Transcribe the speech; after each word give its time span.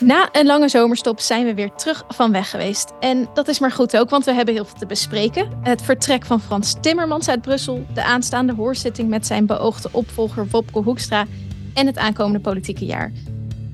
Na 0.00 0.28
een 0.32 0.46
lange 0.46 0.68
zomerstop 0.68 1.20
zijn 1.20 1.44
we 1.44 1.54
weer 1.54 1.70
terug 1.74 2.04
van 2.08 2.32
weg 2.32 2.50
geweest. 2.50 2.92
En 3.00 3.28
dat 3.34 3.48
is 3.48 3.58
maar 3.58 3.72
goed 3.72 3.96
ook, 3.96 4.10
want 4.10 4.24
we 4.24 4.32
hebben 4.32 4.54
heel 4.54 4.64
veel 4.64 4.78
te 4.78 4.86
bespreken. 4.86 5.48
Het 5.62 5.82
vertrek 5.82 6.26
van 6.26 6.40
Frans 6.40 6.74
Timmermans 6.80 7.28
uit 7.28 7.42
Brussel, 7.42 7.86
de 7.94 8.02
aanstaande 8.02 8.54
hoorzitting 8.54 9.08
met 9.08 9.26
zijn 9.26 9.46
beoogde 9.46 9.88
opvolger 9.92 10.46
Wopke 10.50 10.78
Hoekstra 10.78 11.26
en 11.74 11.86
het 11.86 11.98
aankomende 11.98 12.40
politieke 12.40 12.84
jaar. 12.84 13.12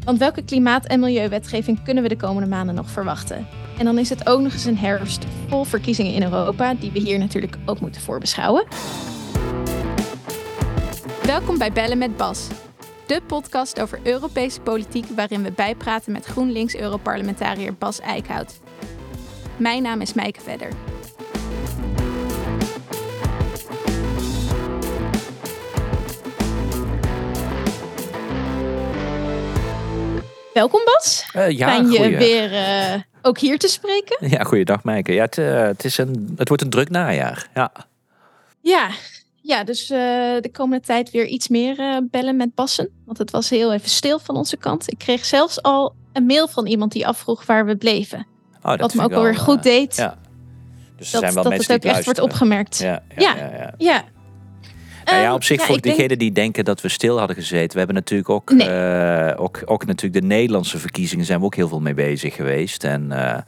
Want 0.04 0.18
welke 0.18 0.42
klimaat- 0.42 0.86
en 0.86 1.00
milieuwetgeving 1.00 1.82
kunnen 1.82 2.02
we 2.02 2.08
de 2.08 2.16
komende 2.16 2.48
maanden 2.48 2.74
nog 2.74 2.90
verwachten? 2.90 3.46
En 3.78 3.84
dan 3.84 3.98
is 3.98 4.08
het 4.08 4.28
ook 4.28 4.40
nog 4.40 4.52
eens 4.52 4.64
een 4.64 4.78
herfst 4.78 5.24
vol 5.48 5.64
verkiezingen 5.64 6.12
in 6.12 6.22
Europa, 6.22 6.74
die 6.74 6.90
we 6.92 6.98
hier 6.98 7.18
natuurlijk 7.18 7.56
ook 7.66 7.80
moeten 7.80 8.00
voorbeschouwen. 8.00 8.64
Welkom 11.22 11.58
bij 11.58 11.72
Bellen 11.72 11.98
met 11.98 12.16
Bas, 12.16 12.48
de 13.06 13.20
podcast 13.26 13.80
over 13.80 14.00
Europese 14.02 14.60
politiek 14.60 15.04
waarin 15.14 15.42
we 15.42 15.52
bijpraten 15.52 16.12
met 16.12 16.24
GroenLinks-Europarlementariër 16.24 17.74
Bas 17.74 18.00
Eickhout. 18.00 18.60
Mijn 19.56 19.82
naam 19.82 20.00
is 20.00 20.12
Mijke 20.12 20.40
Vedder. 20.40 20.68
Welkom 30.52 30.80
Bas. 30.84 31.30
Uh, 31.36 31.50
ja, 31.50 31.68
Fijn 31.68 31.90
je 31.90 31.96
goeie. 31.96 32.16
weer 32.16 32.52
uh, 32.52 33.00
ook 33.22 33.38
hier 33.38 33.58
te 33.58 33.68
spreken. 33.68 34.28
Ja, 34.28 34.42
goeiedag 34.42 34.84
Mijke. 34.84 35.12
Ja, 35.12 35.22
het, 35.22 35.36
uh, 35.36 35.62
het, 35.62 35.84
is 35.84 35.98
een, 35.98 36.34
het 36.36 36.48
wordt 36.48 36.62
een 36.62 36.70
druk 36.70 36.90
najaar. 36.90 37.48
Ja, 37.54 37.72
ja, 38.60 38.90
ja 39.46 39.64
dus 39.64 39.86
de 39.86 40.50
komende 40.52 40.84
tijd 40.84 41.10
weer 41.10 41.26
iets 41.26 41.48
meer 41.48 42.06
bellen 42.10 42.36
met 42.36 42.54
Bassen. 42.54 42.88
Want 43.04 43.18
het 43.18 43.30
was 43.30 43.50
heel 43.50 43.72
even 43.72 43.88
stil 43.88 44.18
van 44.18 44.36
onze 44.36 44.56
kant. 44.56 44.92
Ik 44.92 44.98
kreeg 44.98 45.24
zelfs 45.24 45.62
al 45.62 45.94
een 46.12 46.26
mail 46.26 46.48
van 46.48 46.66
iemand 46.66 46.92
die 46.92 47.06
afvroeg 47.06 47.46
waar 47.46 47.66
we 47.66 47.76
bleven. 47.76 48.26
Oh, 48.62 48.70
dat 48.70 48.80
Wat 48.80 48.94
me 48.94 49.02
ook 49.02 49.10
wel 49.10 49.22
weer 49.22 49.36
goed 49.36 49.62
deed. 49.62 49.96
Ja. 49.96 50.18
Dus 50.96 51.06
er 51.06 51.12
dat, 51.12 51.20
zijn 51.20 51.34
wel 51.34 51.42
dat 51.42 51.52
mensen 51.52 51.74
het 51.74 51.84
ook 51.84 51.90
die 51.90 51.98
echt 51.98 52.04
wordt 52.04 52.20
opgemerkt. 52.20 52.78
Ja, 52.78 53.02
ja. 53.16 53.74
ja. 53.78 54.04
Nou 55.04 55.16
ja, 55.18 55.24
Ehm, 55.24 55.34
op 55.34 55.44
zich 55.44 55.58
ja, 55.60 55.64
voor 55.66 55.80
denk- 55.80 55.96
degenen 55.96 56.18
die 56.18 56.32
denken 56.32 56.64
dat 56.64 56.80
we 56.80 56.88
stil 56.88 57.18
hadden 57.18 57.36
gezeten. 57.36 57.70
We 57.72 57.78
hebben 57.78 57.94
natuurlijk 57.96 58.28
ook, 58.30 58.52
Nee. 58.52 58.68
eh, 58.68 59.40
ook, 59.42 59.62
ook 59.64 59.86
natuurlijk 59.86 60.20
de 60.22 60.26
Nederlandse 60.28 60.78
verkiezingen 60.78 61.24
zijn 61.24 61.38
we 61.38 61.44
ook 61.44 61.54
heel 61.54 61.68
veel 61.68 61.80
mee 61.80 61.94
bezig 61.94 62.34
geweest. 62.34 62.84
En, 62.84 63.12
eh, 63.12 63.40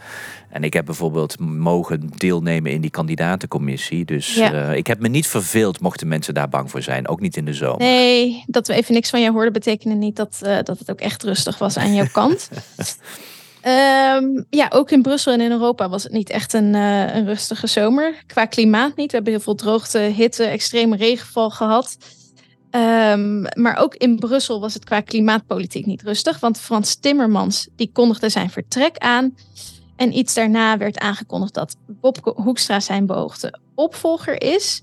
en 0.51 0.65
ik 0.65 0.73
heb 0.73 0.85
bijvoorbeeld 0.85 1.39
mogen 1.41 2.11
deelnemen 2.17 2.71
in 2.73 2.81
die 2.81 2.91
kandidatencommissie. 2.91 4.05
Dus 4.05 4.35
Ja. 4.35 4.53
eh, 4.53 4.77
ik 4.77 4.87
heb 4.87 5.01
me 5.01 5.09
niet 5.09 5.27
verveeld 5.27 5.81
mochten 5.81 6.09
mensen 6.09 6.35
daar 6.35 6.49
bang 6.49 6.71
voor 6.71 6.83
zijn. 6.83 7.09
Ook 7.09 7.21
niet 7.21 7.37
in 7.37 7.45
de 7.45 7.55
zomer. 7.55 7.79
Nee, 7.79 8.45
dat 8.47 8.67
we 8.67 8.75
even 8.75 8.95
niks 8.95 9.11
van 9.11 9.21
jou 9.21 9.33
hoorden 9.33 9.53
betekende 9.53 9.97
niet 9.97 10.17
dat, 10.17 10.39
dat 10.65 10.79
het 10.79 10.91
ook 10.91 11.01
echt 11.01 11.23
rustig 11.23 11.59
was 11.59 11.77
aan 11.77 11.95
jouw 11.95 12.09
kant. 12.13 12.49
Ehm, 13.67 14.43
ja, 14.51 14.69
ook 14.71 14.91
in 14.91 15.03
Brussel 15.03 15.33
en 15.33 15.41
in 15.41 15.51
Europa 15.51 15.89
was 15.89 16.03
het 16.03 16.13
niet 16.13 16.31
echt 16.31 16.53
een, 16.53 16.75
eh, 16.75 17.15
een 17.15 17.25
rustige 17.25 17.67
zomer. 17.67 18.23
Qua 18.27 18.45
klimaat 18.45 18.97
niet. 18.97 19.11
We 19.11 19.15
hebben 19.17 19.33
heel 19.33 19.43
veel 19.43 19.55
droogte, 19.55 19.99
hitte, 19.99 20.45
extreme 20.45 20.97
regenval 20.97 21.51
gehad. 21.51 21.97
Ehm, 22.71 23.43
maar 23.43 23.77
ook 23.77 23.95
in 23.95 24.19
Brussel 24.19 24.61
was 24.61 24.75
het 24.75 24.85
qua 24.85 25.01
klimaatpolitiek 25.01 25.87
niet 25.87 26.03
rustig. 26.03 26.41
Want 26.41 26.61
Frans 26.61 26.95
Timmermans 26.95 27.69
die 27.77 27.91
kondigde 27.93 28.29
zijn 28.29 28.51
vertrek 28.51 28.99
aan. 28.99 29.35
En 29.97 30.17
iets 30.17 30.35
daarna 30.35 30.79
werd 30.79 30.99
aangekondigd 30.99 31.55
dat 31.55 31.77
Bob 31.87 32.33
Hoekstra 32.35 32.81
zijn 32.81 33.07
beoogde 33.07 33.59
opvolger 33.75 34.43
is. 34.43 34.83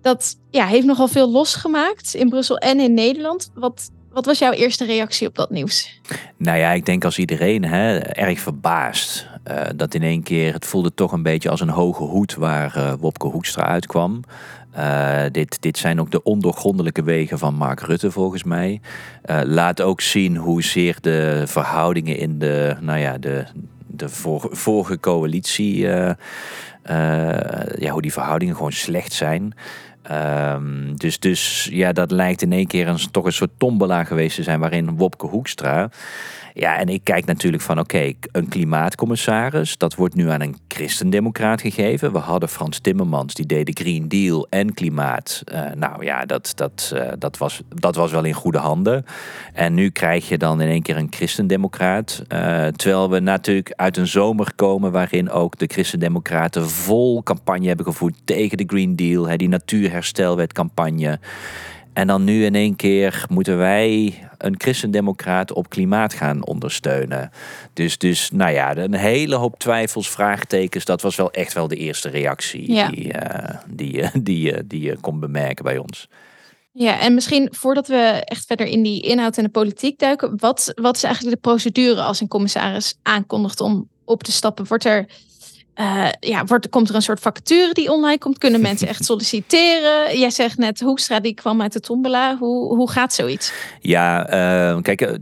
Dat 0.00 0.36
ja, 0.50 0.66
heeft 0.66 0.86
nogal 0.86 1.08
veel 1.08 1.30
losgemaakt 1.30 2.14
in 2.14 2.28
Brussel 2.28 2.58
en 2.58 2.80
in 2.80 2.94
Nederland. 2.94 3.50
Wat, 3.54 3.90
wat 4.18 4.26
was 4.26 4.38
jouw 4.38 4.52
eerste 4.52 4.84
reactie 4.84 5.28
op 5.28 5.34
dat 5.34 5.50
nieuws? 5.50 6.00
Nou 6.36 6.58
ja, 6.58 6.70
ik 6.72 6.86
denk 6.86 7.04
als 7.04 7.18
iedereen 7.18 7.64
hè, 7.64 7.98
erg 7.98 8.40
verbaasd. 8.40 9.26
eh, 9.44 9.62
dat 9.76 9.94
in 9.94 10.02
één 10.02 10.22
keer, 10.22 10.52
het 10.52 10.66
voelde 10.66 10.94
toch 10.94 11.12
een 11.12 11.22
beetje 11.22 11.50
als 11.50 11.60
een 11.60 11.68
hoge 11.68 12.02
hoed 12.02 12.34
waar 12.34 12.76
eh, 12.76 12.92
Wopke 13.00 13.26
Hoekstra 13.26 13.62
uitkwam. 13.66 14.22
Eh, 14.70 15.22
dit, 15.32 15.62
dit 15.62 15.78
zijn 15.78 16.00
ook 16.00 16.10
de 16.10 16.22
ondoorgrondelijke 16.22 17.02
wegen 17.02 17.38
van 17.38 17.54
Mark 17.54 17.80
Rutte 17.80 18.10
volgens 18.10 18.44
mij. 18.44 18.80
Laat 19.44 19.80
ook 19.80 20.00
zien 20.00 20.36
hoezeer 20.36 20.96
de 21.00 21.42
verhoudingen 21.46 22.16
in 22.16 22.38
de, 22.38 22.76
nou 22.80 22.98
ja, 22.98 23.18
de, 23.18 23.44
de 23.86 24.08
vor- 24.08 24.48
vorige 24.50 25.00
coalitie, 25.00 25.76
ja, 25.76 26.16
hoe 27.90 28.02
die 28.02 28.12
verhoudingen 28.12 28.56
gewoon 28.56 28.72
slecht 28.72 29.12
zijn. 29.12 29.54
Ehm, 30.08 30.94
dus, 30.94 31.18
dus 31.18 31.68
ja, 31.70 31.92
dat 31.92 32.10
lijkt 32.10 32.42
in 32.42 32.52
één 32.52 32.66
keer 32.66 32.88
een, 32.88 33.10
toch 33.10 33.24
een 33.24 33.32
soort 33.32 33.50
tombola 33.58 34.04
geweest 34.04 34.36
te 34.36 34.42
zijn 34.42 34.60
waarin 34.60 34.96
Wopke 34.96 35.26
Hoekstra. 35.26 35.90
Ja, 36.60 36.78
en 36.78 36.88
ik 36.88 37.04
kijk 37.04 37.24
natuurlijk 37.24 37.62
van 37.62 37.78
oké, 37.78 38.12
een 38.32 38.48
klimaatcommissaris, 38.48 39.76
dat 39.76 39.94
wordt 39.94 40.14
nu 40.14 40.30
aan 40.30 40.40
een 40.40 40.56
christendemocraat 40.68 41.60
gegeven. 41.60 42.12
We 42.12 42.18
hadden 42.18 42.48
Frans 42.48 42.78
Timmermans, 42.78 43.34
die 43.34 43.46
deed 43.46 43.66
de 43.66 43.82
Green 43.82 44.08
Deal 44.08 44.46
en 44.50 44.74
klimaat. 44.74 45.42
Eh, 45.44 45.62
nou 45.76 46.04
ja, 46.04 46.24
dat, 46.24 46.52
dat, 46.54 46.92
eh, 46.94 47.12
dat, 47.18 47.38
was, 47.38 47.62
dat 47.68 47.94
was 47.94 48.10
wel 48.10 48.24
in 48.24 48.32
goede 48.32 48.58
handen. 48.58 49.04
En 49.52 49.74
nu 49.74 49.90
krijg 49.90 50.28
je 50.28 50.38
dan 50.38 50.60
in 50.60 50.68
één 50.68 50.82
keer 50.82 50.96
een 50.96 51.06
christendemocraat. 51.10 52.22
eh, 52.28 52.66
terwijl 52.66 53.10
we 53.10 53.20
natuurlijk 53.20 53.72
uit 53.76 53.96
een 53.96 54.06
zomer 54.06 54.52
komen 54.54 54.92
waarin 54.92 55.30
ook 55.30 55.58
de 55.58 55.66
christendemocraten 55.66 56.68
vol 56.68 57.22
campagne 57.22 57.66
hebben 57.66 57.86
gevoerd 57.86 58.14
tegen 58.24 58.56
de 58.56 58.64
Green 58.66 58.96
Deal. 58.96 59.28
Hè, 59.28 59.36
die 59.36 59.48
natuurherstelwetcampagne. 59.48 61.18
En 61.98 62.06
dan 62.06 62.24
nu 62.24 62.44
in 62.44 62.54
één 62.54 62.76
keer 62.76 63.24
moeten 63.28 63.58
wij 63.58 64.18
een 64.36 64.54
christendemocraat 64.58 65.52
op 65.52 65.68
klimaat 65.68 66.14
gaan 66.14 66.46
ondersteunen. 66.46 67.30
Dus, 67.72 67.98
dus 67.98 68.30
nou 68.30 68.52
ja, 68.52 68.76
een 68.76 68.94
hele 68.94 69.34
hoop 69.34 69.58
twijfels, 69.58 70.10
vraagtekens. 70.10 70.84
Dat 70.84 71.02
was 71.02 71.16
wel 71.16 71.30
echt 71.30 71.52
wel 71.52 71.68
de 71.68 71.76
eerste 71.76 72.08
reactie 72.08 72.72
Ja. 72.72 72.88
die, 72.88 73.12
eh, 73.12 73.58
die, 73.66 74.02
eh, 74.02 74.10
die, 74.22 74.52
eh, 74.52 74.60
die 74.66 74.80
je 74.80 74.96
kon 75.00 75.20
bemerken 75.20 75.64
bij 75.64 75.78
ons. 75.78 76.08
Ja, 76.72 77.00
en 77.00 77.14
misschien 77.14 77.48
voordat 77.50 77.88
we 77.88 78.22
echt 78.24 78.46
verder 78.46 78.66
in 78.66 78.82
die 78.82 79.02
inhoud 79.02 79.36
en 79.36 79.44
de 79.44 79.50
politiek 79.50 79.98
duiken, 79.98 80.32
wat, 80.36 80.72
wat 80.74 80.96
is 80.96 81.02
eigenlijk 81.02 81.34
de 81.34 81.48
procedure 81.48 82.02
als 82.02 82.20
een 82.20 82.28
commissaris 82.28 82.98
aankondigt 83.02 83.60
om 83.60 83.88
op 84.04 84.22
te 84.22 84.32
stappen? 84.32 84.66
Wordt 84.68 84.84
er, 84.84 85.06
eh, 85.78 86.08
ja, 86.20 86.44
wordt, 86.44 86.68
komt 86.68 86.88
er 86.88 86.94
een 86.94 87.02
soort 87.02 87.20
vacature 87.20 87.72
die 87.72 87.92
online 87.92 88.18
komt? 88.18 88.38
Kunnen 88.38 88.60
mensen 88.60 88.88
echt 88.88 89.04
solliciteren? 89.10 90.18
Jij 90.18 90.30
zegt 90.30 90.58
net, 90.58 90.80
Hoekstra 90.80 91.20
die 91.20 91.34
kwam 91.34 91.62
uit 91.62 91.72
de 91.72 91.80
tombola. 91.80 92.36
Hoe, 92.36 92.76
hoe 92.76 92.90
gaat 92.90 93.12
zoiets? 93.12 93.52
Ja, 93.80 94.26
eh, 94.26 94.82
kijk, 94.82 95.00
eh, 95.00 95.14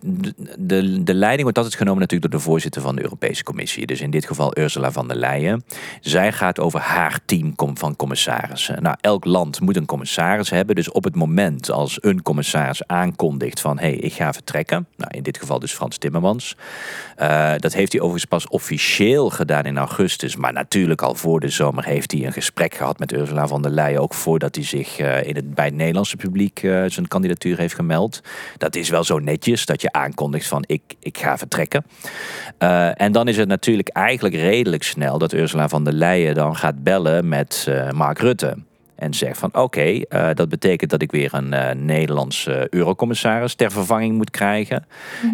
de, 0.00 0.34
de, 0.58 1.02
de 1.02 1.14
leiding 1.14 1.42
wordt 1.42 1.58
altijd 1.58 1.76
genomen 1.76 2.00
natuurlijk 2.00 2.30
door 2.30 2.40
de 2.40 2.46
voorzitter 2.46 2.82
van 2.82 2.96
de 2.96 3.02
Europese 3.02 3.42
Commissie. 3.42 3.86
Dus 3.86 4.00
in 4.00 4.10
dit 4.10 4.26
geval 4.26 4.58
Ursula 4.58 4.92
van 4.92 5.08
der 5.08 5.16
Leyen. 5.16 5.64
Zij 6.00 6.32
gaat 6.32 6.60
over 6.60 6.80
haar 6.80 7.20
team 7.24 7.54
van 7.56 7.96
commissarissen. 7.96 8.82
Nou, 8.82 8.96
elk 9.00 9.24
land 9.24 9.60
moet 9.60 9.76
een 9.76 9.86
commissaris 9.86 10.50
hebben. 10.50 10.74
Dus 10.74 10.90
op 10.90 11.04
het 11.04 11.14
moment 11.14 11.70
als 11.70 11.98
een 12.00 12.22
commissaris 12.22 12.86
aankondigt 12.86 13.60
van... 13.60 13.78
hé, 13.78 13.86
hey, 13.86 13.96
ik 13.96 14.12
ga 14.12 14.32
vertrekken. 14.32 14.86
Nou, 14.96 15.10
in 15.16 15.22
dit 15.22 15.38
geval 15.38 15.58
dus 15.58 15.72
Frans 15.72 15.98
Timmermans. 15.98 16.56
Dat 17.58 17.72
heeft 17.72 17.92
hij 17.92 18.00
overigens 18.00 18.24
pas 18.24 18.48
officieel 18.48 19.30
gedaan 19.30 19.64
in 19.64 19.80
augustus. 19.82 20.36
Maar 20.36 20.52
natuurlijk 20.52 21.02
al 21.02 21.14
voor 21.14 21.40
de 21.40 21.48
zomer 21.48 21.84
heeft 21.84 22.12
hij 22.12 22.26
een 22.26 22.32
gesprek 22.32 22.74
gehad 22.74 22.98
met 22.98 23.12
Ursula 23.12 23.46
van 23.46 23.62
der 23.62 23.70
Leyen. 23.70 24.00
Ook 24.00 24.14
voordat 24.14 24.54
hij 24.54 24.64
zich 24.64 24.98
eh, 24.98 25.26
in 25.26 25.34
het, 25.34 25.54
bij 25.54 25.64
het 25.64 25.74
Nederlandse 25.74 26.16
publiek 26.16 26.62
eh, 26.62 26.84
zijn 26.86 27.08
kandidatuur 27.08 27.58
heeft 27.58 27.74
gemeld. 27.74 28.20
Dat 28.58 28.76
is 28.76 28.88
wel 28.88 29.04
zo 29.04 29.18
netjes 29.18 29.66
dat 29.66 29.82
je 29.82 29.92
aankondigt 29.92 30.46
van 30.46 30.64
ik, 30.66 30.82
ik 30.98 31.18
ga 31.18 31.38
vertrekken. 31.38 31.84
Eh, 32.58 33.00
en 33.00 33.12
dan 33.12 33.28
is 33.28 33.36
het 33.36 33.48
natuurlijk 33.48 33.88
eigenlijk 33.88 34.34
redelijk 34.34 34.82
snel 34.82 35.18
dat 35.18 35.32
Ursula 35.32 35.68
van 35.68 35.84
der 35.84 35.92
Leyen 35.92 36.34
dan 36.34 36.56
gaat 36.56 36.82
bellen 36.82 37.28
met 37.28 37.70
Mark 37.92 38.18
Rutte. 38.18 38.56
En 39.02 39.14
zegt 39.14 39.38
van 39.38 39.48
oké, 39.52 39.80
eh, 39.80 40.28
dat 40.34 40.48
betekent 40.48 40.90
dat 40.90 41.02
ik 41.02 41.10
weer 41.10 41.34
een 41.34 41.52
eh 41.52 41.74
Nederlandse 41.74 42.66
eurocommissaris 42.70 43.54
ter 43.54 43.70
vervanging 43.70 44.16
moet 44.16 44.30
krijgen. 44.30 44.86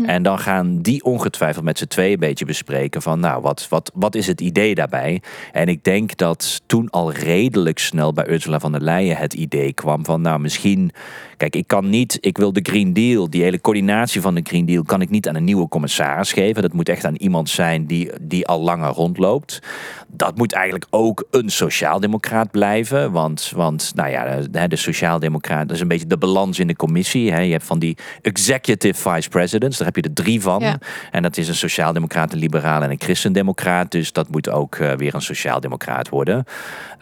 En 0.07 0.23
dan 0.23 0.39
gaan 0.39 0.83
die 0.83 1.05
ongetwijfeld 1.05 1.65
met 1.65 1.79
z'n 1.79 1.87
tweeën 1.87 2.13
een 2.13 2.19
beetje 2.19 2.45
bespreken 2.45 3.03
van 3.03 3.21
nou, 3.21 3.43
wat, 3.43 3.67
wat, 3.69 3.91
wat 3.95 4.15
is 4.15 4.27
het 4.27 4.41
idee 4.41 4.75
daarbij? 4.75 5.23
En 5.53 5.69
ik 5.69 5.85
denk 5.85 6.17
dat 6.17 6.61
toen 6.67 6.91
al 6.91 7.13
redelijk 7.13 7.79
snel 7.79 8.13
bij 8.13 8.29
Ursula 8.29 8.61
van 8.61 8.73
der 8.73 8.81
Leyen 8.81 9.17
het 9.17 9.35
idee 9.35 9.73
kwam 9.73 10.05
van 10.05 10.21
nou 10.21 10.41
misschien, 10.41 10.91
kijk 11.37 11.57
ik 11.57 11.67
kan 11.67 11.89
niet, 11.89 12.19
ik 12.21 12.39
wil 12.39 12.53
de 12.53 12.61
Green 12.63 12.93
Deal, 12.93 13.31
die 13.31 13.43
hele 13.43 13.61
coördinatie 13.61 14.21
van 14.21 14.35
de 14.35 14.41
Green 14.45 14.67
Deal 14.67 14.83
kan 14.83 15.01
ik 15.01 15.11
niet 15.11 15.29
aan 15.29 15.35
een 15.35 15.45
nieuwe 15.45 15.69
commissaris 15.69 16.33
geven. 16.33 16.63
Dat 16.63 16.73
moet 16.73 16.89
echt 16.89 17.05
aan 17.05 17.17
iemand 17.17 17.49
zijn 17.49 17.87
die, 17.87 18.11
die 18.21 18.47
al 18.47 18.61
langer 18.61 18.91
rondloopt. 18.91 19.63
Dat 20.09 20.37
moet 20.37 20.53
eigenlijk 20.53 20.87
ook 20.91 21.27
een 21.31 21.51
sociaaldemocraat 21.51 22.51
blijven, 22.51 23.13
want, 23.13 23.53
Want 23.59 23.93
nou 23.95 24.11
ja, 24.11 24.41
de, 24.51 24.69
de 24.69 24.77
sociaaldemocraten, 24.77 25.67
dat 25.67 25.77
is 25.77 25.83
een 25.83 25.89
beetje 25.89 26.07
de 26.07 26.17
balans 26.17 26.59
in 26.59 26.67
de 26.67 26.77
commissie. 26.77 27.33
Hè. 27.33 27.41
Je 27.41 27.53
hebt 27.53 27.65
van 27.65 27.79
die 27.79 27.97
executive 28.23 29.11
vice 29.11 29.29
presidents, 29.29 29.77
daar 29.77 29.87
heb 29.87 29.97
je 29.97 30.03
er 30.03 30.13
drie 30.13 30.41
van. 30.41 30.79
En 31.11 31.23
dat 31.23 31.37
is 31.37 31.49
een 31.49 31.55
sociaaldemocraat, 31.55 32.33
een 32.33 32.39
liberaal 32.39 32.83
en 32.83 32.91
een 32.91 33.01
christendemocraat. 33.01 33.91
Dus 33.91 34.13
dat 34.13 34.29
moet 34.29 34.49
ook 34.51 34.77
uh, 34.77 34.93
weer 34.93 35.15
een 35.15 35.23
sociaaldemocraat 35.23 36.09
worden. 36.09 36.37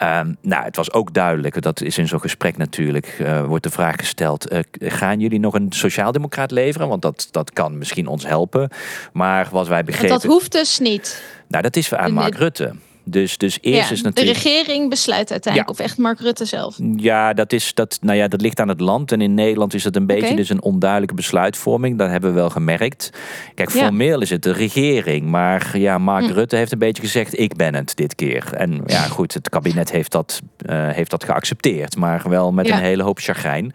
Um, 0.02 0.36
nou, 0.40 0.64
het 0.64 0.76
was 0.76 0.92
ook 0.92 1.14
duidelijk, 1.14 1.62
dat 1.62 1.80
is 1.80 1.98
in 1.98 2.08
zo'n 2.08 2.20
gesprek 2.20 2.56
natuurlijk, 2.56 3.18
uh, 3.20 3.44
wordt 3.44 3.64
de 3.64 3.70
vraag 3.70 3.96
gesteld: 3.96 4.52
uh, 4.52 4.58
gaan 4.78 5.20
jullie 5.20 5.40
nog 5.40 5.54
een 5.54 5.72
sociaaldemocraat 5.72 6.50
leveren? 6.50 6.88
Want 6.88 7.02
dat, 7.02 7.28
dat 7.30 7.52
kan 7.52 7.78
misschien 7.78 8.06
ons 8.06 8.26
helpen. 8.26 8.70
Maar 9.12 9.48
wat 9.50 9.68
wij 9.68 9.84
begrepen. 9.84 10.08
dat 10.08 10.24
hoeft 10.24 10.52
dus 10.52 10.78
niet. 10.78 11.22
Nou, 11.48 11.62
dat 11.62 11.76
is 11.76 11.94
aan 11.94 12.12
Mark 12.12 12.34
Rutte. 12.34 12.74
Dus, 13.08 13.38
dus 13.38 13.58
eerst 13.60 13.90
is 13.90 14.02
natuurlijk. 14.02 14.36
De 14.36 14.42
regering 14.42 14.90
besluit 14.90 15.30
uiteindelijk, 15.30 15.72
of 15.72 15.78
echt 15.78 15.98
Mark 15.98 16.20
Rutte 16.20 16.44
zelf? 16.44 16.78
Ja, 16.96 17.32
dat, 17.32 17.52
is, 17.52 17.74
dat, 17.74 17.98
nou 18.00 18.16
ja, 18.16 18.28
dat 18.28 18.40
ligt 18.40 18.60
aan 18.60 18.68
het 18.68 18.80
land. 18.80 19.12
En 19.12 19.20
in 19.20 19.34
Nederland 19.34 19.74
is 19.74 19.84
het 19.84 19.96
een 19.96 20.06
beetje 20.06 20.36
dus 20.36 20.48
een 20.48 20.62
onduidelijke 20.62 21.14
besluitvorming. 21.14 21.98
Dat 21.98 22.10
hebben 22.10 22.30
we 22.30 22.36
wel 22.36 22.50
gemerkt. 22.50 23.10
Kijk, 23.54 23.70
formeel 23.70 24.20
is 24.20 24.30
het 24.30 24.42
de 24.42 24.52
regering. 24.52 25.26
Maar 25.26 25.78
ja, 25.78 25.98
Mark 25.98 26.26
hm. 26.26 26.32
Rutte 26.32 26.56
heeft 26.56 26.72
een 26.72 26.78
beetje 26.78 27.02
gezegd: 27.02 27.38
ik 27.38 27.56
ben 27.56 27.74
het 27.74 27.96
dit 27.96 28.14
keer. 28.14 28.52
En 28.52 28.82
ja, 28.86 29.02
goed, 29.16 29.34
het 29.34 29.48
kabinet 29.48 29.90
heeft 29.90 30.12
dat, 30.12 30.40
uh, 30.70 30.88
heeft 30.90 31.10
dat 31.10 31.24
geaccepteerd. 31.24 31.96
Maar 31.96 32.24
wel 32.28 32.52
met 32.52 32.68
een 32.68 32.78
hele 32.78 33.02
hoop 33.02 33.18
chagrijn. 33.18 33.72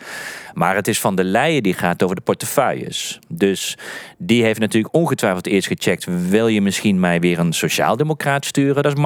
Maar 0.53 0.75
het 0.75 0.87
is 0.87 0.99
van 0.99 1.15
de 1.15 1.23
Leyen 1.23 1.63
die 1.63 1.73
gaat 1.73 2.03
over 2.03 2.15
de 2.15 2.21
portefeuilles. 2.21 3.19
Dus 3.27 3.77
die 4.17 4.43
heeft 4.43 4.59
natuurlijk 4.59 4.93
ongetwijfeld 4.93 5.47
eerst 5.47 5.67
gecheckt: 5.67 6.29
wil 6.29 6.47
je 6.47 6.61
misschien 6.61 6.99
mij 6.99 7.19
weer 7.19 7.39
een 7.39 7.53
sociaaldemocraat 7.53 8.45
sturen? 8.45 8.83
Dat 8.83 8.93
is 8.93 9.01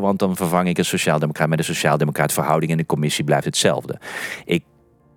want 0.00 0.18
dan 0.18 0.36
vervang 0.36 0.68
ik 0.68 0.78
een 0.78 0.84
sociaaldemocraat 0.84 1.48
met 1.48 1.58
een 1.58 1.64
sociaaldemocraat. 1.64 2.32
Verhouding 2.32 2.70
in 2.70 2.76
de 2.76 2.86
commissie 2.86 3.24
blijft 3.24 3.44
hetzelfde. 3.44 3.98
Ik 4.44 4.62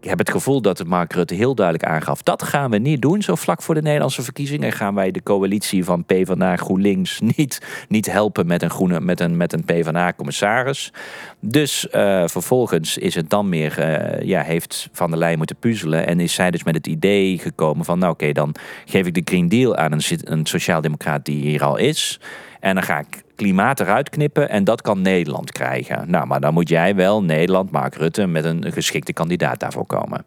heb 0.01 0.18
het 0.18 0.31
gevoel 0.31 0.62
dat 0.62 0.86
Mark 0.86 1.13
Rutte 1.13 1.33
heel 1.33 1.56
duidelijk 1.56 1.89
aangaf. 1.89 2.21
Dat 2.21 2.44
gaan 2.44 2.71
we 2.71 2.77
niet 2.77 3.01
doen. 3.01 3.21
Zo 3.21 3.36
vlak 3.36 3.62
voor 3.62 3.75
de 3.75 3.81
Nederlandse 3.81 4.21
verkiezingen 4.21 4.71
gaan 4.71 4.95
wij 4.95 5.12
de 5.12 5.24
coalitie 5.24 5.83
van 5.83 6.06
PvdA 6.06 6.56
GroenLinks 6.56 7.19
niet, 7.36 7.62
niet 7.88 8.12
helpen 8.12 8.48
met 8.48 8.62
een, 8.62 8.69
groene, 8.69 9.00
met 9.00 9.19
een, 9.19 9.38
met 9.38 9.53
een 9.53 9.63
PvdA-commissaris. 9.63 10.94
Dus 11.39 11.88
uh, 11.92 12.24
vervolgens 12.27 12.97
is 12.97 13.15
het 13.15 13.30
dan 13.30 13.50
meer, 13.50 13.80
uh, 13.80 14.27
ja, 14.27 14.42
heeft 14.42 14.89
Van 14.92 15.09
der 15.09 15.19
Leyen 15.19 15.38
moeten 15.38 15.56
puzzelen. 15.56 16.07
En 16.07 16.19
is 16.19 16.33
zij 16.33 16.51
dus 16.51 16.63
met 16.63 16.75
het 16.75 16.88
idee 16.88 17.38
gekomen 17.38 17.86
van, 17.86 18.00
nou 18.00 18.12
oké, 18.12 18.31
dan 18.31 18.56
geef 18.86 19.06
ik 19.06 19.13
de 19.13 19.21
Green 19.25 19.50
Deal 19.50 19.75
aan 19.75 19.92
een, 19.92 20.01
een 20.24 20.45
sociaaldemocraat 20.45 21.25
die 21.25 21.42
hier 21.42 21.63
al 21.63 21.77
is. 21.77 22.19
En 22.59 22.75
dan 22.75 22.83
ga 22.83 23.00
ik 23.00 23.24
klimaat 23.41 23.79
eruit 23.79 24.09
knippen 24.09 24.49
en 24.49 24.63
dat 24.63 24.81
kan 24.81 25.01
Nederland 25.01 25.51
krijgen. 25.51 26.09
Nou, 26.09 26.27
maar 26.27 26.39
dan 26.39 26.53
moet 26.53 26.69
jij 26.69 26.95
wel, 26.95 27.23
Nederland, 27.23 27.71
Mark 27.71 27.95
Rutte, 27.95 28.27
met 28.27 28.45
een 28.45 28.71
geschikte 28.71 29.13
kandidaat 29.13 29.59
daarvoor 29.59 29.85
komen. 29.85 30.23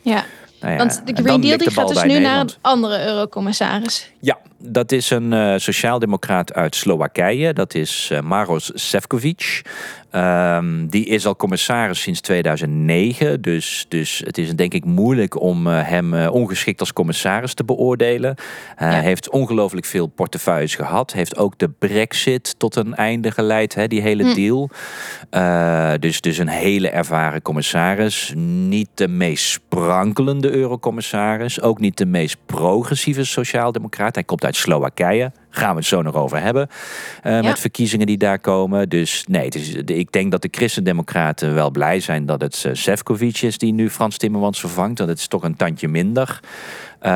Ja, 0.00 0.24
nou 0.60 0.72
ja 0.72 0.78
want 0.78 1.02
de 1.04 1.22
Green 1.22 1.40
Deal 1.40 1.58
die 1.58 1.70
gaat 1.70 1.88
dus 1.88 2.02
nu 2.02 2.18
naar 2.18 2.40
een 2.40 2.50
andere 2.60 3.06
eurocommissaris. 3.06 4.12
Ja, 4.20 4.38
dat 4.58 4.92
is 4.92 5.10
een 5.10 5.32
uh, 5.32 5.54
sociaaldemocraat 5.56 6.54
uit 6.54 6.76
Slowakije. 6.76 7.52
Dat 7.52 7.74
is 7.74 8.10
uh, 8.12 8.20
Maros 8.20 8.70
Sefcovic. 8.74 9.62
Um, 10.12 10.88
die 10.88 11.06
is 11.06 11.26
al 11.26 11.36
commissaris 11.36 12.00
sinds 12.00 12.20
2009. 12.20 13.40
Dus, 13.40 13.86
dus 13.88 14.22
het 14.24 14.38
is 14.38 14.54
denk 14.54 14.74
ik 14.74 14.84
moeilijk 14.84 15.40
om 15.40 15.66
uh, 15.66 15.88
hem 15.88 16.14
ongeschikt 16.14 16.80
als 16.80 16.92
commissaris 16.92 17.54
te 17.54 17.64
beoordelen. 17.64 18.34
Hij 18.74 18.96
ja. 18.96 19.00
heeft 19.00 19.30
ongelooflijk 19.30 19.86
veel 19.86 20.06
portefeuilles 20.06 20.74
gehad. 20.74 21.12
Heeft 21.12 21.36
ook 21.36 21.58
de 21.58 21.68
brexit 21.68 22.58
tot 22.58 22.76
een 22.76 22.94
einde 22.94 23.30
geleid. 23.30 23.74
Hè, 23.74 23.88
die 23.88 24.00
hele 24.00 24.24
hm. 24.24 24.34
deal. 24.34 24.70
dus, 25.98 26.20
dus 26.20 26.38
een 26.38 26.48
hele 26.48 26.88
ervaren 26.88 27.42
commissaris. 27.42 28.32
Niet 28.36 28.88
de 28.94 29.08
meest 29.08 29.44
sprankelende 29.44 30.50
eurocommissaris. 30.50 31.60
Ook 31.60 31.80
niet 31.80 31.96
de 31.96 32.06
meest 32.06 32.36
progressieve 32.56 33.24
sociaaldemocraat. 33.24 34.14
Hij 34.14 34.24
komt 34.24 34.44
uit 34.44 34.56
Slowakije. 34.56 35.32
Gaan 35.50 35.70
we 35.70 35.76
het 35.76 35.86
zo 35.86 36.02
nog 36.02 36.14
over 36.14 36.40
hebben. 36.40 36.68
Uh, 37.26 37.42
Met 37.42 37.58
verkiezingen 37.58 38.06
die 38.06 38.16
daar 38.16 38.38
komen. 38.38 38.88
Dus 38.88 39.24
nee, 39.28 39.44
het 39.44 39.54
is, 39.54 39.74
ik 39.74 40.12
denk 40.12 40.30
dat 40.30 40.42
de 40.42 40.48
Christendemocraten 40.50 41.54
wel 41.54 41.70
blij 41.70 42.00
zijn 42.00 42.26
dat 42.26 42.40
het 42.40 42.64
uh, 42.88 43.30
is 43.42 43.58
die 43.58 43.72
nu 43.72 43.90
Frans 43.90 44.16
Timmermans 44.16 44.60
vervangt. 44.60 44.96
Dat 44.96 45.08
het 45.08 45.18
is 45.18 45.28
toch 45.28 45.42
een 45.42 45.56
tandje 45.56 45.88
minder. 45.88 46.40
Uh, 47.02 47.10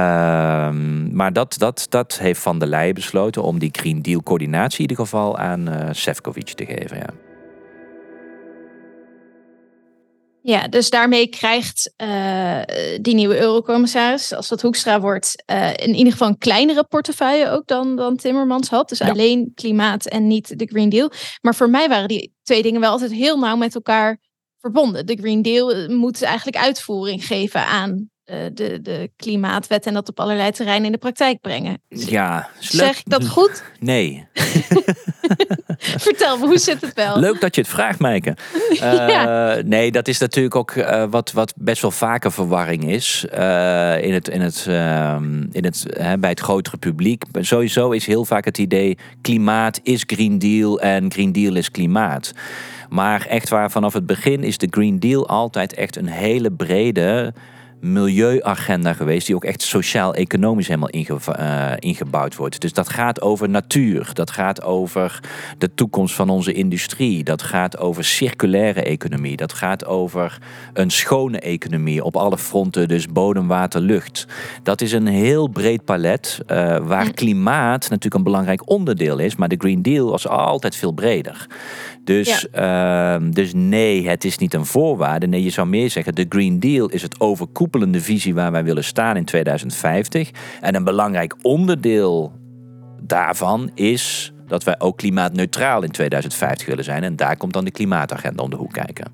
maar 1.12 1.32
dat, 1.32 1.54
dat, 1.58 1.86
dat 1.88 2.18
heeft 2.18 2.40
Van 2.40 2.58
der 2.58 2.68
Leyen 2.68 2.94
besloten 2.94 3.42
om 3.42 3.58
die 3.58 3.70
Green 3.72 4.02
Deal 4.02 4.22
coördinatie 4.22 4.82
in 4.82 4.90
ieder 4.90 5.04
geval 5.04 5.38
aan 5.38 5.68
uh, 5.68 5.74
Sefcovic 5.90 6.48
te 6.48 6.64
geven. 6.64 6.96
Ja. 6.96 7.29
Ja, 10.42 10.68
dus 10.68 10.90
daarmee 10.90 11.26
krijgt 11.26 11.94
uh, 12.02 12.60
die 13.00 13.14
nieuwe 13.14 13.40
eurocommissaris, 13.40 14.32
als 14.32 14.48
dat 14.48 14.62
Hoekstra 14.62 15.00
wordt, 15.00 15.42
uh, 15.50 15.70
in 15.76 15.94
ieder 15.94 16.12
geval 16.12 16.28
een 16.28 16.38
kleinere 16.38 16.84
portefeuille 16.84 17.50
ook 17.50 17.66
dan, 17.66 17.96
dan 17.96 18.16
Timmermans 18.16 18.68
had. 18.68 18.88
Dus 18.88 19.00
alleen 19.00 19.52
klimaat 19.54 20.06
en 20.06 20.26
niet 20.26 20.58
de 20.58 20.66
Green 20.66 20.88
Deal. 20.88 21.10
Maar 21.40 21.54
voor 21.54 21.70
mij 21.70 21.88
waren 21.88 22.08
die 22.08 22.34
twee 22.42 22.62
dingen 22.62 22.80
wel 22.80 22.90
altijd 22.90 23.12
heel 23.12 23.38
nauw 23.38 23.56
met 23.56 23.74
elkaar 23.74 24.20
verbonden. 24.60 25.06
De 25.06 25.16
Green 25.16 25.42
Deal 25.42 25.72
eh, 25.72 25.88
moet 25.88 26.22
eigenlijk 26.22 26.56
uitvoering 26.56 27.26
geven 27.26 27.66
aan 27.66 28.10
de, 28.54 28.78
de 28.82 29.10
klimaatwet 29.16 29.86
en 29.86 29.94
dat 29.94 30.08
op 30.08 30.20
allerlei 30.20 30.50
terreinen 30.50 30.86
in 30.86 30.92
de 30.92 30.98
praktijk 30.98 31.40
brengen. 31.40 31.82
Ja, 31.88 32.48
zeg 32.58 32.98
ik 32.98 33.08
dat 33.08 33.28
goed? 33.28 33.62
Nee. 33.78 34.26
Vertel 35.78 36.38
me, 36.38 36.46
hoe 36.46 36.58
zit 36.58 36.80
het 36.80 36.94
wel? 36.94 37.18
Leuk 37.18 37.40
dat 37.40 37.54
je 37.54 37.60
het 37.60 37.70
vraagt, 37.70 37.98
Meike. 37.98 38.36
Uh, 38.72 38.78
ja. 39.08 39.60
Nee, 39.64 39.90
dat 39.90 40.08
is 40.08 40.18
natuurlijk 40.18 40.54
ook 40.54 40.74
uh, 40.74 41.04
wat, 41.10 41.32
wat 41.32 41.52
best 41.56 41.82
wel 41.82 41.90
vaker 41.90 42.32
verwarring 42.32 42.90
is 42.90 43.24
uh, 43.34 44.02
in 44.02 44.12
het, 44.12 44.28
in 44.28 44.40
het, 44.40 44.64
ehm, 44.68 45.42
in 45.52 45.64
het, 45.64 45.86
bij 46.20 46.30
het 46.30 46.40
grotere 46.40 46.76
publiek. 46.76 47.24
Sowieso 47.40 47.90
is 47.90 48.06
heel 48.06 48.24
vaak 48.24 48.44
het 48.44 48.58
idee: 48.58 48.98
klimaat 49.20 49.80
is 49.82 50.04
Green 50.06 50.38
Deal 50.38 50.80
en 50.80 51.12
Green 51.12 51.32
Deal 51.32 51.54
is 51.54 51.70
klimaat. 51.70 52.32
Maar 52.88 53.26
echt 53.26 53.48
waar, 53.48 53.70
vanaf 53.70 53.92
het 53.92 54.06
begin 54.06 54.44
is 54.44 54.58
de 54.58 54.68
Green 54.70 54.98
Deal 54.98 55.28
altijd 55.28 55.74
echt 55.74 55.96
een 55.96 56.08
hele 56.08 56.50
brede 56.50 57.32
milieuagenda 57.80 58.92
geweest, 58.92 59.26
die 59.26 59.34
ook 59.34 59.44
echt 59.44 59.62
sociaal-economisch 59.62 60.66
helemaal 60.66 60.88
inge, 60.88 61.18
uh, 61.38 61.72
ingebouwd 61.78 62.36
wordt. 62.36 62.60
Dus 62.60 62.72
dat 62.72 62.88
gaat 62.88 63.20
over 63.20 63.48
natuur, 63.48 64.10
dat 64.12 64.30
gaat 64.30 64.62
over 64.62 65.20
de 65.58 65.74
toekomst 65.74 66.14
van 66.14 66.28
onze 66.28 66.52
industrie, 66.52 67.24
dat 67.24 67.42
gaat 67.42 67.78
over 67.78 68.04
circulaire 68.04 68.82
economie, 68.82 69.36
dat 69.36 69.52
gaat 69.52 69.86
over 69.86 70.38
een 70.72 70.90
schone 70.90 71.40
economie 71.40 72.04
op 72.04 72.16
alle 72.16 72.38
fronten, 72.38 72.88
dus 72.88 73.06
bodem, 73.06 73.48
water, 73.48 73.80
lucht. 73.80 74.26
Dat 74.62 74.80
is 74.80 74.92
een 74.92 75.06
heel 75.06 75.48
breed 75.48 75.84
palet 75.84 76.40
uh, 76.46 76.76
waar 76.78 77.12
klimaat 77.12 77.80
natuurlijk 77.80 78.14
een 78.14 78.22
belangrijk 78.22 78.70
onderdeel 78.70 79.18
is, 79.18 79.36
maar 79.36 79.48
de 79.48 79.58
Green 79.58 79.82
Deal 79.82 80.10
was 80.10 80.28
altijd 80.28 80.76
veel 80.76 80.92
breder. 80.92 81.46
Dus, 82.04 82.46
ja. 82.52 83.18
uh, 83.18 83.26
dus 83.32 83.52
nee, 83.54 84.08
het 84.08 84.24
is 84.24 84.38
niet 84.38 84.54
een 84.54 84.66
voorwaarde. 84.66 85.26
Nee, 85.26 85.42
je 85.42 85.50
zou 85.50 85.68
meer 85.68 85.90
zeggen, 85.90 86.14
de 86.14 86.26
Green 86.28 86.60
Deal 86.60 86.88
is 86.88 87.02
het 87.02 87.20
overkoepelende 87.20 88.00
visie 88.00 88.34
waar 88.34 88.52
wij 88.52 88.64
willen 88.64 88.84
staan 88.84 89.16
in 89.16 89.24
2050. 89.24 90.30
En 90.60 90.74
een 90.74 90.84
belangrijk 90.84 91.34
onderdeel 91.42 92.32
daarvan 93.00 93.70
is 93.74 94.32
dat 94.46 94.64
wij 94.64 94.74
ook 94.78 94.96
klimaatneutraal 94.96 95.82
in 95.82 95.90
2050 95.90 96.66
willen 96.66 96.84
zijn. 96.84 97.02
En 97.02 97.16
daar 97.16 97.36
komt 97.36 97.52
dan 97.52 97.64
de 97.64 97.70
klimaatagenda 97.70 98.42
om 98.42 98.50
de 98.50 98.56
hoek 98.56 98.72
kijken. 98.72 99.12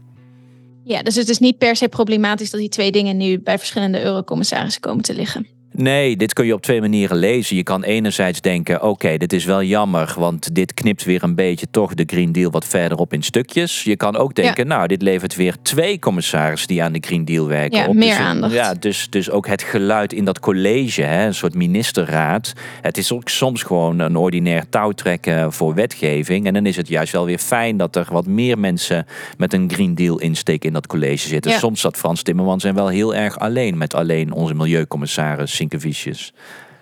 Ja, 0.85 1.03
dus 1.03 1.15
het 1.15 1.29
is 1.29 1.39
niet 1.39 1.59
per 1.59 1.77
se 1.77 1.89
problematisch 1.89 2.51
dat 2.51 2.61
die 2.61 2.69
twee 2.69 2.93
dingen 2.93 3.17
nu 3.17 3.41
bij 3.41 3.59
verschillende 3.59 4.03
eurocommissarissen 4.03 4.81
komen 4.81 5.03
te 5.03 5.15
liggen. 5.15 5.56
Nee, 5.79 6.17
dit 6.17 6.33
kun 6.33 6.47
je 6.47 6.55
op 6.55 6.63
twee 6.63 6.81
manieren 6.81 7.17
lezen. 7.17 7.57
Je 7.57 7.63
kan 7.63 7.83
enerzijds 7.83 8.41
denken: 8.41 8.83
oké, 8.83 9.17
dit 9.17 9.33
is 9.33 9.45
wel 9.45 9.63
jammer, 9.63 10.15
want 10.19 10.55
dit 10.55 10.75
knipt 10.75 11.05
weer 11.05 11.23
een 11.23 11.35
beetje 11.35 11.67
toch 11.71 11.95
de 11.95 12.03
Green 12.07 12.33
Deal 12.33 12.51
wat 12.51 12.67
verderop 12.67 13.13
in 13.13 13.23
stukjes. 13.23 13.83
Je 13.83 13.97
kan 13.97 14.17
ook 14.17 14.35
denken: 14.35 14.67
nou, 14.67 14.87
dit 14.87 15.03
levert 15.03 15.35
weer 15.37 15.57
twee 15.63 15.99
commissarissen 15.99 16.69
die 16.69 16.83
aan 16.83 16.93
de 16.93 16.99
Green 17.01 17.25
Deal 17.25 17.47
werken. 17.47 17.79
Ja, 17.79 17.87
op. 17.87 17.95
meer 17.95 18.09
dus, 18.09 18.19
aandacht. 18.19 18.53
Ja, 18.53 18.75
dus, 18.75 19.11
dus 19.11 19.31
ook 19.31 19.47
het 19.47 19.63
geluid 19.63 20.13
in 20.13 20.25
dat 20.25 20.41
college, 20.41 21.03
hè, 21.03 21.27
een 21.27 21.35
soort 21.35 21.55
ministerraad. 21.55 22.53
Het 22.81 22.99
is 22.99 23.13
ook 23.13 23.29
soms 23.29 23.63
gewoon 23.63 23.99
een 23.99 24.17
ordinair 24.17 24.69
touwtrekken 24.69 25.53
voor 25.53 25.75
wetgeving. 25.75 26.47
En 26.47 26.55
dan 26.55 26.67
is 26.67 26.77
het 26.77 26.89
juist 26.89 27.13
wel 27.13 27.25
weer 27.25 27.39
fijn 27.39 27.77
dat 27.77 27.97
er 27.97 28.07
wat 28.11 28.27
meer 28.27 28.59
mensen 28.59 29.07
met 29.37 29.53
een 29.53 29.71
Green 29.73 29.95
Deal 29.95 30.19
insteek 30.19 30.65
in 30.65 30.73
dat 30.73 30.87
college 30.87 31.29
zitten. 31.29 31.53
Soms 31.53 31.81
zat 31.81 31.97
Frans 31.97 32.23
Timmermans 32.23 32.65
en 32.65 32.75
wel 32.75 32.89
heel 32.89 33.15
erg 33.15 33.39
alleen 33.39 33.79
met 33.79 33.95
alleen 33.95 34.33
onze 34.33 34.55
milieucommissaris 34.55 35.57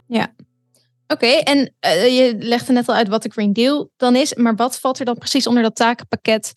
Ja. 0.07 0.35
Oké, 1.07 1.27
en 1.27 1.59
uh, 1.59 2.07
je 2.19 2.35
legde 2.39 2.73
net 2.73 2.89
al 2.89 2.95
uit 2.95 3.09
wat 3.09 3.23
de 3.23 3.31
Green 3.31 3.53
Deal 3.53 3.91
dan 3.97 4.17
is, 4.17 4.35
maar 4.35 4.55
wat 4.55 4.79
valt 4.81 4.99
er 4.99 5.05
dan 5.05 5.19
precies 5.19 5.47
onder 5.47 5.63
dat 5.63 5.77
takenpakket 5.77 6.53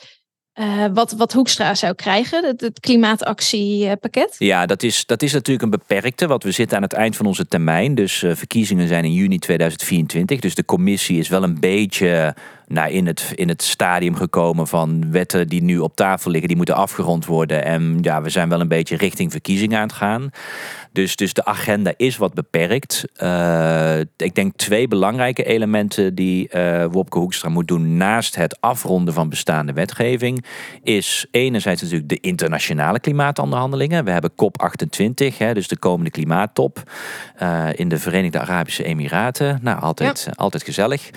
uh, 0.59 0.85
wat, 0.93 1.11
wat 1.11 1.33
Hoekstra 1.33 1.75
zou 1.75 1.93
krijgen, 1.93 2.45
het, 2.45 2.61
het, 2.61 2.79
klimaatactiepakket? 2.79 4.35
Ja, 4.37 4.65
dat 4.65 4.83
is, 4.83 5.05
dat 5.05 5.21
is 5.21 5.33
natuurlijk 5.33 5.63
een 5.63 5.79
beperkte, 5.79 6.27
want 6.27 6.43
we 6.43 6.51
zitten 6.51 6.77
aan 6.77 6.83
het 6.83 6.93
eind 6.93 7.15
van 7.15 7.25
onze 7.25 7.47
termijn. 7.47 7.95
Dus 7.95 8.23
uh, 8.23 8.35
verkiezingen 8.35 8.87
zijn 8.87 9.03
in 9.03 9.13
juni 9.13 9.39
2024. 9.39 10.39
Dus 10.39 10.55
de 10.55 10.65
commissie 10.65 11.19
is 11.19 11.27
wel 11.27 11.43
een 11.43 11.59
beetje 11.59 12.35
nou, 12.67 12.91
in, 12.91 13.07
het, 13.07 13.31
in 13.35 13.47
het 13.47 13.61
stadium 13.61 14.15
gekomen 14.15 14.67
van 14.67 15.11
wetten 15.11 15.47
die 15.47 15.63
nu 15.63 15.79
op 15.79 15.95
tafel 15.95 16.31
liggen, 16.31 16.47
die 16.47 16.57
moeten 16.57 16.75
afgerond 16.75 17.25
worden. 17.25 17.65
En 17.65 17.97
ja, 18.01 18.21
we 18.21 18.29
zijn 18.29 18.49
wel 18.49 18.61
een 18.61 18.67
beetje 18.67 18.97
richting 18.97 19.31
verkiezingen 19.31 19.77
aan 19.77 19.87
het 19.87 19.95
gaan. 19.95 20.31
Dus, 20.91 21.15
dus 21.15 21.33
de 21.33 21.45
agenda 21.45 21.93
is 21.97 22.17
wat 22.17 22.33
beperkt. 22.33 23.05
Uh, 23.23 23.99
ik 24.17 24.35
denk 24.35 24.55
twee 24.55 24.87
belangrijke 24.87 25.43
elementen 25.43 26.15
die 26.15 26.49
uh, 26.55 26.85
Wopke 26.91 27.19
Hoekstra 27.19 27.49
moet 27.49 27.67
doen 27.67 27.97
naast 27.97 28.35
het 28.35 28.57
afronden 28.61 29.13
van 29.13 29.29
bestaande 29.29 29.73
wetgeving. 29.73 30.45
Is 30.83 31.25
enerzijds 31.31 31.81
natuurlijk 31.81 32.09
de 32.09 32.19
internationale 32.19 32.99
klimaatonderhandelingen. 32.99 34.05
We 34.05 34.11
hebben 34.11 34.31
COP28, 34.31 35.37
hè, 35.37 35.53
dus 35.53 35.67
de 35.67 35.77
komende 35.77 36.11
klimaattop 36.11 36.83
uh, 37.41 37.67
in 37.75 37.89
de 37.89 37.99
Verenigde 37.99 38.39
Arabische 38.39 38.83
Emiraten. 38.83 39.59
Nou, 39.61 39.81
altijd, 39.81 40.23
ja. 40.25 40.33
altijd 40.35 40.63
gezellig. 40.63 41.09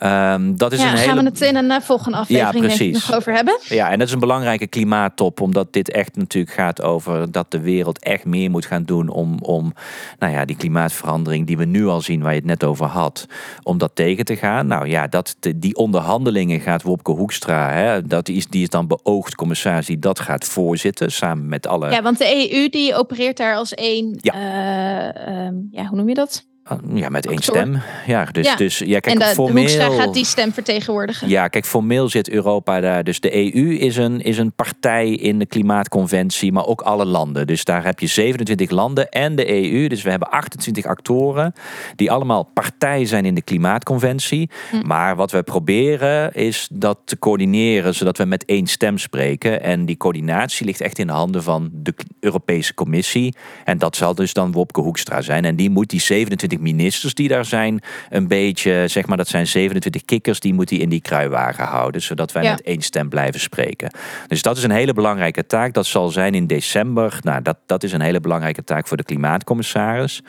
Um, 0.00 0.56
dat 0.56 0.72
is 0.72 0.80
ja, 0.80 0.90
een 0.90 0.91
hele... 0.98 1.12
gaan 1.12 1.24
we 1.24 1.30
het 1.30 1.40
in 1.40 1.56
een 1.56 1.82
volgende 1.82 2.18
aflevering 2.18 2.64
ja, 2.64 2.76
precies. 2.76 3.06
nog 3.06 3.16
over 3.16 3.32
hebben. 3.34 3.58
Ja, 3.68 3.90
en 3.90 3.98
dat 3.98 4.06
is 4.06 4.14
een 4.14 4.20
belangrijke 4.20 4.66
klimaattop, 4.66 5.40
omdat 5.40 5.72
dit 5.72 5.90
echt 5.90 6.16
natuurlijk 6.16 6.54
gaat 6.54 6.82
over 6.82 7.32
dat 7.32 7.50
de 7.50 7.60
wereld 7.60 7.98
echt 7.98 8.24
meer 8.24 8.50
moet 8.50 8.66
gaan 8.66 8.84
doen 8.84 9.08
om, 9.08 9.38
om 9.38 9.72
nou 10.18 10.32
ja, 10.32 10.44
die 10.44 10.56
klimaatverandering 10.56 11.46
die 11.46 11.56
we 11.56 11.64
nu 11.64 11.86
al 11.86 12.00
zien, 12.00 12.22
waar 12.22 12.32
je 12.32 12.38
het 12.38 12.46
net 12.46 12.64
over 12.64 12.86
had, 12.86 13.26
om 13.62 13.78
dat 13.78 13.90
tegen 13.94 14.24
te 14.24 14.36
gaan. 14.36 14.66
Nou 14.66 14.88
ja, 14.88 15.06
dat, 15.06 15.36
die 15.56 15.76
onderhandelingen 15.76 16.60
gaat 16.60 16.82
Wopke 16.82 17.10
Hoekstra, 17.10 17.70
hè, 17.70 18.02
dat 18.02 18.28
is, 18.28 18.46
die 18.46 18.62
is 18.62 18.68
dan 18.68 18.86
beoogd 18.86 19.34
commissaris 19.34 19.86
die 19.86 19.98
dat 19.98 20.20
gaat 20.20 20.44
voorzitten, 20.44 21.12
samen 21.12 21.48
met 21.48 21.66
alle... 21.66 21.90
Ja, 21.90 22.02
want 22.02 22.18
de 22.18 22.52
EU 22.52 22.68
die 22.68 22.94
opereert 22.94 23.36
daar 23.36 23.56
als 23.56 23.74
één, 23.74 24.18
ja. 24.20 24.34
Uh, 24.34 25.46
um, 25.46 25.68
ja, 25.70 25.86
hoe 25.86 25.96
noem 25.96 26.08
je 26.08 26.14
dat? 26.14 26.50
Ja, 26.94 27.08
met 27.08 27.26
één 27.26 27.42
stem. 27.42 27.82
Ja, 28.06 28.24
dus, 28.24 28.46
ja. 28.46 28.56
dus 28.56 28.78
ja, 28.78 28.98
kijk, 28.98 29.06
en 29.06 29.18
de, 29.18 29.34
formeel, 29.34 29.66
de 29.66 29.96
gaat 29.96 30.14
die 30.14 30.24
stem 30.24 30.52
vertegenwoordigen. 30.52 31.28
Ja, 31.28 31.48
kijk, 31.48 31.66
formeel 31.66 32.08
zit 32.08 32.30
Europa 32.30 32.80
daar. 32.80 33.04
Dus 33.04 33.20
de 33.20 33.54
EU 33.54 33.74
is 33.74 33.96
een, 33.96 34.20
is 34.20 34.38
een 34.38 34.52
partij 34.52 35.10
in 35.10 35.38
de 35.38 35.46
klimaatconventie, 35.46 36.52
maar 36.52 36.66
ook 36.66 36.80
alle 36.80 37.04
landen. 37.04 37.46
Dus 37.46 37.64
daar 37.64 37.84
heb 37.84 37.98
je 37.98 38.06
27 38.06 38.70
landen 38.70 39.08
en 39.08 39.36
de 39.36 39.72
EU. 39.72 39.88
Dus 39.88 40.02
we 40.02 40.10
hebben 40.10 40.30
28 40.30 40.84
actoren 40.84 41.52
die 41.96 42.10
allemaal 42.10 42.42
partij 42.42 43.04
zijn 43.04 43.24
in 43.24 43.34
de 43.34 43.42
klimaatconventie. 43.42 44.50
Hm. 44.70 44.86
Maar 44.86 45.16
wat 45.16 45.30
we 45.30 45.42
proberen 45.42 46.34
is 46.34 46.68
dat 46.72 46.98
te 47.04 47.18
coördineren, 47.18 47.94
zodat 47.94 48.18
we 48.18 48.24
met 48.24 48.44
één 48.44 48.66
stem 48.66 48.98
spreken. 48.98 49.62
En 49.62 49.86
die 49.86 49.96
coördinatie 49.96 50.66
ligt 50.66 50.80
echt 50.80 50.98
in 50.98 51.06
de 51.06 51.12
handen 51.12 51.42
van 51.42 51.70
de 51.72 51.94
Europese 52.20 52.74
Commissie. 52.74 53.34
En 53.64 53.78
dat 53.78 53.96
zal 53.96 54.14
dus 54.14 54.32
dan 54.32 54.52
Wopke 54.52 54.80
Hoekstra 54.80 55.20
zijn. 55.20 55.44
En 55.44 55.56
die 55.56 55.70
moet 55.70 55.90
die 55.90 56.00
27 56.00 56.51
ministers 56.60 57.14
die 57.14 57.28
daar 57.28 57.44
zijn, 57.44 57.80
een 58.10 58.28
beetje, 58.28 58.84
zeg 58.86 59.06
maar, 59.06 59.16
dat 59.16 59.28
zijn 59.28 59.46
27 59.46 60.04
kikkers, 60.04 60.40
die 60.40 60.54
moet 60.54 60.70
hij 60.70 60.78
in 60.78 60.88
die 60.88 61.00
kruiwagen 61.00 61.64
houden, 61.64 62.02
zodat 62.02 62.32
wij 62.32 62.42
met 62.42 62.62
één 62.62 62.82
stem 62.82 63.08
blijven 63.08 63.40
spreken. 63.40 63.90
Dus 64.26 64.42
dat 64.42 64.56
is 64.56 64.62
een 64.62 64.70
hele 64.70 64.92
belangrijke 64.92 65.46
taak. 65.46 65.74
Dat 65.74 65.86
zal 65.86 66.08
zijn 66.08 66.34
in 66.34 66.46
december. 66.46 67.18
Nou, 67.20 67.42
dat, 67.42 67.58
dat 67.66 67.82
is 67.82 67.92
een 67.92 68.00
hele 68.00 68.20
belangrijke 68.20 68.64
taak 68.64 68.86
voor 68.86 68.96
de 68.96 69.04
klimaatcommissaris 69.04 70.22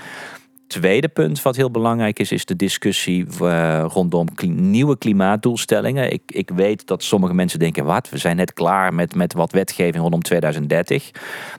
tweede 0.67 1.07
punt 1.07 1.41
wat 1.41 1.55
heel 1.55 1.71
belangrijk 1.71 2.19
is, 2.19 2.31
is 2.31 2.45
de 2.45 2.55
discussie 2.55 3.25
uh, 3.41 3.85
rondom 3.87 4.27
nieuwe 4.45 4.97
klimaatdoelstellingen. 4.97 6.11
Ik, 6.11 6.21
ik 6.25 6.49
weet 6.49 6.87
dat 6.87 7.03
sommige 7.03 7.33
mensen 7.33 7.59
denken, 7.59 7.85
wat, 7.85 8.09
we 8.09 8.17
zijn 8.17 8.35
net 8.35 8.53
klaar 8.53 8.93
met, 8.93 9.15
met 9.15 9.33
wat 9.33 9.51
wetgeving 9.51 10.01
rondom 10.01 10.21
2030. 10.21 11.11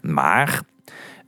Maar 0.02 0.60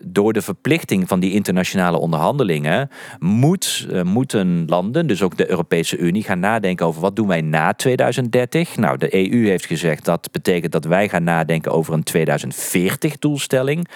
door 0.04 0.32
de 0.32 0.42
verplichting 0.42 1.08
van 1.08 1.20
die 1.20 1.32
internationale 1.32 1.98
onderhandelingen 1.98 2.90
moet, 3.18 3.86
uh, 3.90 4.02
moeten 4.02 4.64
landen, 4.66 5.06
dus 5.06 5.22
ook 5.22 5.36
de 5.36 5.50
Europese 5.50 5.96
Unie, 5.96 6.22
gaan 6.22 6.38
nadenken 6.38 6.86
over 6.86 7.00
wat 7.00 7.16
doen 7.16 7.26
wij 7.26 7.40
na 7.40 7.72
2030. 7.72 8.76
Nou, 8.76 8.98
de 8.98 9.14
EU 9.14 9.46
heeft 9.46 9.66
gezegd 9.66 10.04
dat 10.04 10.28
betekent 10.32 10.72
dat 10.72 10.84
wij 10.84 11.08
gaan 11.08 11.24
nadenken 11.24 11.72
over 11.72 11.94
een 11.94 12.02
2040 12.02 13.18
doelstelling. 13.18 13.88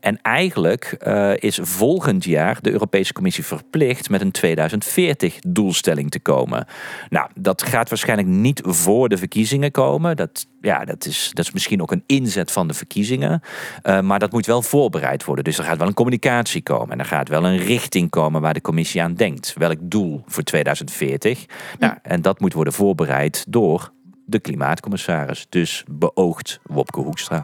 En 0.00 0.22
eigenlijk 0.22 0.96
uh, 1.06 1.32
is 1.36 1.58
volgend 1.62 2.24
jaar 2.24 2.58
de 2.60 2.70
Europese 2.70 3.12
Commissie 3.12 3.44
verplicht 3.44 4.10
met 4.10 4.20
een 4.20 4.30
2040 4.30 5.38
doelstelling 5.46 6.10
te 6.10 6.20
komen. 6.20 6.66
Nou, 7.08 7.28
dat 7.34 7.62
gaat 7.62 7.88
waarschijnlijk 7.88 8.28
niet 8.28 8.60
voor 8.64 9.08
de 9.08 9.16
verkiezingen 9.16 9.70
komen. 9.70 10.16
Dat, 10.16 10.46
ja, 10.64 10.84
dat, 10.84 11.06
is, 11.06 11.30
dat 11.32 11.44
is 11.44 11.52
misschien 11.52 11.82
ook 11.82 11.92
een 11.92 12.02
inzet 12.06 12.52
van 12.52 12.68
de 12.68 12.74
verkiezingen. 12.74 13.42
Uh, 13.82 14.00
maar 14.00 14.18
dat 14.18 14.32
moet 14.32 14.46
wel 14.46 14.62
voorbereid 14.62 15.24
worden. 15.24 15.44
Dus 15.44 15.58
er 15.58 15.64
gaat 15.64 15.78
wel 15.78 15.86
een 15.86 15.94
communicatie 15.94 16.62
komen. 16.62 16.90
En 16.90 16.98
er 16.98 17.04
gaat 17.04 17.28
wel 17.28 17.44
een 17.44 17.56
richting 17.56 18.10
komen 18.10 18.40
waar 18.40 18.54
de 18.54 18.60
commissie 18.60 19.02
aan 19.02 19.14
denkt. 19.14 19.54
Welk 19.58 19.78
doel 19.80 20.22
voor 20.26 20.42
2040? 20.42 21.44
Nou, 21.78 21.94
en 22.02 22.22
dat 22.22 22.40
moet 22.40 22.52
worden 22.52 22.72
voorbereid 22.72 23.44
door 23.48 23.92
de 24.26 24.40
klimaatcommissaris. 24.40 25.46
Dus 25.48 25.84
beoogd 25.90 26.60
Wopke 26.62 27.00
Hoekstra. 27.00 27.42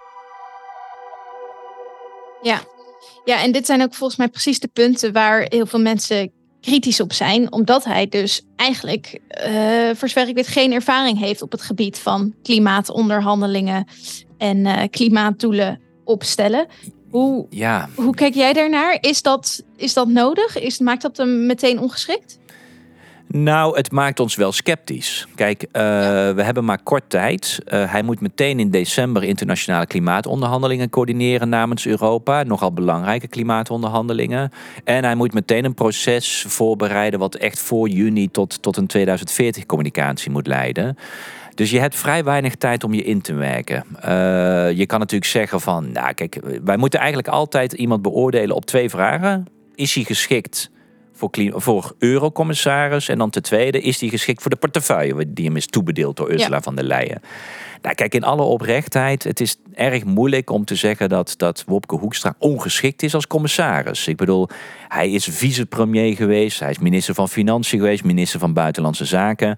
Ja. 2.43 2.61
ja, 3.25 3.43
en 3.43 3.53
dit 3.53 3.67
zijn 3.67 3.83
ook 3.83 3.95
volgens 3.95 4.19
mij 4.19 4.29
precies 4.29 4.61
de 4.61 4.69
punten 4.69 5.13
waar 5.13 5.47
heel 5.49 5.67
veel 5.67 5.81
mensen 5.81 6.33
kritisch 6.61 7.01
op 7.01 7.13
zijn. 7.13 7.53
Omdat 7.53 7.85
hij 7.85 8.09
dus 8.09 8.43
eigenlijk, 8.57 9.21
uh, 9.47 9.91
voor 9.95 10.09
zover 10.09 10.29
ik 10.29 10.35
weet, 10.35 10.47
geen 10.47 10.73
ervaring 10.73 11.19
heeft 11.19 11.43
op 11.43 11.53
het 11.53 11.63
gebied 11.63 11.99
van 11.99 12.35
klimaatonderhandelingen 12.43 13.87
en 14.39 14.57
uh, 14.57 14.83
klimaatdoelen 14.91 15.81
opstellen. 16.05 16.67
Hoe, 17.11 17.47
ja. 17.51 17.89
hoe 17.95 18.15
kijk 18.15 18.35
jij 18.35 18.53
daarnaar? 18.53 18.99
Is 19.01 19.23
dat, 19.23 19.63
is 19.77 19.95
dat 19.95 20.09
nodig? 20.09 20.59
Is, 20.59 20.79
maakt 20.79 21.03
dat 21.03 21.17
hem 21.17 21.47
meteen 21.47 21.81
ongeschikt? 21.81 22.39
Nou, 23.33 23.77
het 23.77 23.93
maakt 23.93 24.21
ons 24.21 24.35
wel 24.35 24.53
sceptisch. 24.53 25.27
Kijk, 25.35 25.63
uh, 25.63 25.71
we 26.31 26.43
hebben 26.43 26.65
maar 26.65 26.83
kort 26.83 27.11
tijd. 27.11 27.59
Uh, 27.69 27.93
hij 27.93 28.03
moet 28.03 28.21
meteen 28.21 28.61
in 28.61 28.71
december 28.71 29.25
internationale 29.25 29.87
klimaatonderhandelingen 29.87 30.89
coördineren 30.89 31.49
namens 31.49 31.87
Europa. 31.87 32.43
Nogal 32.43 32.73
belangrijke 32.73 33.29
klimaatonderhandelingen. 33.29 34.51
En 34.85 35.05
hij 35.05 35.15
moet 35.15 35.33
meteen 35.33 35.65
een 35.65 35.75
proces 35.75 36.45
voorbereiden 36.49 37.19
wat 37.19 37.35
echt 37.35 37.59
voor 37.59 37.89
juni 37.89 38.31
tot, 38.31 38.63
tot 38.63 38.77
een 38.77 38.87
2040 38.87 39.67
communicatie 39.67 40.31
moet 40.31 40.47
leiden. 40.47 40.97
Dus 41.55 41.71
je 41.71 41.81
hebt 41.81 41.97
vrij 41.97 42.25
weinig 42.25 42.55
tijd 42.55 42.85
om 42.85 42.95
je 42.95 43.03
in 43.03 43.21
te 43.21 43.35
werken. 43.35 43.85
Uh, 43.97 44.03
je 44.79 44.87
kan 44.87 44.99
natuurlijk 44.99 45.31
zeggen 45.31 45.61
van, 45.61 45.93
nou 45.93 46.13
kijk, 46.15 46.41
wij 46.65 46.77
moeten 46.77 46.99
eigenlijk 46.99 47.29
altijd 47.29 47.73
iemand 47.73 48.03
beoordelen 48.03 48.57
op 48.57 48.65
twee 48.65 48.91
vragen. 48.91 49.47
Is 49.75 49.95
hij 49.95 50.05
geschikt 50.05 50.71
voor, 51.21 51.61
voor 51.61 51.95
eurocommissaris? 51.99 53.09
En 53.09 53.19
dan 53.19 53.31
ten 53.31 53.43
tweede, 53.43 53.81
is 53.81 53.99
die 53.99 54.11
geschikt 54.11 54.43
voor 54.43 54.51
de 54.51 54.57
portefeuille 54.57 55.33
die 55.33 55.45
hem 55.45 55.57
is 55.57 55.67
toebedeeld 55.67 56.17
door 56.17 56.33
Ursula 56.33 56.63
van 56.63 56.75
der 56.75 56.85
Leyen? 56.85 57.23
Nou, 57.83 57.95
kijk, 57.95 58.15
in 58.15 58.25
alle 58.25 58.43
oprechtheid, 58.43 59.25
het 59.25 59.41
is 59.41 59.57
erg 59.75 60.05
moeilijk 60.05 60.51
om 60.51 60.65
te 60.65 60.75
zeggen 60.75 61.09
dat, 61.09 61.35
dat 61.37 61.65
Wopke 61.67 61.97
Hoekstra 61.97 62.35
ongeschikt 62.39 63.03
is 63.03 63.15
als 63.15 63.27
commissaris. 63.27 64.09
Ik 64.09 64.17
bedoel, 64.17 64.49
hij 64.89 65.11
is 65.11 65.25
vicepremier 65.25 66.17
geweest, 66.17 66.61
hij 66.61 66.71
is 66.71 66.79
minister 66.79 67.15
van 67.15 67.29
Financiën 67.29 67.79
geweest, 67.79 68.05
minister 68.05 68.41
van 68.41 68.53
Buitenlandse 68.53 69.05
Zaken. 69.05 69.57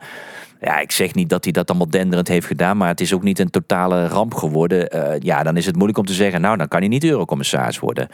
Ja, 0.64 0.78
ik 0.78 0.92
zeg 0.92 1.14
niet 1.14 1.28
dat 1.28 1.45
hij 1.45 1.52
dat 1.52 1.69
allemaal 1.69 1.90
denderend 1.90 2.28
heeft 2.28 2.47
gedaan, 2.47 2.76
maar 2.76 2.88
het 2.88 3.00
is 3.00 3.14
ook 3.14 3.23
niet 3.23 3.38
een 3.38 3.50
totale 3.50 4.07
ramp 4.07 4.35
geworden. 4.35 4.97
Uh, 4.97 5.19
ja, 5.19 5.42
dan 5.42 5.57
is 5.57 5.66
het 5.66 5.75
moeilijk 5.75 5.99
om 5.99 6.07
te 6.07 6.12
zeggen, 6.12 6.40
nou, 6.40 6.57
dan 6.57 6.69
kan 6.69 6.81
hij 6.81 6.88
niet 6.88 7.04
eurocommissaris 7.04 7.78
worden. 7.78 8.09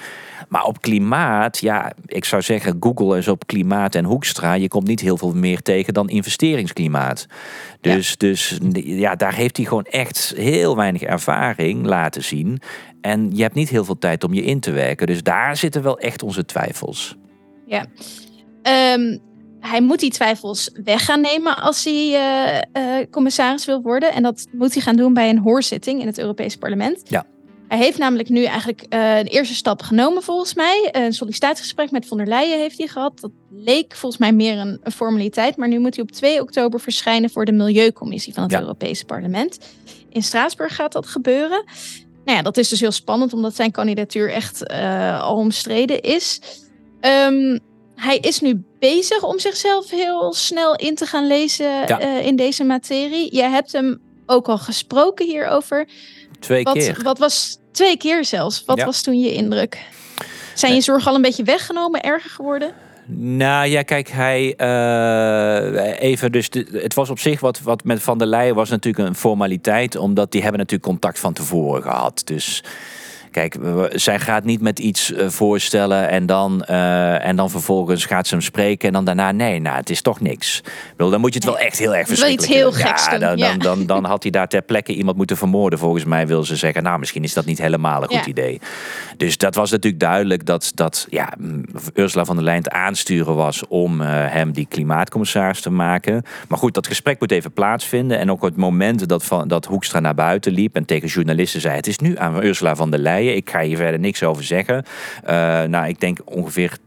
Maar 0.48 0.64
op 0.64 0.80
klimaat, 0.80 1.58
ja, 1.58 1.92
ik 2.06 2.24
zou 2.24 2.42
zeggen, 2.42 2.76
Google 2.80 3.18
is 3.18 3.28
op 3.28 3.46
klimaat 3.46 3.94
en 3.94 4.04
Hoekstra. 4.04 4.54
Je 4.54 4.68
komt 4.68 4.86
niet 4.86 5.00
heel 5.00 5.16
veel 5.16 5.34
meer 5.34 5.62
tegen 5.62 5.94
dan 5.94 6.08
investeringsklimaat. 6.08 7.26
Dus 7.80 8.08
ja. 8.08 8.14
dus 8.18 8.58
ja, 8.72 9.14
daar 9.14 9.34
heeft 9.34 9.56
hij 9.56 9.66
gewoon 9.66 9.84
echt 9.84 10.32
heel 10.36 10.76
weinig 10.76 11.02
ervaring 11.02 11.86
laten 11.86 12.24
zien. 12.24 12.60
En 13.00 13.30
je 13.36 13.42
hebt 13.42 13.54
niet 13.54 13.68
heel 13.68 13.84
veel 13.84 13.98
tijd 13.98 14.24
om 14.24 14.34
je 14.34 14.42
in 14.42 14.60
te 14.60 14.70
werken. 14.70 15.06
Dus 15.06 15.22
daar 15.22 15.56
zitten 15.56 15.82
wel 15.82 15.98
echt 15.98 16.22
onze 16.22 16.44
twijfels. 16.44 17.16
Ja. 17.66 17.86
Um, 18.94 19.26
hij 19.60 19.80
moet 19.80 20.00
die 20.00 20.10
twijfels 20.10 20.70
weg 20.84 21.04
gaan 21.04 21.20
nemen 21.20 21.56
als 21.56 21.84
hij 21.84 22.08
uh, 22.74 22.82
uh, 22.82 23.06
commissaris 23.10 23.64
wil 23.64 23.82
worden. 23.82 24.12
En 24.12 24.22
dat 24.22 24.46
moet 24.52 24.72
hij 24.72 24.82
gaan 24.82 24.96
doen 24.96 25.14
bij 25.14 25.30
een 25.30 25.38
hoorzitting 25.38 26.00
in 26.00 26.06
het 26.06 26.18
Europees 26.18 26.56
Parlement. 26.56 27.00
Ja. 27.04 27.26
Hij 27.68 27.78
heeft 27.78 27.98
namelijk 27.98 28.28
nu 28.28 28.44
eigenlijk 28.44 28.86
uh, 28.88 29.18
een 29.18 29.26
eerste 29.26 29.54
stap 29.54 29.82
genomen, 29.82 30.22
volgens 30.22 30.54
mij. 30.54 30.88
Een 30.92 31.12
sollicitatiegesprek 31.12 31.90
met 31.90 32.06
von 32.06 32.16
der 32.16 32.26
Leyen 32.26 32.58
heeft 32.58 32.78
hij 32.78 32.86
gehad. 32.86 33.20
Dat 33.20 33.30
leek 33.50 33.94
volgens 33.94 34.20
mij 34.20 34.32
meer 34.32 34.58
een, 34.58 34.80
een 34.82 34.92
formaliteit. 34.92 35.56
Maar 35.56 35.68
nu 35.68 35.78
moet 35.78 35.94
hij 35.94 36.04
op 36.04 36.10
2 36.10 36.40
oktober 36.40 36.80
verschijnen 36.80 37.30
voor 37.30 37.44
de 37.44 37.52
Milieucommissie 37.52 38.34
van 38.34 38.42
het 38.42 38.52
ja. 38.52 38.60
Europese 38.60 39.04
Parlement. 39.04 39.58
In 40.08 40.22
Straatsburg 40.22 40.74
gaat 40.74 40.92
dat 40.92 41.06
gebeuren. 41.06 41.64
Nou 42.24 42.36
ja, 42.36 42.42
dat 42.42 42.56
is 42.56 42.68
dus 42.68 42.80
heel 42.80 42.92
spannend, 42.92 43.32
omdat 43.32 43.54
zijn 43.54 43.70
kandidatuur 43.70 44.30
echt 44.30 44.68
al 45.20 45.36
omstreden 45.36 46.00
is. 46.00 46.40
Um, 47.00 47.60
hij 47.98 48.18
is 48.18 48.40
nu 48.40 48.62
bezig 48.78 49.22
om 49.22 49.38
zichzelf 49.38 49.90
heel 49.90 50.32
snel 50.32 50.76
in 50.76 50.94
te 50.94 51.06
gaan 51.06 51.26
lezen 51.26 51.66
ja. 51.66 52.02
uh, 52.02 52.26
in 52.26 52.36
deze 52.36 52.64
materie. 52.64 53.34
Je 53.36 53.42
hebt 53.42 53.72
hem 53.72 54.00
ook 54.26 54.48
al 54.48 54.58
gesproken 54.58 55.26
hierover. 55.26 55.88
Twee 56.40 56.62
wat, 56.62 56.74
keer. 56.74 57.00
Wat 57.02 57.18
was 57.18 57.58
twee 57.72 57.96
keer 57.96 58.24
zelfs? 58.24 58.64
Wat 58.66 58.76
ja. 58.76 58.84
was 58.84 59.02
toen 59.02 59.20
je 59.20 59.34
indruk? 59.34 59.86
Zijn 60.54 60.74
je 60.74 60.80
zorgen 60.80 61.08
al 61.08 61.16
een 61.16 61.22
beetje 61.22 61.42
weggenomen, 61.42 62.00
erger 62.00 62.30
geworden? 62.30 62.74
Nou 63.16 63.68
ja, 63.68 63.82
kijk, 63.82 64.08
hij 64.08 64.54
uh, 64.56 66.00
even 66.00 66.32
dus 66.32 66.50
de, 66.50 66.66
het 66.72 66.94
was 66.94 67.10
op 67.10 67.18
zich 67.18 67.40
wat, 67.40 67.60
wat 67.60 67.84
met 67.84 68.02
Van 68.02 68.18
der 68.18 68.26
Leyen 68.26 68.54
was 68.54 68.68
natuurlijk 68.68 69.08
een 69.08 69.14
formaliteit, 69.14 69.96
omdat 69.96 70.32
die 70.32 70.42
hebben 70.42 70.60
natuurlijk 70.60 70.88
contact 70.88 71.18
van 71.18 71.32
tevoren 71.32 71.82
gehad. 71.82 72.22
Dus 72.24 72.62
Kijk, 73.38 73.56
zij 73.92 74.18
gaat 74.20 74.44
niet 74.44 74.60
met 74.60 74.78
iets 74.78 75.12
eh, 75.12 75.28
voorstellen 75.28 76.08
en 76.08 76.26
dan, 76.26 76.64
uh, 76.70 77.26
en 77.26 77.36
dan 77.36 77.50
vervolgens 77.50 78.04
gaat 78.04 78.26
ze 78.26 78.34
hem 78.34 78.42
spreken 78.42 78.88
en 78.88 78.94
dan 78.94 79.04
daarna 79.04 79.32
nee, 79.32 79.60
nou 79.60 79.76
het 79.76 79.90
is 79.90 80.02
toch 80.02 80.20
niks. 80.20 80.62
Bedoel, 80.96 81.10
dan 81.10 81.20
moet 81.20 81.32
je 81.32 81.38
het 81.38 81.48
wel 81.48 81.58
echt 81.58 81.78
heel 81.78 81.94
erg 81.94 82.06
verschrikkelijk 82.06 82.52
heel 82.52 82.72
geks 82.72 83.04
ja, 83.04 83.18
dan, 83.18 83.36
dan, 83.36 83.58
dan, 83.58 83.86
dan, 83.86 84.04
had 84.04 84.22
hij 84.22 84.32
daar 84.32 84.48
ter 84.48 84.62
plekke 84.62 84.92
iemand 84.92 85.16
moeten 85.16 85.36
vermoorden. 85.36 85.78
Volgens 85.78 86.04
mij 86.04 86.26
wil 86.26 86.44
ze 86.44 86.56
zeggen, 86.56 86.82
nou 86.82 86.98
misschien 86.98 87.24
is 87.24 87.34
dat 87.34 87.44
niet 87.44 87.58
helemaal 87.58 88.02
een 88.02 88.08
goed 88.08 88.26
idee. 88.26 88.60
Dus 89.16 89.36
dat 89.36 89.54
was 89.54 89.70
natuurlijk 89.70 90.02
duidelijk 90.02 90.46
dat, 90.46 90.72
dat 90.74 91.06
ja, 91.10 91.32
Ursula 91.94 92.24
van 92.24 92.36
der 92.36 92.44
Leyen 92.44 92.62
het 92.62 92.72
aansturen 92.72 93.34
was 93.34 93.66
om 93.68 94.00
uh, 94.00 94.06
hem 94.10 94.52
die 94.52 94.66
klimaatcommissaris 94.66 95.60
te 95.60 95.70
maken. 95.70 96.22
Maar 96.48 96.58
goed, 96.58 96.74
dat 96.74 96.86
gesprek 96.86 97.20
moet 97.20 97.30
even 97.30 97.52
plaatsvinden. 97.52 98.18
En 98.18 98.30
ook 98.30 98.42
het 98.42 98.56
moment 98.56 99.08
dat, 99.08 99.24
van, 99.24 99.48
dat 99.48 99.64
Hoekstra 99.64 100.00
naar 100.00 100.14
buiten 100.14 100.52
liep 100.52 100.76
en 100.76 100.84
tegen 100.84 101.08
journalisten 101.08 101.60
zei, 101.60 101.76
het 101.76 101.86
is 101.86 101.98
nu 101.98 102.18
aan 102.18 102.44
Ursula 102.44 102.76
van 102.76 102.90
der 102.90 103.00
Leyen 103.00 103.26
ik 103.34 103.50
ga 103.50 103.60
hier 103.60 103.76
verder 103.76 104.00
niks 104.00 104.22
over 104.22 104.44
zeggen. 104.44 104.84
Uh, 105.24 105.30
nou, 105.62 105.88
ik 105.88 106.00
denk 106.00 106.18
ongeveer 106.24 106.78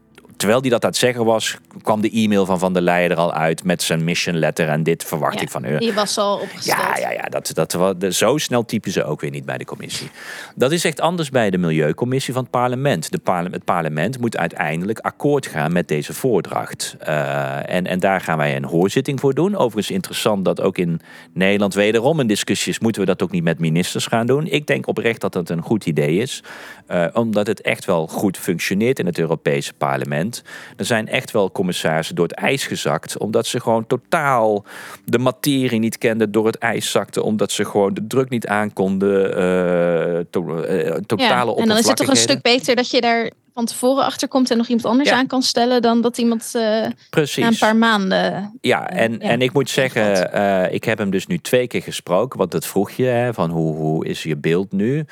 terwijl 0.42 0.60
hij 0.60 0.70
dat 0.70 0.84
aan 0.84 0.90
het 0.90 0.98
zeggen 0.98 1.24
was, 1.24 1.56
kwam 1.82 2.00
de 2.00 2.10
e-mail 2.10 2.46
van 2.46 2.58
Van 2.58 2.72
der 2.72 2.82
Leyen 2.82 3.10
er 3.10 3.16
al 3.16 3.32
uit 3.32 3.64
met 3.64 3.82
zijn 3.82 4.04
mission 4.04 4.36
letter. 4.36 4.68
En 4.68 4.82
dit 4.82 5.04
verwacht 5.04 5.40
ik 5.40 5.50
van 5.50 5.64
u. 5.64 5.78
Die 5.78 5.92
was 5.92 6.18
al 6.18 6.38
opgesteld. 6.38 6.78
Ja, 6.78 6.98
ja, 6.98 7.10
ja 7.10 7.22
dat, 7.22 7.50
dat, 7.54 7.96
dat, 7.98 8.14
zo 8.14 8.38
snel 8.38 8.64
typen 8.64 8.92
ze 8.92 9.04
ook 9.04 9.20
weer 9.20 9.30
niet 9.30 9.44
bij 9.44 9.58
de 9.58 9.64
commissie. 9.64 10.10
Dat 10.54 10.72
is 10.72 10.84
echt 10.84 11.00
anders 11.00 11.30
bij 11.30 11.50
de 11.50 11.58
Milieucommissie 11.58 12.34
van 12.34 12.42
het 12.42 12.50
parlement. 12.50 13.10
De 13.10 13.18
parlement 13.18 13.54
het 13.54 13.64
parlement 13.64 14.18
moet 14.18 14.36
uiteindelijk 14.36 14.98
akkoord 14.98 15.46
gaan 15.46 15.72
met 15.72 15.88
deze 15.88 16.14
voordracht. 16.14 16.96
Uh, 17.08 17.70
en, 17.70 17.86
en 17.86 18.00
daar 18.00 18.20
gaan 18.20 18.38
wij 18.38 18.56
een 18.56 18.64
hoorzitting 18.64 19.20
voor 19.20 19.34
doen. 19.34 19.56
Overigens 19.56 19.90
interessant 19.90 20.44
dat 20.44 20.60
ook 20.60 20.78
in 20.78 21.00
Nederland 21.32 21.74
wederom 21.74 22.20
een 22.20 22.26
discussie 22.26 22.72
is. 22.72 22.78
Moeten 22.78 23.00
we 23.00 23.06
dat 23.06 23.22
ook 23.22 23.30
niet 23.30 23.42
met 23.42 23.58
ministers 23.58 24.06
gaan 24.06 24.26
doen? 24.26 24.46
Ik 24.46 24.66
denk 24.66 24.86
oprecht 24.86 25.20
dat 25.20 25.32
dat 25.32 25.48
een 25.48 25.62
goed 25.62 25.86
idee 25.86 26.16
is. 26.18 26.42
Uh, 26.88 27.06
omdat 27.12 27.46
het 27.46 27.60
echt 27.60 27.84
wel 27.84 28.06
goed 28.06 28.38
functioneert 28.38 28.98
in 28.98 29.06
het 29.06 29.18
Europese 29.18 29.72
parlement. 29.72 30.31
Er 30.76 30.84
zijn 30.84 31.08
echt 31.08 31.30
wel 31.30 31.50
commissarissen 31.50 32.14
door 32.14 32.26
het 32.26 32.36
ijs 32.36 32.66
gezakt. 32.66 33.18
Omdat 33.18 33.46
ze 33.46 33.60
gewoon 33.60 33.86
totaal 33.86 34.64
de 35.04 35.18
materie 35.18 35.78
niet 35.78 35.98
kenden. 35.98 36.32
Door 36.32 36.46
het 36.46 36.58
ijs 36.58 36.90
zakten. 36.90 37.22
Omdat 37.22 37.52
ze 37.52 37.64
gewoon 37.64 37.94
de 37.94 38.06
druk 38.06 38.28
niet 38.28 38.46
aankonden. 38.46 39.30
Uh, 39.30 40.24
to, 40.30 40.64
uh, 40.64 40.94
totale 41.06 41.50
ja, 41.50 41.56
En 41.56 41.68
dan 41.68 41.78
is 41.78 41.86
het 41.86 41.96
toch 41.96 42.08
een 42.08 42.16
stuk 42.16 42.42
beter 42.42 42.76
dat 42.76 42.90
je 42.90 43.00
daar 43.00 43.30
van 43.54 43.64
tevoren 43.64 44.04
achterkomt 44.04 44.50
en 44.50 44.56
nog 44.56 44.66
iemand 44.66 44.86
anders 44.86 45.10
aan 45.10 45.26
kan 45.26 45.42
stellen 45.42 45.82
dan 45.82 46.00
dat 46.00 46.18
iemand 46.18 46.52
uh, 46.56 46.62
na 46.62 46.92
een 47.36 47.58
paar 47.58 47.76
maanden. 47.76 48.58
Ja, 48.60 48.88
en, 48.88 49.20
en 49.20 49.40
ik 49.40 49.52
moet 49.52 49.70
zeggen, 49.70 50.30
uh, 50.34 50.72
ik 50.72 50.84
heb 50.84 50.98
hem 50.98 51.10
dus 51.10 51.26
nu 51.26 51.38
twee 51.38 51.66
keer 51.66 51.82
gesproken. 51.82 52.38
Want 52.38 52.50
dat 52.50 52.66
vroeg 52.66 52.90
je, 52.90 53.04
hè, 53.04 53.34
van 53.34 53.50
hoe, 53.50 53.76
hoe 53.76 54.06
is 54.06 54.22
je 54.22 54.36
beeld 54.36 54.72
nu? 54.72 55.04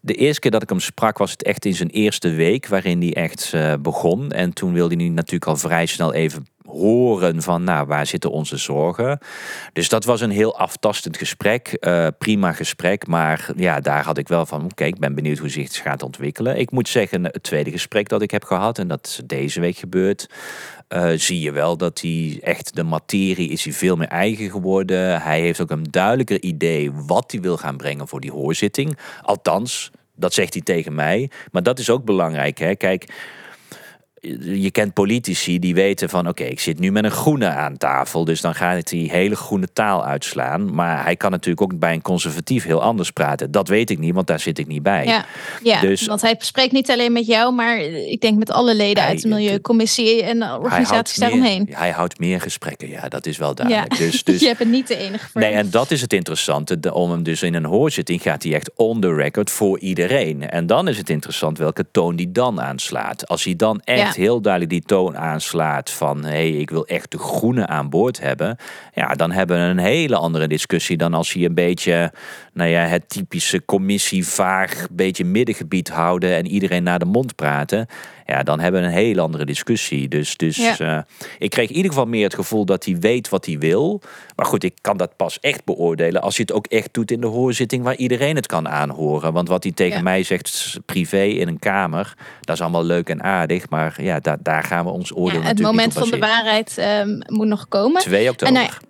De 0.00 0.14
eerste 0.14 0.40
keer 0.40 0.50
dat 0.50 0.62
ik 0.62 0.68
hem 0.68 0.80
sprak 0.80 1.18
was 1.18 1.30
het 1.30 1.42
echt 1.42 1.64
in 1.64 1.74
zijn 1.74 1.90
eerste 1.90 2.30
week 2.30 2.66
waarin 2.66 3.00
hij 3.00 3.14
echt 3.14 3.54
begon. 3.80 4.30
En 4.30 4.52
toen 4.52 4.72
wilde 4.72 4.94
hij 4.94 5.08
natuurlijk 5.08 5.46
al 5.50 5.56
vrij 5.56 5.86
snel 5.86 6.12
even 6.12 6.46
horen 6.72 7.42
van, 7.42 7.64
nou, 7.64 7.86
waar 7.86 8.06
zitten 8.06 8.30
onze 8.30 8.56
zorgen? 8.56 9.18
Dus 9.72 9.88
dat 9.88 10.04
was 10.04 10.20
een 10.20 10.30
heel 10.30 10.58
aftastend 10.58 11.16
gesprek. 11.16 11.76
Uh, 11.80 12.06
prima 12.18 12.52
gesprek, 12.52 13.06
maar 13.06 13.48
ja, 13.56 13.80
daar 13.80 14.04
had 14.04 14.18
ik 14.18 14.28
wel 14.28 14.46
van, 14.46 14.64
oké, 14.64 14.84
ik 14.84 14.98
ben 14.98 15.14
benieuwd 15.14 15.38
hoe 15.38 15.48
zich 15.48 15.64
het 15.64 15.76
gaat 15.76 16.02
ontwikkelen. 16.02 16.58
Ik 16.58 16.70
moet 16.70 16.88
zeggen, 16.88 17.24
het 17.24 17.42
tweede 17.42 17.70
gesprek 17.70 18.08
dat 18.08 18.22
ik 18.22 18.30
heb 18.30 18.44
gehad, 18.44 18.78
en 18.78 18.88
dat 18.88 19.06
is 19.06 19.20
deze 19.26 19.60
week 19.60 19.76
gebeurd, 19.76 20.28
uh, 20.88 21.10
zie 21.16 21.40
je 21.40 21.52
wel 21.52 21.76
dat 21.76 22.00
hij 22.00 22.38
echt 22.42 22.76
de 22.76 22.82
materie 22.82 23.48
is 23.48 23.64
hij 23.64 23.72
veel 23.72 23.96
meer 23.96 24.08
eigen 24.08 24.50
geworden. 24.50 25.22
Hij 25.22 25.40
heeft 25.40 25.60
ook 25.60 25.70
een 25.70 25.86
duidelijker 25.90 26.42
idee 26.42 26.92
wat 26.92 27.30
hij 27.32 27.40
wil 27.40 27.56
gaan 27.56 27.76
brengen 27.76 28.08
voor 28.08 28.20
die 28.20 28.32
hoorzitting. 28.32 28.98
Althans, 29.22 29.90
dat 30.16 30.34
zegt 30.34 30.52
hij 30.52 30.62
tegen 30.62 30.94
mij. 30.94 31.30
Maar 31.52 31.62
dat 31.62 31.78
is 31.78 31.90
ook 31.90 32.04
belangrijk. 32.04 32.58
Hè? 32.58 32.74
Kijk, 32.74 33.12
je 34.40 34.70
kent 34.70 34.92
politici 34.92 35.58
die 35.58 35.74
weten 35.74 36.08
van 36.08 36.28
oké, 36.28 36.44
ik 36.44 36.60
zit 36.60 36.78
nu 36.78 36.92
met 36.92 37.04
een 37.04 37.10
groene 37.10 37.48
aan 37.48 37.76
tafel, 37.76 38.24
dus 38.24 38.40
dan 38.40 38.54
gaat 38.54 38.90
hij 38.90 38.98
hele 38.98 39.36
groene 39.36 39.68
taal 39.72 40.04
uitslaan. 40.04 40.74
Maar 40.74 41.04
hij 41.04 41.16
kan 41.16 41.30
natuurlijk 41.30 41.62
ook 41.62 41.78
bij 41.78 41.92
een 41.92 42.02
conservatief 42.02 42.64
heel 42.64 42.82
anders 42.82 43.10
praten. 43.10 43.50
Dat 43.50 43.68
weet 43.68 43.90
ik 43.90 43.98
niet, 43.98 44.14
want 44.14 44.26
daar 44.26 44.40
zit 44.40 44.58
ik 44.58 44.66
niet 44.66 44.82
bij. 44.82 45.04
Ja, 45.04 45.24
ja 45.62 45.80
dus, 45.80 46.06
want 46.06 46.20
hij 46.20 46.34
spreekt 46.38 46.72
niet 46.72 46.90
alleen 46.90 47.12
met 47.12 47.26
jou, 47.26 47.54
maar 47.54 47.78
ik 47.80 48.20
denk 48.20 48.38
met 48.38 48.50
alle 48.50 48.74
leden 48.74 49.02
uit 49.02 49.22
de 49.22 49.28
Milieucommissie 49.28 50.22
en 50.22 50.42
organisaties 50.42 51.16
daaromheen. 51.16 51.68
hij 51.70 51.90
houdt 51.90 52.18
meer 52.18 52.40
gesprekken, 52.40 52.88
ja, 52.88 53.08
dat 53.08 53.26
is 53.26 53.38
wel 53.38 53.54
duidelijk. 53.54 53.92
Ja. 53.92 53.98
Dus, 53.98 54.24
dus, 54.24 54.40
je 54.40 54.46
hebt 54.46 54.58
het 54.58 54.68
niet 54.68 54.88
de 54.88 54.96
enige 54.96 55.28
voor. 55.28 55.40
Nee, 55.40 55.52
en 55.52 55.70
dat 55.70 55.90
is 55.90 56.00
het 56.00 56.12
interessante. 56.12 56.94
Om 56.94 57.10
hem 57.10 57.22
dus 57.22 57.42
in 57.42 57.54
een 57.54 57.64
hoorzitting 57.64 58.22
gaat 58.22 58.42
hij 58.42 58.54
echt 58.54 58.70
on 58.76 59.00
the 59.00 59.14
record 59.14 59.50
voor 59.50 59.78
iedereen. 59.78 60.50
En 60.50 60.66
dan 60.66 60.88
is 60.88 60.98
het 60.98 61.10
interessant 61.10 61.58
welke 61.58 61.86
toon 61.90 62.16
die 62.16 62.32
dan 62.32 62.60
aanslaat. 62.60 63.28
Als 63.28 63.44
hij 63.44 63.56
dan 63.56 63.80
echt 63.84 64.11
heel 64.14 64.40
duidelijk 64.40 64.72
die 64.72 64.82
toon 64.82 65.16
aanslaat 65.16 65.90
van 65.90 66.24
hé, 66.24 66.30
hey, 66.30 66.50
ik 66.50 66.70
wil 66.70 66.86
echt 66.86 67.10
de 67.10 67.18
groene 67.18 67.66
aan 67.66 67.88
boord 67.88 68.20
hebben, 68.20 68.56
ja, 68.94 69.14
dan 69.14 69.30
hebben 69.30 69.56
we 69.56 69.62
een 69.62 69.78
hele 69.78 70.16
andere 70.16 70.48
discussie 70.48 70.96
dan 70.96 71.14
als 71.14 71.32
je 71.32 71.46
een 71.46 71.54
beetje, 71.54 72.12
nou 72.52 72.70
ja, 72.70 72.82
het 72.84 73.08
typische 73.08 73.64
commissievaag, 73.64 74.86
beetje 74.90 75.24
middengebied 75.24 75.88
houden 75.88 76.36
en 76.36 76.46
iedereen 76.46 76.82
naar 76.82 76.98
de 76.98 77.04
mond 77.04 77.34
praten 77.36 77.88
ja, 78.32 78.42
dan 78.42 78.60
hebben 78.60 78.80
we 78.80 78.86
een 78.86 78.92
hele 78.92 79.20
andere 79.20 79.44
discussie. 79.44 80.08
Dus, 80.08 80.36
dus 80.36 80.78
eh, 80.78 80.98
ik 81.38 81.50
kreeg 81.50 81.68
in 81.68 81.76
ieder 81.76 81.90
geval 81.90 82.06
meer 82.06 82.24
het 82.24 82.34
gevoel 82.34 82.64
dat 82.64 82.84
hij 82.84 82.96
weet 82.98 83.28
wat 83.28 83.46
hij 83.46 83.58
wil. 83.58 84.00
Maar 84.36 84.46
goed, 84.46 84.64
ik 84.64 84.74
kan 84.80 84.96
dat 84.96 85.16
pas 85.16 85.40
echt 85.40 85.64
beoordelen 85.64 86.22
als 86.22 86.36
hij 86.36 86.44
het 86.48 86.56
ook 86.56 86.66
echt 86.66 86.88
doet 86.92 87.10
in 87.10 87.20
de 87.20 87.26
hoorzitting 87.26 87.84
waar 87.84 87.96
iedereen 87.96 88.36
het 88.36 88.46
kan 88.46 88.68
aanhoren. 88.68 89.32
Want 89.32 89.48
wat 89.48 89.62
hij 89.62 89.72
tegen 89.72 90.04
mij 90.04 90.22
zegt 90.22 90.78
privé 90.86 91.22
in 91.22 91.48
een 91.48 91.58
kamer, 91.58 92.14
dat 92.40 92.54
is 92.54 92.62
allemaal 92.62 92.84
leuk 92.84 93.08
en 93.08 93.22
aardig. 93.22 93.68
Maar 93.68 94.02
ja, 94.02 94.20
daar, 94.20 94.38
daar 94.42 94.62
gaan 94.62 94.84
we 94.84 94.90
ons 94.90 95.16
oordeel 95.16 95.40
ja, 95.40 95.46
Het 95.46 95.60
moment 95.60 95.92
van 95.92 96.10
de 96.10 96.18
waarheid 96.18 96.76
um, 96.78 97.22
moet 97.26 97.46
nog 97.46 97.68
komen. 97.68 98.00
2 98.00 98.30
oktober. 98.30 98.80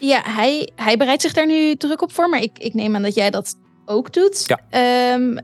Ja, 0.00 0.22
hij, 0.24 0.70
hij 0.76 0.96
bereidt 0.96 1.22
zich 1.22 1.32
daar 1.32 1.46
nu 1.46 1.74
druk 1.76 2.02
op 2.02 2.12
voor. 2.12 2.28
Maar 2.28 2.42
ik, 2.42 2.58
ik 2.58 2.74
neem 2.74 2.94
aan 2.94 3.02
dat 3.02 3.14
jij 3.14 3.30
dat 3.30 3.54
ook 3.84 4.12
doet. 4.12 4.44
Ja. 4.46 5.12
Um, 5.14 5.38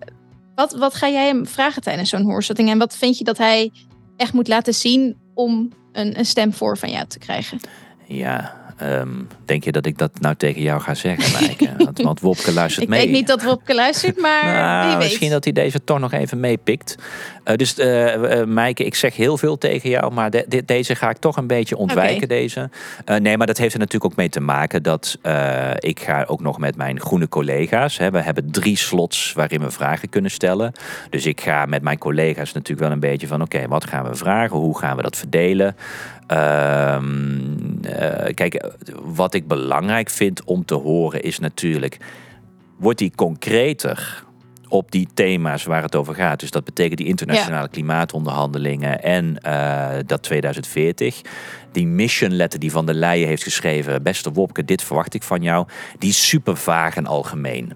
wat, 0.54 0.72
wat 0.72 0.94
ga 0.94 1.08
jij 1.08 1.26
hem 1.26 1.46
vragen 1.46 1.82
tijdens 1.82 2.10
zo'n 2.10 2.24
hoorzitting? 2.24 2.70
En 2.70 2.78
wat 2.78 2.96
vind 2.96 3.18
je 3.18 3.24
dat 3.24 3.38
hij 3.38 3.72
echt 4.16 4.32
moet 4.32 4.48
laten 4.48 4.74
zien 4.74 5.16
om 5.34 5.72
een, 5.92 6.18
een 6.18 6.26
stem 6.26 6.52
voor 6.52 6.78
van 6.78 6.90
jou 6.90 7.06
te 7.06 7.18
krijgen? 7.18 7.60
Ja, 8.06 8.65
Um, 8.82 9.28
denk 9.44 9.64
je 9.64 9.72
dat 9.72 9.86
ik 9.86 9.98
dat 9.98 10.20
nou 10.20 10.34
tegen 10.34 10.62
jou 10.62 10.80
ga 10.80 10.94
zeggen, 10.94 11.32
Maaike? 11.40 11.84
want, 11.84 12.00
want 12.02 12.20
Wopke 12.20 12.52
luistert 12.52 12.88
mee. 12.88 13.00
Ik 13.00 13.06
weet 13.06 13.14
niet 13.14 13.26
dat 13.26 13.42
Wopke 13.42 13.74
luistert, 13.74 14.20
maar 14.20 14.44
nou, 14.54 14.88
wie 14.88 14.96
weet. 14.96 15.06
Misschien 15.06 15.30
dat 15.30 15.44
hij 15.44 15.52
deze 15.52 15.84
toch 15.84 15.98
nog 15.98 16.12
even 16.12 16.40
meepikt. 16.40 16.96
Uh, 17.44 17.54
dus 17.54 17.78
uh, 17.78 18.44
Maaike, 18.44 18.84
ik 18.84 18.94
zeg 18.94 19.16
heel 19.16 19.38
veel 19.38 19.58
tegen 19.58 19.90
jou, 19.90 20.12
maar 20.12 20.30
de, 20.30 20.62
deze 20.64 20.94
ga 20.94 21.10
ik 21.10 21.16
toch 21.16 21.36
een 21.36 21.46
beetje 21.46 21.76
ontwijken, 21.76 22.28
deze. 22.28 22.70
Nee, 23.18 23.36
maar 23.36 23.46
dat 23.46 23.58
heeft 23.58 23.72
er 23.72 23.78
natuurlijk 23.78 24.12
ook 24.12 24.18
mee 24.18 24.28
te 24.28 24.40
maken 24.40 24.82
dat 24.82 25.18
ik 25.78 26.00
ga 26.00 26.24
ook 26.26 26.40
nog 26.40 26.58
met 26.58 26.76
mijn 26.76 27.00
groene 27.00 27.28
collega's. 27.28 27.98
Hè, 27.98 28.10
we 28.10 28.20
hebben 28.20 28.50
drie 28.50 28.76
slots 28.76 29.32
waarin 29.32 29.60
we 29.60 29.70
vragen 29.70 30.08
kunnen 30.08 30.30
stellen. 30.30 30.72
Dus 31.10 31.26
ik 31.26 31.40
ga 31.40 31.66
met 31.66 31.82
mijn 31.82 31.98
collega's 31.98 32.52
natuurlijk 32.52 32.80
wel 32.80 32.90
een 32.90 33.00
beetje 33.00 33.26
van, 33.26 33.42
oké, 33.42 33.68
wat 33.68 33.84
gaan 33.84 34.08
we 34.08 34.14
vragen? 34.14 34.56
Hoe 34.56 34.78
gaan 34.78 34.96
we 34.96 35.02
dat 35.02 35.16
verdelen? 35.16 35.76
Uh, 36.32 36.98
kijk, 38.34 38.70
wat 39.02 39.34
ik 39.34 39.48
belangrijk 39.48 40.10
vind 40.10 40.44
om 40.44 40.64
te 40.64 40.74
horen 40.74 41.22
is 41.22 41.38
natuurlijk... 41.38 41.96
wordt 42.76 42.98
die 42.98 43.12
concreter 43.14 44.24
op 44.68 44.90
die 44.90 45.08
thema's 45.14 45.64
waar 45.64 45.82
het 45.82 45.96
over 45.96 46.14
gaat. 46.14 46.40
Dus 46.40 46.50
dat 46.50 46.64
betekent 46.64 46.98
die 46.98 47.06
internationale 47.06 47.68
klimaatonderhandelingen 47.68 49.02
en 49.02 49.36
uh, 49.46 49.88
dat 50.06 50.22
2040. 50.22 51.20
Die 51.72 51.86
mission 51.86 52.32
letter 52.32 52.60
die 52.60 52.70
Van 52.70 52.86
der 52.86 52.94
Leyen 52.94 53.28
heeft 53.28 53.42
geschreven... 53.42 54.02
beste 54.02 54.32
Wopke, 54.32 54.64
dit 54.64 54.82
verwacht 54.82 55.14
ik 55.14 55.22
van 55.22 55.42
jou... 55.42 55.66
die 55.98 56.10
is 56.10 56.28
super 56.28 56.56
vaag 56.56 56.96
en 56.96 57.06
algemeen. 57.06 57.72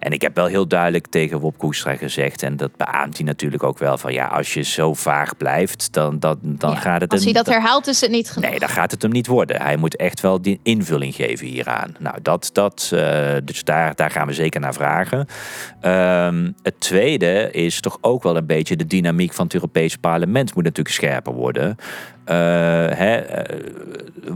En 0.00 0.12
ik 0.12 0.22
heb 0.22 0.36
wel 0.36 0.46
heel 0.46 0.68
duidelijk 0.68 1.06
tegen 1.06 1.38
Wop 1.38 1.58
Koestra 1.58 1.96
gezegd, 1.96 2.42
en 2.42 2.56
dat 2.56 2.76
beaamt 2.76 3.16
hij 3.16 3.26
natuurlijk 3.26 3.62
ook 3.62 3.78
wel, 3.78 3.98
van 3.98 4.12
ja, 4.12 4.26
als 4.26 4.54
je 4.54 4.62
zo 4.62 4.94
vaag 4.94 5.36
blijft, 5.36 5.92
dan, 5.92 6.18
dan, 6.18 6.38
dan 6.42 6.76
gaat 6.76 7.00
het... 7.00 7.12
Als 7.12 7.24
hij 7.24 7.32
dat 7.32 7.46
herhaalt, 7.46 7.86
is 7.86 8.00
het 8.00 8.10
niet 8.10 8.30
genoeg. 8.30 8.50
Nee, 8.50 8.58
dan 8.58 8.68
gaat 8.68 8.90
het 8.90 9.02
hem 9.02 9.10
niet 9.10 9.26
worden. 9.26 9.62
Hij 9.62 9.76
moet 9.76 9.96
echt 9.96 10.20
wel 10.20 10.42
die 10.42 10.60
invulling 10.62 11.14
geven 11.14 11.46
hieraan. 11.46 11.94
Nou, 11.98 12.16
dat, 12.22 12.50
dat, 12.52 12.90
uh, 12.94 13.00
dus 13.44 13.64
daar, 13.64 13.94
daar 13.94 14.10
gaan 14.10 14.26
we 14.26 14.32
zeker 14.32 14.60
naar 14.60 14.74
vragen. 14.74 15.26
Um, 16.28 16.54
het 16.62 16.80
tweede 16.80 17.50
is 17.50 17.80
toch 17.80 17.98
ook 18.00 18.22
wel 18.22 18.36
een 18.36 18.46
beetje 18.46 18.76
de 18.76 18.86
dynamiek 18.86 19.32
van 19.32 19.44
het 19.44 19.54
Europees 19.54 19.96
parlement 19.96 20.54
moet 20.54 20.64
natuurlijk 20.64 20.94
scherper 20.94 21.32
worden. 21.32 21.76
Uh, 22.26 22.36
hè, 22.96 23.50
uh, 23.52 23.60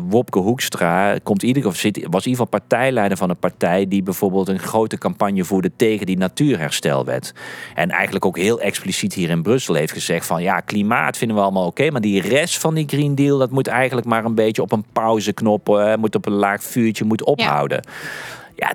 Wopke 0.08 0.38
Hoekstra 0.38 1.18
komt 1.22 1.42
ieder, 1.42 1.66
of 1.66 1.76
zit, 1.76 1.96
was 1.96 2.24
in 2.24 2.30
ieder 2.30 2.44
geval 2.46 2.46
partijleider 2.46 3.18
van 3.18 3.30
een 3.30 3.36
partij 3.36 3.88
die 3.88 4.02
bijvoorbeeld 4.02 4.48
een 4.48 4.58
grote 4.58 4.98
campagne 4.98 5.44
tegen 5.76 6.06
die 6.06 6.16
natuurherstelwet. 6.16 7.34
En 7.74 7.90
eigenlijk 7.90 8.24
ook 8.24 8.38
heel 8.38 8.60
expliciet 8.60 9.14
hier 9.14 9.30
in 9.30 9.42
Brussel 9.42 9.74
heeft 9.74 9.92
gezegd 9.92 10.26
van 10.26 10.42
ja, 10.42 10.60
klimaat 10.60 11.16
vinden 11.16 11.36
we 11.36 11.42
allemaal 11.42 11.66
oké, 11.66 11.90
maar 11.90 12.00
die 12.00 12.20
rest 12.20 12.58
van 12.58 12.74
die 12.74 12.88
Green 12.88 13.14
Deal, 13.14 13.38
dat 13.38 13.50
moet 13.50 13.66
eigenlijk 13.66 14.06
maar 14.06 14.24
een 14.24 14.34
beetje 14.34 14.62
op 14.62 14.72
een 14.72 14.84
pauzeknop, 14.92 15.68
uh, 15.68 15.94
moet 15.94 16.14
op 16.14 16.26
een 16.26 16.32
laag 16.32 16.62
vuurtje, 16.62 17.04
moet 17.04 17.24
ophouden. 17.24 17.82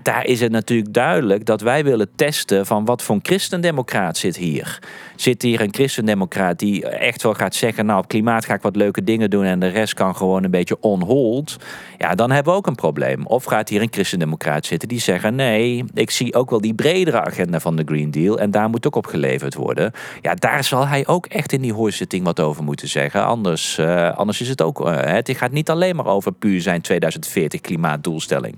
Daar 0.01 0.25
is 0.25 0.39
het 0.39 0.51
natuurlijk 0.51 0.93
duidelijk 0.93 1.45
dat 1.45 1.61
wij 1.61 1.83
willen 1.83 2.09
testen 2.15 2.65
van 2.65 2.85
wat 2.85 3.01
voor 3.01 3.15
een 3.15 3.25
christendemocraat 3.25 4.17
zit 4.17 4.37
hier. 4.37 4.79
Zit 5.15 5.41
hier 5.41 5.61
een 5.61 5.73
christendemocraat 5.73 6.59
die 6.59 6.87
echt 6.87 7.23
wel 7.23 7.33
gaat 7.33 7.55
zeggen, 7.55 7.85
nou 7.85 7.99
op 7.99 8.07
klimaat 8.07 8.45
ga 8.45 8.53
ik 8.53 8.61
wat 8.61 8.75
leuke 8.75 9.03
dingen 9.03 9.29
doen 9.29 9.43
en 9.43 9.59
de 9.59 9.67
rest 9.67 9.93
kan 9.93 10.15
gewoon 10.15 10.43
een 10.43 10.51
beetje 10.51 10.77
on 10.79 11.01
hold. 11.01 11.57
Ja, 11.97 12.15
dan 12.15 12.31
hebben 12.31 12.53
we 12.53 12.59
ook 12.59 12.67
een 12.67 12.75
probleem. 12.75 13.25
Of 13.25 13.43
gaat 13.43 13.69
hier 13.69 13.81
een 13.81 13.91
christendemocraat 13.91 14.65
zitten 14.65 14.87
die 14.87 14.99
zeggen, 14.99 15.35
nee, 15.35 15.83
ik 15.93 16.11
zie 16.11 16.35
ook 16.35 16.49
wel 16.49 16.61
die 16.61 16.73
bredere 16.73 17.21
agenda 17.21 17.59
van 17.59 17.75
de 17.75 17.83
Green 17.85 18.11
Deal 18.11 18.39
en 18.39 18.51
daar 18.51 18.69
moet 18.69 18.87
ook 18.87 18.95
op 18.95 19.07
geleverd 19.07 19.55
worden. 19.55 19.91
Ja, 20.21 20.35
daar 20.35 20.63
zal 20.63 20.87
hij 20.87 21.07
ook 21.07 21.25
echt 21.25 21.51
in 21.51 21.61
die 21.61 21.73
hoorzitting 21.73 22.23
wat 22.25 22.39
over 22.39 22.63
moeten 22.63 22.87
zeggen. 22.87 23.25
Anders, 23.25 23.77
uh, 23.77 24.17
anders 24.17 24.41
is 24.41 24.49
het 24.49 24.61
ook, 24.61 24.87
uh, 24.87 24.95
het 25.01 25.31
gaat 25.37 25.51
niet 25.51 25.69
alleen 25.69 25.95
maar 25.95 26.07
over 26.07 26.31
puur 26.31 26.61
zijn 26.61 26.81
2040 26.81 27.61
klimaatdoelstelling. 27.61 28.55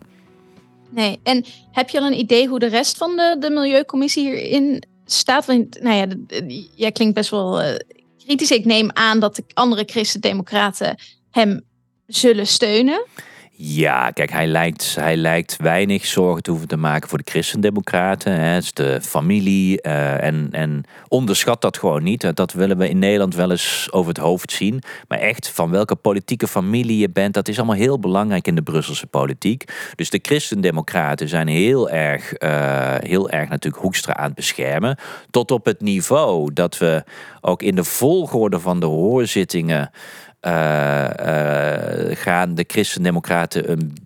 Nee, 0.91 1.19
en 1.23 1.45
heb 1.71 1.89
je 1.89 1.99
al 1.99 2.05
een 2.05 2.19
idee 2.19 2.47
hoe 2.47 2.59
de 2.59 2.67
rest 2.67 2.97
van 2.97 3.15
de, 3.15 3.35
de 3.39 3.49
Milieucommissie 3.49 4.29
hierin 4.29 4.83
staat? 5.05 5.45
Want, 5.45 5.81
nou 5.81 5.95
ja, 5.95 6.07
jij 6.75 6.91
klinkt 6.91 7.13
best 7.13 7.29
wel 7.29 7.61
uh, 7.61 7.75
kritisch. 8.25 8.51
Ik 8.51 8.65
neem 8.65 8.89
aan 8.93 9.19
dat 9.19 9.35
de 9.35 9.43
andere 9.53 9.83
christen-democraten 9.85 10.95
hem 11.31 11.61
zullen 12.07 12.47
steunen. 12.47 13.05
Ja, 13.63 14.11
kijk, 14.11 14.31
hij 14.31 14.47
lijkt, 14.47 14.95
hij 14.95 15.17
lijkt 15.17 15.57
weinig 15.57 16.05
zorgen 16.05 16.43
te 16.43 16.49
hoeven 16.49 16.67
te 16.67 16.77
maken 16.77 17.09
voor 17.09 17.17
de 17.17 17.31
christendemocraten. 17.31 18.33
Hè. 18.33 18.47
Het 18.47 18.63
is 18.63 18.73
de 18.73 19.01
familie 19.01 19.79
uh, 19.81 20.23
en, 20.23 20.47
en 20.51 20.83
onderschat 21.07 21.61
dat 21.61 21.77
gewoon 21.77 22.03
niet. 22.03 22.35
Dat 22.35 22.53
willen 22.53 22.77
we 22.77 22.89
in 22.89 22.99
Nederland 22.99 23.35
wel 23.35 23.51
eens 23.51 23.87
over 23.91 24.09
het 24.09 24.17
hoofd 24.17 24.51
zien. 24.51 24.81
Maar 25.07 25.17
echt, 25.19 25.49
van 25.49 25.69
welke 25.69 25.95
politieke 25.95 26.47
familie 26.47 26.97
je 26.97 27.09
bent, 27.09 27.33
dat 27.33 27.47
is 27.47 27.57
allemaal 27.57 27.75
heel 27.75 27.99
belangrijk 27.99 28.47
in 28.47 28.55
de 28.55 28.61
Brusselse 28.61 29.07
politiek. 29.07 29.63
Dus 29.95 30.09
de 30.09 30.19
christendemocraten 30.21 31.27
zijn 31.27 31.47
heel 31.47 31.89
erg, 31.89 32.33
uh, 32.43 32.95
heel 32.99 33.29
erg 33.29 33.49
natuurlijk 33.49 33.83
Hoekstra 33.83 34.15
aan 34.15 34.25
het 34.25 34.35
beschermen. 34.35 34.97
Tot 35.29 35.51
op 35.51 35.65
het 35.65 35.81
niveau 35.81 36.53
dat 36.53 36.77
we 36.77 37.03
ook 37.41 37.61
in 37.61 37.75
de 37.75 37.83
volgorde 37.83 38.59
van 38.59 38.79
de 38.79 38.85
hoorzittingen 38.85 39.91
uh, 40.47 41.09
uh, 41.19 42.15
gaan 42.15 42.55
de 42.55 42.63
christendemocraten 42.67 43.71
een 43.71 43.97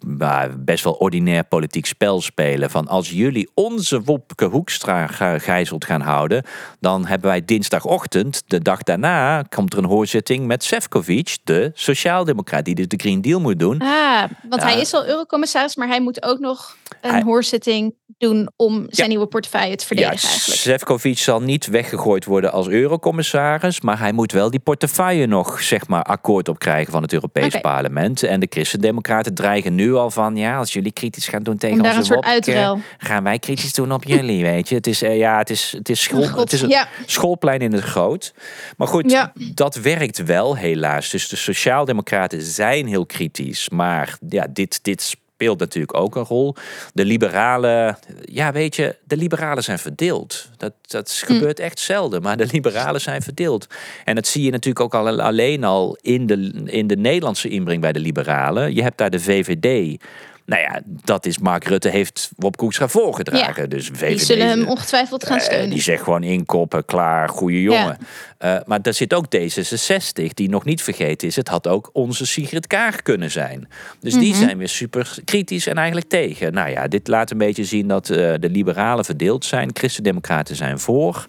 best 0.58 0.84
wel 0.84 0.94
ordinair 0.94 1.44
politiek 1.44 1.86
spel 1.86 2.22
spelen. 2.22 2.70
Van 2.70 2.88
als 2.88 3.10
jullie 3.10 3.50
onze 3.54 4.02
Wopke 4.02 4.46
Hoekstra 4.46 5.08
gijzeld 5.38 5.86
gaan 5.86 6.02
houden, 6.02 6.44
dan 6.80 7.06
hebben 7.06 7.30
wij 7.30 7.46
dinsdagochtend, 7.46 8.44
de 8.48 8.62
dag 8.62 8.84
daarna, 8.84 9.42
komt 9.42 9.74
er 9.74 9.80
een 9.80 9.86
hoorzitting 9.86 10.46
met 10.46 10.64
Sefcovic, 10.64 11.38
de 11.44 11.72
sociaaldemocraat, 11.74 12.66
die 12.66 12.76
dus 12.76 12.88
de 12.88 12.98
Green 12.98 13.22
Deal 13.22 13.40
moet 13.40 13.60
doen. 13.60 13.80
Ah, 13.80 14.24
want 14.50 14.64
hij 14.64 14.80
is 14.80 14.94
al 14.94 15.08
eurocommissaris, 15.08 15.76
maar 15.76 15.88
hij 15.88 16.02
moet 16.02 16.24
ook 16.24 16.40
nog 16.40 16.76
een 17.02 17.24
hoorzitting 17.24 17.94
doen 18.18 18.50
om 18.56 18.86
zijn 18.90 19.10
nieuwe 19.10 19.28
portefeuille 19.28 19.76
te 19.76 19.86
verdedigen 19.86 20.20
ja, 20.22 20.28
eigenlijk. 20.28 20.60
Sefcovic 20.60 21.18
zal 21.18 21.42
niet 21.42 21.68
weggegooid 21.68 22.26
worden 22.26 22.52
als 22.52 22.68
eurocommissaris, 22.68 23.82
maar 23.82 24.00
hij 24.00 24.12
moet 24.12 24.32
wel 24.32 24.50
die 24.50 24.60
portefeuille 24.60 25.26
nog, 25.26 25.62
zeg 25.62 25.88
maar, 25.88 26.02
akkoord 26.26 26.50
op 26.50 26.60
krijgen 26.60 26.92
van 26.92 27.02
het 27.02 27.14
Europees 27.14 27.60
Parlement. 27.62 28.24
En 28.24 28.40
de 28.40 28.48
Christendemocraten 28.50 29.34
dreigen 29.34 29.76
nu 29.76 29.94
al 29.94 30.12
van, 30.12 30.36
ja, 30.36 30.58
als 30.58 30.74
jullie 30.74 30.92
kritisch 30.92 31.28
gaan 31.28 31.44
doen 31.44 31.58
tegen 31.58 31.86
onze 31.86 32.14
wopke, 32.14 32.78
gaan 32.98 33.24
wij 33.24 33.40
kritisch 33.40 33.74
doen 33.74 33.92
op 33.92 34.04
jullie, 34.04 34.44
weet 34.44 34.70
je. 34.70 34.76
Het 34.76 34.88
is, 34.88 35.04
uh, 35.04 35.18
ja, 35.18 35.38
het 35.38 35.50
is, 35.50 35.74
het 35.78 35.90
is, 35.90 36.02
school, 36.02 36.40
het 36.40 36.54
is 36.54 36.62
een 36.62 36.86
schoolplein 37.06 37.60
in 37.60 37.74
het 37.74 37.84
groot. 37.84 38.34
Maar 38.78 38.88
goed, 38.88 39.12
ja. 39.12 39.34
dat 39.54 39.76
werkt 39.76 40.24
wel 40.24 40.56
helaas. 40.58 41.10
Dus 41.10 41.28
de 41.28 41.36
Sociaaldemocraten 41.36 42.42
zijn 42.42 42.88
heel 42.88 43.06
kritisch, 43.06 43.70
maar 43.70 44.18
ja, 44.30 44.48
dit, 44.50 44.80
dit 44.84 45.18
speelt 45.46 45.60
natuurlijk 45.60 45.98
ook 45.98 46.16
een 46.16 46.24
rol. 46.24 46.56
De 46.94 47.06
liberalen, 47.06 47.98
ja 48.22 48.52
weet 48.52 48.76
je, 48.76 48.96
de 49.04 49.18
liberalen 49.18 49.64
zijn 49.64 49.80
verdeeld. 49.80 50.50
Dat, 50.58 50.74
dat 50.82 51.24
hm. 51.26 51.34
gebeurt 51.34 51.60
echt 51.60 51.80
zelden, 51.80 52.22
maar 52.22 52.38
de 52.38 52.48
liberalen 52.52 53.02
zijn 53.02 53.22
verdeeld. 53.22 53.68
En 54.06 54.16
dat 54.16 54.28
zie 54.28 54.44
je 54.44 54.52
natuurlijk 54.52 54.86
ook 54.86 54.96
al 54.96 55.22
alleen 55.22 55.64
al 55.64 55.98
in 56.02 56.26
de, 56.26 56.64
in 56.66 56.88
de 56.88 56.98
Nederlandse 56.98 57.50
inbreng 57.50 57.82
bij 57.82 57.92
de 57.92 58.00
liberalen. 58.00 58.74
Je 58.74 58.82
hebt 58.82 58.98
daar 58.98 59.10
de 59.10 59.20
VVD 59.20 59.98
nou 60.46 60.62
ja, 60.62 60.82
dat 60.86 61.26
is 61.26 61.38
Mark 61.38 61.64
Rutte 61.64 61.90
heeft 61.90 62.32
Wop 62.38 62.58
Koekstra 62.58 62.88
voorgedragen. 62.88 63.62
Ja, 63.62 63.68
dus 63.68 63.90
VVD, 63.94 64.08
die 64.08 64.26
zullen 64.26 64.48
hem 64.48 64.68
ongetwijfeld 64.68 65.26
gaan 65.26 65.38
eh, 65.38 65.44
steunen. 65.44 65.70
die 65.70 65.82
zegt 65.82 66.04
gewoon 66.04 66.24
inkoppen, 66.24 66.86
klaar, 66.86 67.30
goede 67.30 67.62
jongen. 67.62 67.98
Uh, 68.40 68.58
maar 68.66 68.82
daar 68.82 68.94
zit 68.94 69.14
ook 69.14 69.26
D66, 69.26 70.34
die 70.34 70.50
nog 70.50 70.66
niet 70.66 70.82
vergeten 70.82 71.28
is. 71.28 71.36
Het 71.36 71.48
had 71.48 71.68
ook 71.68 71.90
onze 71.94 72.26
Sigrid 72.26 72.68
Kaag 72.68 73.02
kunnen 73.02 73.32
zijn. 73.32 73.70
Dus 74.00 74.14
die 74.14 74.34
mhm. 74.34 74.44
zijn 74.44 74.58
weer 74.58 74.70
super 74.70 75.18
kritisch 75.26 75.68
en 75.68 75.78
eigenlijk 75.78 76.10
tegen. 76.10 76.54
Nou 76.54 76.70
ja, 76.70 76.88
dit 76.88 77.08
laat 77.08 77.32
een 77.32 77.38
beetje 77.38 77.66
zien 77.66 77.88
dat 77.88 78.10
uh, 78.10 78.18
de 78.18 78.50
liberalen 78.50 79.06
verdeeld 79.06 79.46
zijn. 79.46 79.70
Christendemocraten 79.74 80.56
zijn 80.56 80.80
voor. 80.80 81.26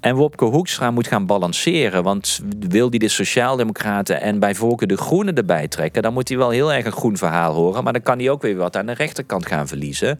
En 0.00 0.14
Wopke 0.14 0.44
Hoekstra 0.44 0.90
moet 0.90 1.06
gaan 1.06 1.26
balanceren. 1.26 2.02
Want 2.02 2.40
wil 2.68 2.88
hij 2.88 2.98
de 2.98 3.08
Sociaaldemocraten 3.08 4.20
en 4.20 4.38
bij 4.38 4.54
voorkeur 4.54 4.88
de 4.88 4.96
Groenen 4.96 5.34
erbij 5.34 5.68
trekken... 5.68 6.02
dan 6.02 6.12
moet 6.12 6.28
hij 6.28 6.38
wel 6.38 6.50
heel 6.50 6.72
erg 6.72 6.84
een 6.84 6.92
groen 6.92 7.16
verhaal 7.16 7.54
horen. 7.54 7.84
Maar 7.84 7.92
dan 7.92 8.02
kan 8.02 8.18
hij 8.18 8.30
ook 8.30 8.42
weer 8.42 8.55
wat 8.56 8.76
aan 8.76 8.86
de 8.86 8.92
rechterkant 8.92 9.46
gaan 9.46 9.68
verliezen. 9.68 10.16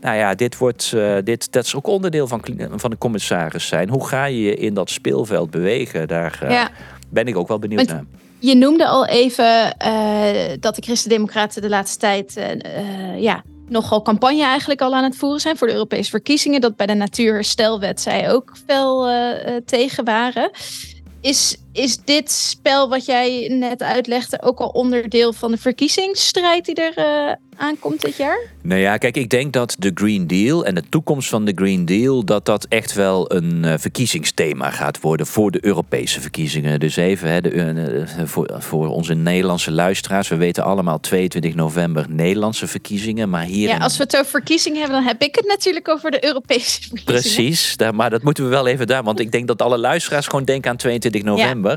Nou 0.00 0.16
ja, 0.16 0.34
dit 0.34 0.58
wordt, 0.58 0.92
uh, 0.94 1.16
dit, 1.24 1.52
dat 1.52 1.64
is 1.64 1.74
ook 1.74 1.86
onderdeel 1.86 2.26
van, 2.26 2.44
van 2.70 2.90
de 2.90 2.98
commissaris 2.98 3.66
zijn. 3.66 3.88
Hoe 3.88 4.06
ga 4.06 4.24
je 4.24 4.40
je 4.40 4.54
in 4.54 4.74
dat 4.74 4.90
speelveld 4.90 5.50
bewegen? 5.50 6.08
Daar 6.08 6.40
uh, 6.44 6.64
ben 7.08 7.26
ik 7.26 7.36
ook 7.36 7.48
wel 7.48 7.58
benieuwd 7.58 7.86
naar. 7.86 8.04
Je 8.38 8.54
noemde 8.54 8.86
al 8.86 9.06
even 9.06 9.76
uh, 9.84 10.56
dat 10.60 10.74
de 10.74 10.82
Christen-Democraten 10.82 11.62
de 11.62 11.68
laatste 11.68 11.98
tijd 11.98 12.40
ja, 13.16 13.42
nogal 13.68 14.02
campagne 14.02 14.44
eigenlijk 14.44 14.80
al 14.80 14.94
aan 14.94 15.04
het 15.04 15.16
voeren 15.16 15.40
zijn 15.40 15.56
voor 15.56 15.66
de 15.66 15.72
Europese 15.72 16.10
verkiezingen. 16.10 16.60
Dat 16.60 16.76
bij 16.76 16.86
de 16.86 16.94
Natuurherstelwet 16.94 18.00
zij 18.00 18.32
ook 18.32 18.52
wel 18.66 19.08
tegen 19.64 20.04
waren. 20.04 20.50
Is, 21.20 21.56
is 21.80 21.98
dit 22.04 22.30
spel 22.30 22.88
wat 22.88 23.04
jij 23.04 23.48
net 23.48 23.82
uitlegde 23.82 24.42
ook 24.42 24.58
al 24.58 24.68
onderdeel 24.68 25.32
van 25.32 25.50
de 25.50 25.58
verkiezingsstrijd 25.58 26.64
die 26.64 26.74
er 26.74 26.98
uh, 26.98 27.32
aankomt 27.60 28.00
dit 28.00 28.16
jaar? 28.16 28.38
Nou 28.62 28.80
ja, 28.80 28.96
kijk, 28.96 29.16
ik 29.16 29.30
denk 29.30 29.52
dat 29.52 29.76
de 29.78 29.90
Green 29.94 30.26
Deal 30.26 30.64
en 30.64 30.74
de 30.74 30.82
toekomst 30.88 31.28
van 31.28 31.44
de 31.44 31.52
Green 31.54 31.84
Deal, 31.84 32.24
dat 32.24 32.44
dat 32.44 32.66
echt 32.68 32.92
wel 32.92 33.32
een 33.32 33.62
uh, 33.64 33.74
verkiezingsthema 33.78 34.70
gaat 34.70 35.00
worden 35.00 35.26
voor 35.26 35.50
de 35.50 35.64
Europese 35.64 36.20
verkiezingen. 36.20 36.80
Dus 36.80 36.96
even 36.96 37.28
hè, 37.28 37.40
de, 37.40 37.50
uh, 37.50 38.24
voor, 38.24 38.56
voor 38.58 38.88
onze 38.88 39.14
Nederlandse 39.14 39.70
luisteraars, 39.70 40.28
we 40.28 40.36
weten 40.36 40.64
allemaal 40.64 41.00
22 41.00 41.54
november 41.54 42.06
Nederlandse 42.08 42.66
verkiezingen, 42.66 43.30
maar 43.30 43.44
hier. 43.44 43.68
Ja, 43.68 43.76
als 43.76 43.96
we 43.96 44.02
het 44.02 44.16
over 44.16 44.30
verkiezingen 44.30 44.78
hebben, 44.78 44.96
dan 44.96 45.06
heb 45.06 45.22
ik 45.22 45.34
het 45.34 45.46
natuurlijk 45.46 45.88
over 45.88 46.10
de 46.10 46.24
Europese 46.24 46.80
verkiezingen. 46.80 47.20
Precies, 47.20 47.76
daar, 47.76 47.94
maar 47.94 48.10
dat 48.10 48.22
moeten 48.22 48.44
we 48.44 48.50
wel 48.50 48.66
even 48.66 48.86
daar, 48.86 49.02
want 49.02 49.20
ik 49.20 49.32
denk 49.32 49.46
dat 49.46 49.62
alle 49.62 49.78
luisteraars 49.78 50.26
gewoon 50.26 50.44
denken 50.44 50.70
aan 50.70 50.76
22 50.76 51.22
november. 51.22 51.69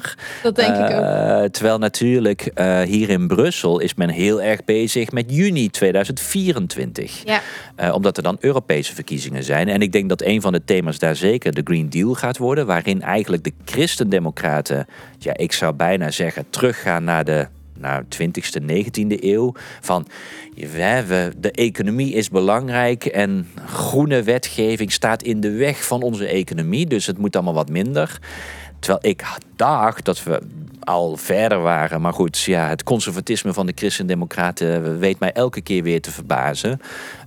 Dat 0.44 0.56
denk 0.56 0.76
ik 0.76 0.82
ook. 0.82 0.90
Eh, 0.90 1.44
terwijl 1.44 1.78
natuurlijk 1.78 2.52
uh, 2.56 2.82
hier 2.82 3.10
in 3.10 3.28
Brussel 3.28 3.80
is 3.80 3.96
men 3.96 4.10
heel 4.10 4.42
erg 4.42 4.66
bezig 4.66 5.12
met 5.12 5.26
juni 5.28 5.70
2024. 5.70 7.22
Ja. 7.26 7.42
Uh, 7.80 7.94
omdat 7.94 8.18
er 8.18 8.24
dan 8.24 8.38
Europese 8.40 8.96
verkiezingen 8.96 9.44
zijn. 9.44 9.68
En 9.68 9.82
ik 9.82 9.92
denk 9.92 10.10
dat 10.10 10.22
een 10.22 10.42
van 10.42 10.52
de 10.52 10.62
thema's 10.66 11.00
daar 11.00 11.16
zeker 11.16 11.54
de 11.54 11.62
Green 11.64 11.90
Deal 11.90 12.14
gaat 12.14 12.38
worden. 12.38 12.66
Waarin 12.66 13.02
eigenlijk 13.02 13.44
de 13.44 13.54
christendemocraten, 13.66 14.86
ja, 15.18 15.38
ik 15.38 15.52
zou 15.52 15.74
bijna 15.74 16.12
zeggen, 16.12 16.46
teruggaan 16.50 17.04
naar 17.04 17.26
de 17.26 17.48
nou, 17.78 18.04
20e, 18.04 18.62
19e 18.62 19.24
eeuw. 19.24 19.54
Van 19.82 20.08
we, 20.56 21.32
de 21.38 21.52
economie 21.52 22.14
is 22.14 22.30
belangrijk 22.30 23.06
en 23.06 23.48
groene 23.66 24.24
wetgeving 24.24 24.92
staat 24.92 25.24
in 25.24 25.40
de 25.40 25.52
weg 25.52 25.86
van 25.86 26.02
onze 26.02 26.26
economie. 26.26 26.88
Dus 26.88 27.06
het 27.06 27.18
moet 27.18 27.36
allemaal 27.36 27.54
wat 27.54 27.70
minder. 27.70 28.20
Terwijl 28.84 29.12
ik 29.12 29.24
dacht 29.56 30.06
dat 30.06 30.24
we 30.24 30.42
al 30.80 31.18
verder 31.18 31.62
waren. 31.62 32.02
Maar 32.02 32.14
goed, 32.14 32.40
ja, 32.40 32.68
het 32.68 32.84
conservatisme 32.84 33.54
van 33.54 33.66
de 33.66 33.72
christendemocraten 33.76 35.00
weet 35.00 35.20
mij 35.20 35.32
elke 35.32 35.62
keer 35.62 35.84
weer 35.84 36.02
te 36.02 36.12
verbazen. 36.12 36.82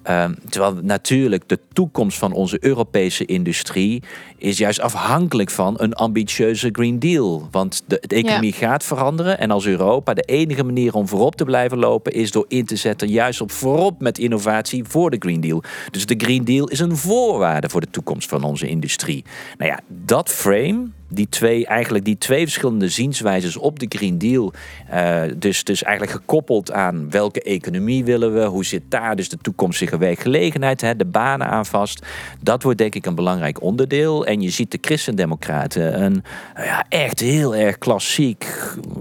Ehm, 0.07 0.35
terwijl 0.49 0.75
natuurlijk 0.83 1.49
de 1.49 1.59
toekomst 1.73 2.19
van 2.19 2.33
onze 2.33 2.57
Europese 2.61 3.25
industrie 3.25 4.03
is 4.38 4.59
juist 4.59 4.81
afhankelijk 4.81 5.51
van 5.51 5.75
een 5.79 5.92
ambitieuze 5.92 6.69
Green 6.73 6.99
Deal. 6.99 7.49
Want 7.51 7.83
de, 7.87 8.01
economie 8.01 8.53
gaat 8.53 8.85
veranderen 8.85 9.38
en 9.38 9.51
als 9.51 9.66
Europa 9.66 10.14
de 10.14 10.23
enige 10.23 10.64
manier 10.64 10.95
om 10.95 11.09
voorop 11.09 11.37
te 11.37 11.45
blijven 11.45 11.79
lopen 11.79 12.12
is 12.12 12.31
door 12.31 12.45
in 12.49 12.64
te 12.64 12.77
zetten 12.77 13.09
juist 13.09 13.40
op 13.40 13.51
voorop 13.51 14.01
met 14.01 14.19
innovatie 14.19 14.85
voor 14.85 15.11
de 15.11 15.16
Green 15.19 15.40
Deal. 15.40 15.62
Dus 15.90 16.07
de 16.07 16.14
Green 16.19 16.45
Deal 16.45 16.69
is 16.69 16.81
een 16.81 16.97
voorwaarde 16.97 17.69
voor 17.69 17.81
de 17.81 17.90
toekomst 17.90 18.29
van 18.29 18.42
onze 18.42 18.69
industrie. 18.69 19.25
Nou 19.59 19.71
ja, 19.71 19.81
dat 19.88 20.31
frame 20.31 20.88
die 21.09 21.29
twee, 21.29 21.66
eigenlijk 21.66 22.05
die 22.05 22.19
twee 22.19 22.42
verschillende 22.42 22.88
zienswijzes 22.88 23.57
op 23.57 23.79
de 23.79 23.87
Green 23.88 24.19
Deal. 24.19 24.53
Uh, 24.92 25.23
dus, 25.37 25.64
dus 25.64 25.83
eigenlijk 25.83 26.16
gekoppeld 26.16 26.73
aan 26.73 27.11
welke 27.11 27.42
economie 27.42 28.05
willen 28.05 28.35
we, 28.35 28.45
hoe 28.45 28.64
zit 28.64 28.83
daar 28.88 29.16
dus 29.16 29.29
de 29.29 29.38
toekomstige 29.42 29.96
werkgelegenheid, 29.99 30.81
hè, 30.81 30.97
de 30.97 31.05
banen 31.05 31.47
aan 31.47 31.67
vast. 31.67 32.07
Dat 32.41 32.63
wordt 32.63 32.79
denk 32.79 32.95
ik 32.95 33.07
een 33.07 33.15
belangrijk 33.15 33.63
onderdeel. 33.63 34.27
En 34.27 34.41
je 34.41 34.51
ziet 34.51 34.71
de 34.71 34.79
Christendemocraten 34.81 36.03
een 36.03 36.25
ja, 36.55 36.85
echt 36.89 37.21
heel 37.21 37.55
erg 37.57 37.79
klassiek, 37.79 38.47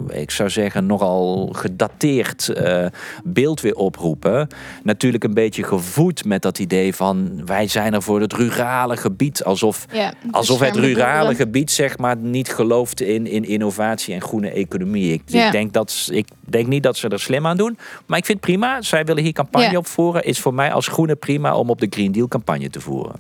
ik 0.09 0.31
zou 0.31 0.49
zeggen 0.49 0.85
nogal 0.85 1.49
gedateerd 1.51 2.53
uh, 2.57 2.85
beeld 3.23 3.61
weer 3.61 3.75
oproepen. 3.75 4.47
Natuurlijk 4.83 5.23
een 5.23 5.33
beetje 5.33 5.63
gevoed 5.63 6.25
met 6.25 6.41
dat 6.41 6.59
idee 6.59 6.95
van 6.95 7.45
wij 7.45 7.67
zijn 7.67 7.93
er 7.93 8.01
voor 8.01 8.21
het 8.21 8.33
rurale 8.33 8.97
gebied. 8.97 9.43
Alsof, 9.43 9.85
ja, 9.91 10.13
alsof 10.31 10.59
het 10.59 10.75
rurale 10.75 11.35
gebied 11.35 11.71
zeg 11.71 11.97
maar 11.97 12.17
niet 12.17 12.49
gelooft 12.49 13.01
in, 13.01 13.27
in 13.27 13.43
innovatie 13.43 14.13
en 14.13 14.21
groene 14.21 14.49
economie. 14.49 15.13
Ik, 15.13 15.21
ik, 15.25 15.51
denk 15.51 15.73
dat, 15.73 16.09
ik 16.11 16.27
denk 16.47 16.67
niet 16.67 16.83
dat 16.83 16.97
ze 16.97 17.07
er 17.07 17.19
slim 17.19 17.47
aan 17.47 17.57
doen. 17.57 17.77
Maar 18.05 18.17
ik 18.17 18.25
vind 18.25 18.37
het 18.37 18.47
prima. 18.47 18.81
Zij 18.81 19.05
willen 19.05 19.23
hier 19.23 19.33
campagne 19.33 19.71
ja. 19.71 19.77
op 19.77 19.87
voeren. 19.87 20.23
Is 20.23 20.39
voor 20.39 20.53
mij 20.53 20.71
als 20.71 20.87
groene 20.87 21.15
prima 21.15 21.55
om 21.55 21.69
op 21.69 21.79
de 21.79 21.87
Green 21.89 22.11
Deal 22.11 22.27
campagne 22.27 22.69
te 22.69 22.81
voeren. 22.81 23.15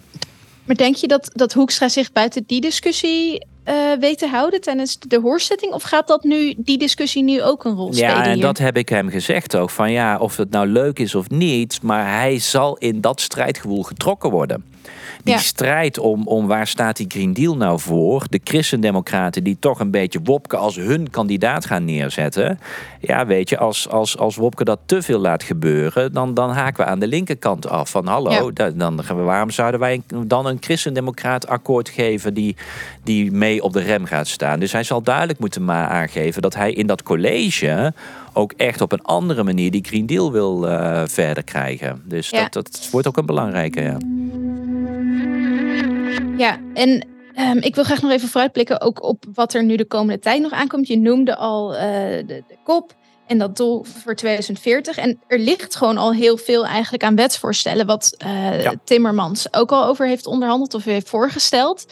Maar 0.65 0.75
denk 0.75 0.95
je 0.95 1.07
dat, 1.07 1.29
dat 1.33 1.53
Hoekstra 1.53 1.89
zich 1.89 2.11
buiten 2.11 2.43
die 2.47 2.61
discussie 2.61 3.45
uh, 3.65 3.73
weet 3.99 4.17
te 4.17 4.27
houden 4.27 4.61
tijdens 4.61 4.99
de 4.99 5.19
hoorzitting? 5.19 5.73
Of 5.73 5.83
gaat 5.83 6.07
dat 6.07 6.23
nu, 6.23 6.53
die 6.57 6.77
discussie 6.77 7.23
nu 7.23 7.43
ook 7.43 7.63
een 7.63 7.75
rol 7.75 7.93
spelen? 7.93 8.09
Ja, 8.09 8.25
en 8.25 8.39
dat 8.39 8.57
heb 8.57 8.77
ik 8.77 8.89
hem 8.89 9.09
gezegd 9.09 9.55
ook. 9.55 9.69
Van 9.69 9.91
ja, 9.91 10.17
of 10.17 10.37
het 10.37 10.49
nou 10.49 10.67
leuk 10.67 10.99
is 10.99 11.15
of 11.15 11.29
niet. 11.29 11.81
Maar 11.81 12.17
hij 12.17 12.39
zal 12.39 12.77
in 12.77 13.01
dat 13.01 13.21
strijdgevoel 13.21 13.83
getrokken 13.83 14.29
worden. 14.29 14.63
Die 15.23 15.37
strijd 15.39 15.97
om, 15.97 16.27
om 16.27 16.47
waar 16.47 16.67
staat 16.67 16.97
die 16.97 17.05
Green 17.09 17.33
Deal 17.33 17.57
nou 17.57 17.79
voor? 17.79 18.25
De 18.29 18.39
christendemocraten 18.43 19.43
die 19.43 19.57
toch 19.59 19.79
een 19.79 19.91
beetje 19.91 20.19
Wopke 20.23 20.57
als 20.57 20.75
hun 20.75 21.09
kandidaat 21.09 21.65
gaan 21.65 21.85
neerzetten. 21.85 22.59
Ja, 22.99 23.25
weet 23.25 23.49
je, 23.49 23.57
als, 23.57 23.89
als, 23.89 24.17
als 24.17 24.35
Wopke 24.35 24.63
dat 24.63 24.79
te 24.85 25.01
veel 25.01 25.19
laat 25.19 25.43
gebeuren, 25.43 26.13
dan, 26.13 26.33
dan 26.33 26.49
haken 26.49 26.83
we 26.83 26.89
aan 26.89 26.99
de 26.99 27.07
linkerkant 27.07 27.67
af. 27.67 27.89
Van 27.89 28.07
hallo, 28.07 28.53
dan, 28.53 28.97
we, 28.97 29.13
waarom 29.13 29.49
zouden 29.49 29.79
wij 29.79 30.01
dan 30.25 30.45
een 30.45 30.57
christendemocraat 30.59 31.47
akkoord 31.47 31.89
geven 31.89 32.33
die, 32.33 32.55
die 33.03 33.31
mee 33.31 33.63
op 33.63 33.73
de 33.73 33.81
rem 33.81 34.05
gaat 34.05 34.27
staan? 34.27 34.59
Dus 34.59 34.71
hij 34.71 34.83
zal 34.83 35.01
duidelijk 35.01 35.39
moeten 35.39 35.71
aangeven 35.71 36.41
dat 36.41 36.55
hij 36.55 36.73
in 36.73 36.87
dat 36.87 37.03
college 37.03 37.93
ook 38.33 38.53
echt 38.57 38.81
op 38.81 38.91
een 38.91 39.03
andere 39.03 39.43
manier 39.43 39.71
die 39.71 39.83
Green 39.85 40.05
Deal 40.05 40.31
wil 40.31 40.67
uh, 40.67 41.01
verder 41.05 41.43
krijgen. 41.43 42.01
Dus 42.05 42.29
dat, 42.29 42.53
dat 42.53 42.87
wordt 42.91 43.07
ook 43.07 43.17
een 43.17 43.25
belangrijke. 43.25 43.81
Ja. 43.81 43.97
Ja, 46.37 46.59
en 46.73 47.07
um, 47.39 47.57
ik 47.57 47.75
wil 47.75 47.83
graag 47.83 48.01
nog 48.01 48.11
even 48.11 48.27
vooruitblikken 48.27 48.81
ook 48.81 49.03
op 49.03 49.25
wat 49.33 49.53
er 49.53 49.63
nu 49.63 49.75
de 49.75 49.85
komende 49.85 50.19
tijd 50.19 50.41
nog 50.41 50.51
aankomt. 50.51 50.87
Je 50.87 50.97
noemde 50.97 51.35
al 51.35 51.73
uh, 51.73 51.79
de, 51.79 52.25
de, 52.25 52.57
kop 52.63 52.95
en 53.27 53.37
dat 53.37 53.57
doel 53.57 53.83
voor 53.83 54.15
2040. 54.15 54.97
En 54.97 55.19
er 55.27 55.39
ligt 55.39 55.75
gewoon 55.75 55.97
al 55.97 56.13
heel 56.13 56.37
veel 56.37 56.65
eigenlijk 56.65 57.03
aan 57.03 57.15
wetsvoorstellen, 57.15 57.85
wat 57.85 58.15
uh, 58.25 58.63
ja. 58.63 58.73
Timmermans 58.83 59.53
ook 59.53 59.71
al 59.71 59.85
over 59.85 60.07
heeft 60.07 60.25
onderhandeld 60.25 60.73
of 60.73 60.83
heeft 60.83 61.09
voorgesteld. 61.09 61.85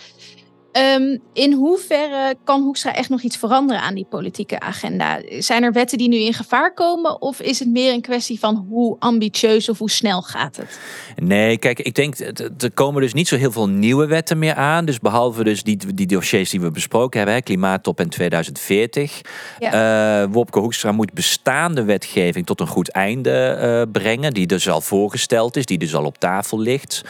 Um, 0.77 1.21
in 1.33 1.53
hoeverre 1.53 2.35
kan 2.43 2.61
Hoekstra 2.61 2.93
echt 2.93 3.09
nog 3.09 3.21
iets 3.21 3.37
veranderen 3.37 3.81
aan 3.81 3.95
die 3.95 4.05
politieke 4.09 4.59
agenda? 4.59 5.21
Zijn 5.39 5.63
er 5.63 5.71
wetten 5.71 5.97
die 5.97 6.07
nu 6.07 6.17
in 6.17 6.33
gevaar 6.33 6.73
komen? 6.73 7.21
Of 7.21 7.39
is 7.41 7.59
het 7.59 7.67
meer 7.67 7.93
een 7.93 8.01
kwestie 8.01 8.39
van 8.39 8.65
hoe 8.69 8.95
ambitieus 8.99 9.69
of 9.69 9.77
hoe 9.77 9.89
snel 9.89 10.21
gaat 10.21 10.55
het? 10.55 10.79
Nee, 11.15 11.57
kijk, 11.57 11.79
ik 11.79 11.95
denk, 11.95 12.19
er 12.57 12.71
komen 12.73 13.01
dus 13.01 13.13
niet 13.13 13.27
zo 13.27 13.35
heel 13.35 13.51
veel 13.51 13.69
nieuwe 13.69 14.05
wetten 14.05 14.39
meer 14.39 14.55
aan. 14.55 14.85
Dus 14.85 14.99
behalve 14.99 15.43
dus 15.43 15.63
die, 15.63 15.93
die 15.93 16.07
dossiers 16.07 16.49
die 16.49 16.61
we 16.61 16.71
besproken 16.71 17.17
hebben, 17.17 17.35
hè, 17.35 17.41
klimaattop 17.41 17.99
in 17.99 18.09
2040. 18.09 19.21
Ja. 19.59 20.21
Uh, 20.23 20.27
Wopke 20.31 20.59
Hoekstra 20.59 20.91
moet 20.91 21.13
bestaande 21.13 21.83
wetgeving 21.83 22.45
tot 22.45 22.59
een 22.59 22.67
goed 22.67 22.89
einde 22.89 23.57
uh, 23.61 23.91
brengen. 23.91 24.33
Die 24.33 24.47
dus 24.47 24.69
al 24.69 24.81
voorgesteld 24.81 25.55
is, 25.55 25.65
die 25.65 25.77
dus 25.77 25.95
al 25.95 26.05
op 26.05 26.17
tafel 26.17 26.59
ligt. 26.59 27.03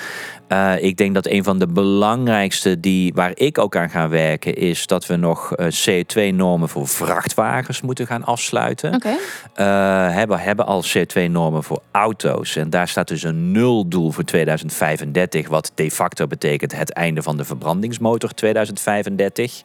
Uh, 0.53 0.83
ik 0.83 0.97
denk 0.97 1.13
dat 1.13 1.27
een 1.27 1.43
van 1.43 1.59
de 1.59 1.67
belangrijkste 1.67 2.79
die, 2.79 3.13
waar 3.13 3.31
ik 3.35 3.57
ook 3.57 3.75
aan 3.75 3.89
ga 3.89 4.09
werken, 4.09 4.55
is 4.55 4.87
dat 4.87 5.05
we 5.05 5.15
nog 5.15 5.57
uh, 5.57 5.67
CO2-normen 5.67 6.69
voor 6.69 6.87
vrachtwagens 6.87 7.81
moeten 7.81 8.07
gaan 8.07 8.23
afsluiten. 8.23 8.93
Okay. 8.93 9.13
Uh, 9.13 10.15
hebben, 10.15 10.39
hebben 10.39 10.65
al 10.65 10.83
CO2-normen 10.83 11.63
voor 11.63 11.81
auto's. 11.91 12.55
En 12.55 12.69
daar 12.69 12.87
staat 12.87 13.07
dus 13.07 13.23
een 13.23 13.51
nuldoel 13.51 14.11
voor 14.11 14.23
2035, 14.23 15.47
wat 15.47 15.71
de 15.75 15.91
facto 15.91 16.27
betekent 16.27 16.75
het 16.75 16.93
einde 16.93 17.21
van 17.21 17.37
de 17.37 17.45
verbrandingsmotor 17.45 18.33
2035. 18.33 19.61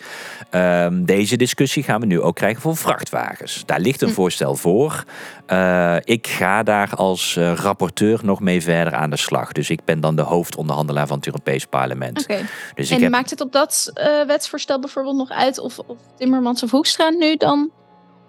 Ehm, 0.51 1.05
deze 1.05 1.37
discussie 1.37 1.83
gaan 1.83 2.01
we 2.01 2.07
nu 2.07 2.21
ook 2.21 2.35
krijgen 2.35 2.63
voor 2.63 2.77
vrachtwagens. 2.77 3.63
Daar 3.67 3.81
ligt 3.81 4.03
een 4.03 4.09
hm. 4.09 4.15
voorstel 4.15 4.55
voor. 4.55 5.05
Uh, 5.53 5.97
ik 6.05 6.27
ga 6.27 6.63
daar 6.63 6.95
als 6.95 7.37
rapporteur 7.37 8.21
nog 8.23 8.41
mee 8.41 8.63
verder 8.63 8.95
aan 8.95 9.11
de 9.11 9.17
slag. 9.17 9.53
Dus 9.53 9.71
ik 9.71 9.85
ben 9.85 10.01
dan 10.01 10.17
de 10.17 10.23
hoofdonderhandelaar 10.23 10.57
onderhandelaar 10.59 11.07
van 11.07 11.17
het 11.17 11.27
Europees 11.27 11.67
Parlement. 11.67 12.23
Okay. 12.23 12.45
Dus 12.75 12.91
en 12.91 13.11
maakt 13.11 13.31
het 13.31 13.41
op 13.41 13.53
dat 13.53 13.93
uh, 13.95 14.27
wetsvoorstel 14.27 14.81
bijvoorbeeld 14.81 15.17
nog 15.17 15.31
uit 15.31 15.59
of, 15.59 15.79
of 15.79 15.97
Timmermans 16.17 16.63
of 16.63 16.71
Hoekstra 16.71 17.09
nu 17.09 17.37
dan 17.37 17.71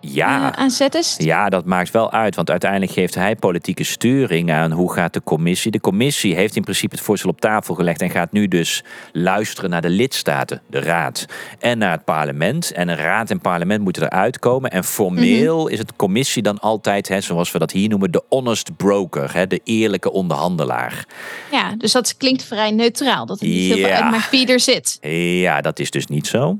ja, 0.01 0.55
aan 0.55 0.71
is? 0.91 1.15
Ja, 1.17 1.49
dat 1.49 1.65
maakt 1.65 1.91
wel 1.91 2.11
uit. 2.11 2.35
Want 2.35 2.49
uiteindelijk 2.49 2.91
geeft 2.91 3.15
hij 3.15 3.35
politieke 3.35 3.83
sturing 3.83 4.51
aan 4.51 4.71
hoe 4.71 4.93
gaat 4.93 5.13
de 5.13 5.23
commissie. 5.23 5.71
De 5.71 5.79
commissie 5.79 6.35
heeft 6.35 6.55
in 6.55 6.61
principe 6.61 6.95
het 6.95 7.03
voorstel 7.03 7.29
op 7.29 7.41
tafel 7.41 7.75
gelegd 7.75 8.01
en 8.01 8.09
gaat 8.09 8.31
nu 8.31 8.47
dus 8.47 8.83
luisteren 9.11 9.69
naar 9.69 9.81
de 9.81 9.89
lidstaten, 9.89 10.61
de 10.67 10.79
raad 10.79 11.25
en 11.59 11.77
naar 11.77 11.91
het 11.91 12.03
parlement. 12.03 12.71
En 12.71 12.87
een 12.87 12.95
raad 12.95 13.29
en 13.29 13.39
parlement 13.39 13.83
moeten 13.83 14.03
eruit 14.03 14.39
komen. 14.39 14.71
En 14.71 14.83
formeel 14.83 15.63
mhm. 15.63 15.73
is 15.73 15.79
het 15.79 15.95
commissie 15.95 16.41
dan 16.41 16.59
altijd, 16.59 17.07
hè, 17.07 17.21
zoals 17.21 17.51
we 17.51 17.59
dat 17.59 17.71
hier 17.71 17.89
noemen, 17.89 18.11
de 18.11 18.23
honest 18.29 18.75
broker, 18.77 19.33
hè, 19.33 19.47
de 19.47 19.61
eerlijke 19.63 20.11
onderhandelaar. 20.11 21.05
Ja, 21.51 21.75
dus 21.77 21.91
dat 21.91 22.17
klinkt 22.17 22.43
vrij 22.43 22.71
neutraal. 22.71 23.25
Dat 23.25 23.39
het 23.39 23.49
niet 23.49 23.67
ja. 23.67 23.75
veel 23.75 23.85
uitmaakt 23.85 24.29
wie 24.29 24.47
er 24.47 24.59
zit. 24.59 24.97
Ja, 25.41 25.61
dat 25.61 25.79
is 25.79 25.91
dus 25.91 26.07
niet 26.07 26.27
zo. 26.27 26.57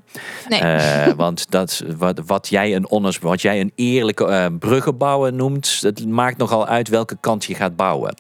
Nee. 0.48 0.62
Uh, 0.62 1.08
want 1.16 1.52
dat, 1.52 1.84
wat, 1.98 2.22
wat 2.26 2.48
jij 2.50 2.76
een 2.76 2.86
honest 2.90 3.20
wat 3.30 3.42
jij 3.42 3.60
een 3.60 3.72
eerlijke 3.76 4.28
uh, 4.28 4.46
bruggen 4.60 4.98
bouwen 4.98 5.36
noemt, 5.36 5.80
het 5.82 6.08
maakt 6.08 6.38
nogal 6.38 6.68
uit 6.68 6.88
welke 6.88 7.18
kant 7.20 7.46
je 7.46 7.56
gaat 7.56 7.76
bouwen. 7.76 8.16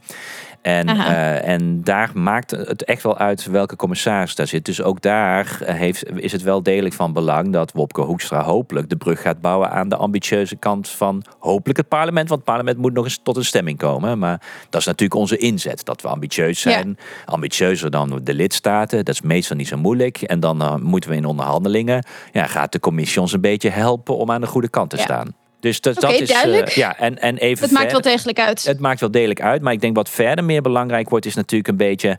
En, 0.61 0.89
uh, 0.89 1.47
en 1.47 1.83
daar 1.83 2.11
maakt 2.13 2.51
het 2.51 2.83
echt 2.83 3.03
wel 3.03 3.17
uit 3.17 3.45
welke 3.45 3.75
commissaris 3.75 4.35
daar 4.35 4.47
zit. 4.47 4.65
Dus 4.65 4.81
ook 4.81 5.01
daar 5.01 5.59
heeft, 5.63 6.19
is 6.19 6.31
het 6.31 6.41
wel 6.41 6.63
degelijk 6.63 6.95
van 6.95 7.13
belang 7.13 7.53
dat 7.53 7.71
Wopke 7.71 8.01
Hoekstra 8.01 8.43
hopelijk 8.43 8.89
de 8.89 8.95
brug 8.95 9.21
gaat 9.21 9.41
bouwen 9.41 9.71
aan 9.71 9.89
de 9.89 9.95
ambitieuze 9.95 10.55
kant 10.55 10.89
van 10.89 11.23
hopelijk 11.39 11.77
het 11.77 11.87
parlement. 11.87 12.29
Want 12.29 12.41
het 12.41 12.49
parlement 12.49 12.77
moet 12.77 12.93
nog 12.93 13.03
eens 13.03 13.19
tot 13.23 13.37
een 13.37 13.45
stemming 13.45 13.77
komen. 13.77 14.19
Maar 14.19 14.41
dat 14.69 14.79
is 14.81 14.87
natuurlijk 14.87 15.19
onze 15.19 15.37
inzet, 15.37 15.85
dat 15.85 16.01
we 16.01 16.07
ambitieus 16.07 16.61
zijn. 16.61 16.97
Ambitieuzer 17.25 17.91
dan 17.91 18.19
de 18.23 18.33
lidstaten, 18.33 19.05
dat 19.05 19.13
is 19.13 19.21
meestal 19.21 19.55
niet 19.55 19.67
zo 19.67 19.77
moeilijk. 19.77 20.21
En 20.21 20.39
dan 20.39 20.61
uh, 20.61 20.75
moeten 20.75 21.09
we 21.09 21.15
in 21.15 21.25
onderhandelingen, 21.25 22.05
ja, 22.31 22.45
gaat 22.45 22.71
de 22.71 22.79
commissie 22.79 23.21
ons 23.21 23.33
een 23.33 23.41
beetje 23.41 23.69
helpen 23.69 24.17
om 24.17 24.31
aan 24.31 24.41
de 24.41 24.47
goede 24.47 24.69
kant 24.69 24.89
te 24.89 24.97
staan. 24.97 25.33
Dus 25.59 25.81
dat, 25.81 25.95
dat 25.95 26.13
is. 26.13 26.45
Uh, 26.45 26.65
ja, 26.65 26.97
en, 26.97 27.21
en 27.21 27.37
even. 27.37 27.63
Het 27.63 27.73
maakt 27.73 27.91
wel 27.91 28.01
degelijk 28.01 28.39
uit. 28.39 28.63
Het 28.63 28.79
maakt 28.79 28.99
wel 28.99 29.11
degelijk 29.11 29.41
uit. 29.41 29.61
Maar 29.61 29.73
ik 29.73 29.81
denk 29.81 29.95
wat 29.95 30.09
verder 30.09 30.45
meer 30.45 30.61
belangrijk 30.61 31.09
wordt, 31.09 31.25
is 31.25 31.35
natuurlijk 31.35 31.69
een 31.69 31.77
beetje. 31.77 32.17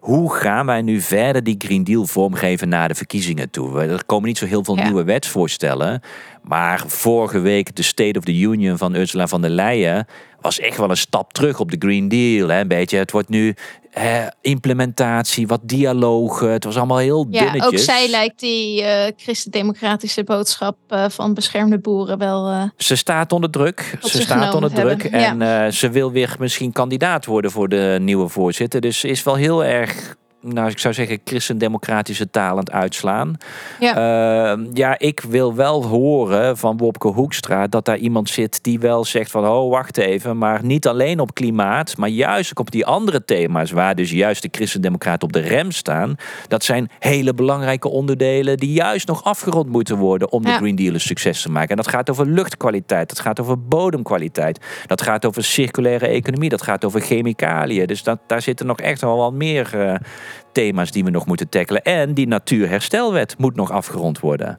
Hoe 0.00 0.34
gaan 0.34 0.66
wij 0.66 0.82
nu 0.82 1.00
verder 1.00 1.44
die 1.44 1.54
Green 1.58 1.84
Deal 1.84 2.06
vormgeven 2.06 2.68
naar 2.68 2.88
de 2.88 2.94
verkiezingen 2.94 3.50
toe? 3.50 3.80
Er 3.80 4.04
komen 4.04 4.28
niet 4.28 4.38
zo 4.38 4.46
heel 4.46 4.64
veel 4.64 4.74
nieuwe 4.74 5.04
wetsvoorstellen. 5.04 6.00
Maar 6.42 6.82
vorige 6.86 7.38
week 7.38 7.76
de 7.76 7.82
State 7.82 8.18
of 8.18 8.24
the 8.24 8.38
Union 8.38 8.78
van 8.78 8.94
Ursula 8.94 9.26
von 9.26 9.40
der 9.40 9.50
Leyen 9.50 10.06
was 10.40 10.58
echt 10.58 10.76
wel 10.76 10.90
een 10.90 10.96
stap 10.96 11.32
terug 11.32 11.60
op 11.60 11.70
de 11.70 11.76
Green 11.78 12.08
Deal. 12.08 12.48
Hè? 12.48 12.60
Een 12.60 12.68
beetje, 12.68 12.98
het 12.98 13.10
wordt 13.10 13.28
nu 13.28 13.54
hè, 13.90 14.26
implementatie, 14.40 15.46
wat 15.46 15.60
dialogen. 15.62 16.50
Het 16.50 16.64
was 16.64 16.76
allemaal 16.76 16.98
heel 16.98 17.26
ja, 17.30 17.42
dunnetjes. 17.42 17.72
Ook 17.72 17.78
zij 17.78 18.08
lijkt 18.08 18.40
die 18.40 18.82
uh, 18.82 19.04
christendemocratische 19.16 20.24
boodschap 20.24 20.76
uh, 20.88 21.04
van 21.08 21.34
beschermde 21.34 21.78
boeren 21.78 22.18
wel... 22.18 22.50
Uh, 22.50 22.62
ze 22.76 22.96
staat 22.96 23.32
onder 23.32 23.50
druk. 23.50 23.98
Ze 24.00 24.20
staat 24.20 24.54
onder 24.54 24.72
druk. 24.72 25.04
En 25.04 25.72
ze 25.72 25.90
wil 25.90 26.12
weer 26.12 26.36
misschien 26.38 26.72
kandidaat 26.72 27.24
worden 27.24 27.50
voor 27.50 27.68
de 27.68 27.98
nieuwe 28.00 28.28
voorzitter. 28.28 28.80
Dus 28.80 28.98
ze 28.98 29.08
is 29.08 29.22
wel 29.22 29.34
heel 29.34 29.64
erg 29.64 30.16
nou, 30.40 30.68
ik 30.68 30.78
zou 30.78 30.94
zeggen, 30.94 31.20
christendemocratische 31.24 32.30
taal 32.30 32.50
aan 32.50 32.58
het 32.58 32.70
uitslaan. 32.70 33.36
Ja. 33.80 34.56
Uh, 34.56 34.66
ja, 34.72 34.98
ik 34.98 35.20
wil 35.20 35.54
wel 35.54 35.84
horen 35.84 36.56
van 36.56 36.76
Wopke 36.76 37.08
Hoekstra 37.08 37.66
dat 37.66 37.84
daar 37.84 37.96
iemand 37.96 38.28
zit 38.28 38.62
die 38.62 38.78
wel 38.78 39.04
zegt 39.04 39.30
van, 39.30 39.46
oh, 39.46 39.70
wacht 39.70 39.96
even, 39.96 40.38
maar 40.38 40.64
niet 40.64 40.86
alleen 40.86 41.20
op 41.20 41.34
klimaat, 41.34 41.96
maar 41.96 42.08
juist 42.08 42.50
ook 42.50 42.58
op 42.58 42.70
die 42.70 42.86
andere 42.86 43.24
thema's 43.24 43.70
waar 43.70 43.94
dus 43.94 44.10
juist 44.10 44.42
de 44.42 44.48
christendemocraten 44.50 45.28
op 45.28 45.32
de 45.32 45.40
rem 45.40 45.70
staan. 45.70 46.16
Dat 46.48 46.64
zijn 46.64 46.90
hele 46.98 47.34
belangrijke 47.34 47.88
onderdelen 47.88 48.56
die 48.56 48.72
juist 48.72 49.06
nog 49.06 49.24
afgerond 49.24 49.68
moeten 49.68 49.96
worden 49.96 50.32
om 50.32 50.42
de 50.42 50.52
Green 50.52 50.76
Deal 50.76 50.94
een 50.94 51.00
succes 51.00 51.42
te 51.42 51.50
maken. 51.50 51.70
En 51.70 51.76
dat 51.76 51.88
gaat 51.88 52.10
over 52.10 52.26
luchtkwaliteit, 52.26 53.08
dat 53.08 53.20
gaat 53.20 53.40
over 53.40 53.62
bodemkwaliteit, 53.62 54.60
dat 54.86 55.02
gaat 55.02 55.24
over 55.24 55.44
circulaire 55.44 56.06
economie, 56.06 56.48
dat 56.48 56.62
gaat 56.62 56.84
over 56.84 57.00
chemicaliën. 57.00 57.86
Dus 57.86 58.02
dat, 58.02 58.18
daar 58.26 58.42
zitten 58.42 58.66
nog 58.66 58.80
echt 58.80 59.00
wel 59.00 59.16
wat 59.16 59.32
meer... 59.32 59.70
Uh, 59.74 59.94
thema's 60.52 60.90
die 60.90 61.04
we 61.04 61.10
nog 61.10 61.26
moeten 61.26 61.48
tackelen. 61.48 61.82
En 61.82 62.14
die 62.14 62.26
natuurherstelwet 62.26 63.38
moet 63.38 63.56
nog 63.56 63.70
afgerond 63.70 64.20
worden. 64.20 64.58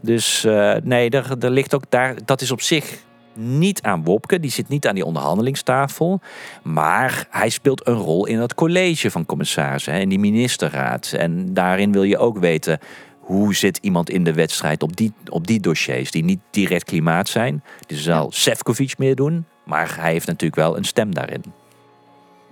Dus 0.00 0.44
uh, 0.44 0.74
nee, 0.82 1.10
er, 1.10 1.36
er 1.38 1.50
ligt 1.50 1.74
ook 1.74 1.84
daar, 1.88 2.14
dat 2.24 2.40
is 2.40 2.50
op 2.50 2.60
zich 2.60 3.06
niet 3.34 3.82
aan 3.82 4.04
Wopke, 4.04 4.40
die 4.40 4.50
zit 4.50 4.68
niet 4.68 4.86
aan 4.86 4.94
die 4.94 5.04
onderhandelingstafel. 5.04 6.20
Maar 6.62 7.26
hij 7.30 7.48
speelt 7.48 7.86
een 7.86 7.94
rol 7.94 8.26
in 8.26 8.38
het 8.38 8.54
college 8.54 9.10
van 9.10 9.26
commissarissen, 9.26 10.00
in 10.00 10.08
die 10.08 10.18
ministerraad. 10.18 11.12
En 11.16 11.54
daarin 11.54 11.92
wil 11.92 12.02
je 12.02 12.18
ook 12.18 12.38
weten 12.38 12.78
hoe 13.20 13.54
zit 13.54 13.78
iemand 13.82 14.10
in 14.10 14.24
de 14.24 14.32
wedstrijd 14.32 14.82
op 14.82 14.96
die, 14.96 15.12
op 15.30 15.46
die 15.46 15.60
dossiers 15.60 16.10
die 16.10 16.24
niet 16.24 16.40
direct 16.50 16.84
klimaat 16.84 17.28
zijn. 17.28 17.62
Dus 17.86 18.02
zal 18.02 18.32
Sefcovic 18.32 18.98
meer 18.98 19.14
doen, 19.14 19.44
maar 19.64 19.96
hij 20.00 20.12
heeft 20.12 20.26
natuurlijk 20.26 20.60
wel 20.60 20.76
een 20.76 20.84
stem 20.84 21.14
daarin. 21.14 21.42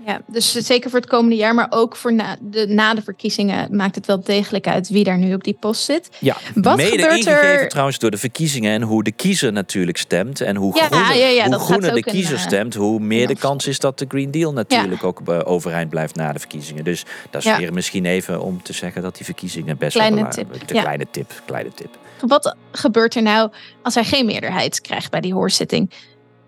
Ja, 0.06 0.20
dus 0.26 0.52
zeker 0.52 0.90
voor 0.90 1.00
het 1.00 1.08
komende 1.08 1.36
jaar, 1.36 1.54
maar 1.54 1.66
ook 1.70 1.96
voor 1.96 2.14
na 2.14 2.36
de, 2.40 2.66
na 2.66 2.94
de 2.94 3.02
verkiezingen 3.02 3.76
maakt 3.76 3.94
het 3.94 4.06
wel 4.06 4.20
degelijk 4.20 4.66
uit 4.66 4.88
wie 4.88 5.04
daar 5.04 5.18
nu 5.18 5.34
op 5.34 5.44
die 5.44 5.56
post 5.60 5.84
zit. 5.84 6.08
Ja, 6.18 6.36
Wat 6.54 6.76
mede 6.76 6.90
gebeurt 6.90 7.26
er 7.26 7.68
trouwens 7.68 7.98
door 7.98 8.10
de 8.10 8.16
verkiezingen 8.16 8.72
en 8.72 8.82
hoe 8.82 9.02
de 9.04 9.12
kiezer 9.12 9.52
natuurlijk 9.52 9.96
stemt 9.96 10.40
en 10.40 10.56
hoe 10.56 10.76
ja, 10.76 10.86
groener, 10.86 11.16
ja, 11.16 11.26
ja, 11.26 11.46
hoe 11.46 11.58
groener 11.58 11.94
de 11.94 12.02
kiezer 12.02 12.36
eh, 12.36 12.42
stemt, 12.42 12.74
hoe 12.74 13.00
meer 13.00 13.26
de 13.26 13.36
kans 13.36 13.66
is 13.66 13.78
dat 13.78 13.98
de 13.98 14.04
Green 14.08 14.30
Deal 14.30 14.52
natuurlijk 14.52 15.04
ook 15.04 15.20
uh, 15.28 15.40
overeind 15.44 15.90
blijft 15.90 16.14
na 16.14 16.32
de 16.32 16.38
verkiezingen. 16.38 16.84
Dus 16.84 17.04
dat 17.30 17.44
is 17.44 17.56
weer 17.56 17.72
misschien 17.72 18.04
even 18.04 18.40
om 18.40 18.62
te 18.62 18.72
zeggen 18.72 19.02
dat 19.02 19.16
die 19.16 19.24
verkiezingen 19.24 19.78
best 19.78 19.92
kleine 19.92 20.16
wel 20.16 20.24
belangrijk 20.28 20.62
zijn. 20.66 20.82
Kleine 20.82 21.06
tip, 21.10 21.42
kleine 21.46 21.70
tip. 21.74 21.98
Wat 22.20 22.56
gebeurt 22.70 23.14
er 23.14 23.22
nou 23.22 23.50
als 23.82 23.94
hij 23.94 24.04
geen 24.04 24.26
meerderheid 24.26 24.80
krijgt 24.80 25.10
bij 25.10 25.20
die 25.20 25.34
hoorzitting? 25.34 25.92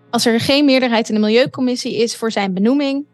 Als 0.09 0.25
er 0.25 0.39
geen 0.39 0.65
meerderheid 0.65 1.09
in 1.09 1.15
de 1.15 1.21
Milieucommissie 1.21 1.95
is 1.95 2.15
voor 2.15 2.31
zijn 2.31 2.53
benoeming, 2.53 3.05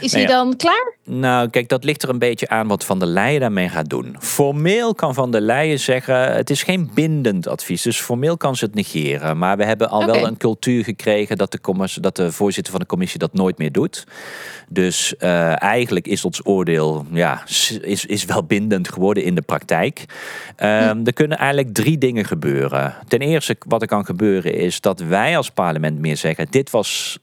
is 0.00 0.12
hij 0.12 0.26
dan 0.26 0.56
klaar? 0.56 0.96
Nou, 1.04 1.48
kijk, 1.48 1.68
dat 1.68 1.84
ligt 1.84 2.02
er 2.02 2.08
een 2.08 2.18
beetje 2.18 2.48
aan 2.48 2.68
wat 2.68 2.84
Van 2.84 2.98
der 2.98 3.08
Leyen 3.08 3.40
daarmee 3.40 3.68
gaat 3.68 3.88
doen. 3.88 4.16
Formeel 4.18 4.94
kan 4.94 5.14
Van 5.14 5.30
der 5.30 5.40
Leyen 5.40 5.80
zeggen, 5.80 6.32
het 6.34 6.50
is 6.50 6.62
geen 6.62 6.90
bindend 6.94 7.48
advies. 7.48 7.82
Dus 7.82 8.00
formeel 8.00 8.36
kan 8.36 8.56
ze 8.56 8.64
het 8.64 8.74
negeren. 8.74 9.38
Maar 9.38 9.56
we 9.56 9.64
hebben 9.64 9.90
al 9.90 10.06
wel 10.06 10.26
een 10.26 10.36
cultuur 10.36 10.84
gekregen 10.84 11.36
dat 11.36 11.52
de, 11.52 11.88
dat 12.00 12.16
de 12.16 12.32
voorzitter 12.32 12.72
van 12.72 12.80
de 12.80 12.86
commissie 12.86 13.18
dat 13.18 13.32
nooit 13.32 13.58
meer 13.58 13.72
doet. 13.72 14.06
Dus 14.68 15.14
uh, 15.18 15.62
eigenlijk 15.62 16.06
is 16.06 16.24
ons 16.24 16.46
oordeel 16.46 17.06
ja, 17.10 17.42
is, 17.80 18.06
is 18.06 18.24
wel 18.24 18.44
bindend 18.44 18.88
geworden 18.88 19.22
in 19.24 19.34
de 19.34 19.42
praktijk. 19.42 20.04
Um, 20.56 21.06
Er 21.06 21.12
kunnen 21.12 21.38
eigenlijk 21.38 21.74
drie 21.74 21.98
dingen 21.98 22.24
gebeuren. 22.24 22.94
Ten 23.08 23.18
eerste, 23.18 23.56
wat 23.66 23.82
er 23.82 23.88
kan 23.88 24.04
gebeuren 24.04 24.54
is 24.54 24.80
dat 24.80 25.00
wij 25.00 25.36
als 25.36 25.50
parlement 25.50 25.98
meer 25.98 26.16
zeggen: 26.16 26.46
dit 26.50 26.70
was 26.70 27.18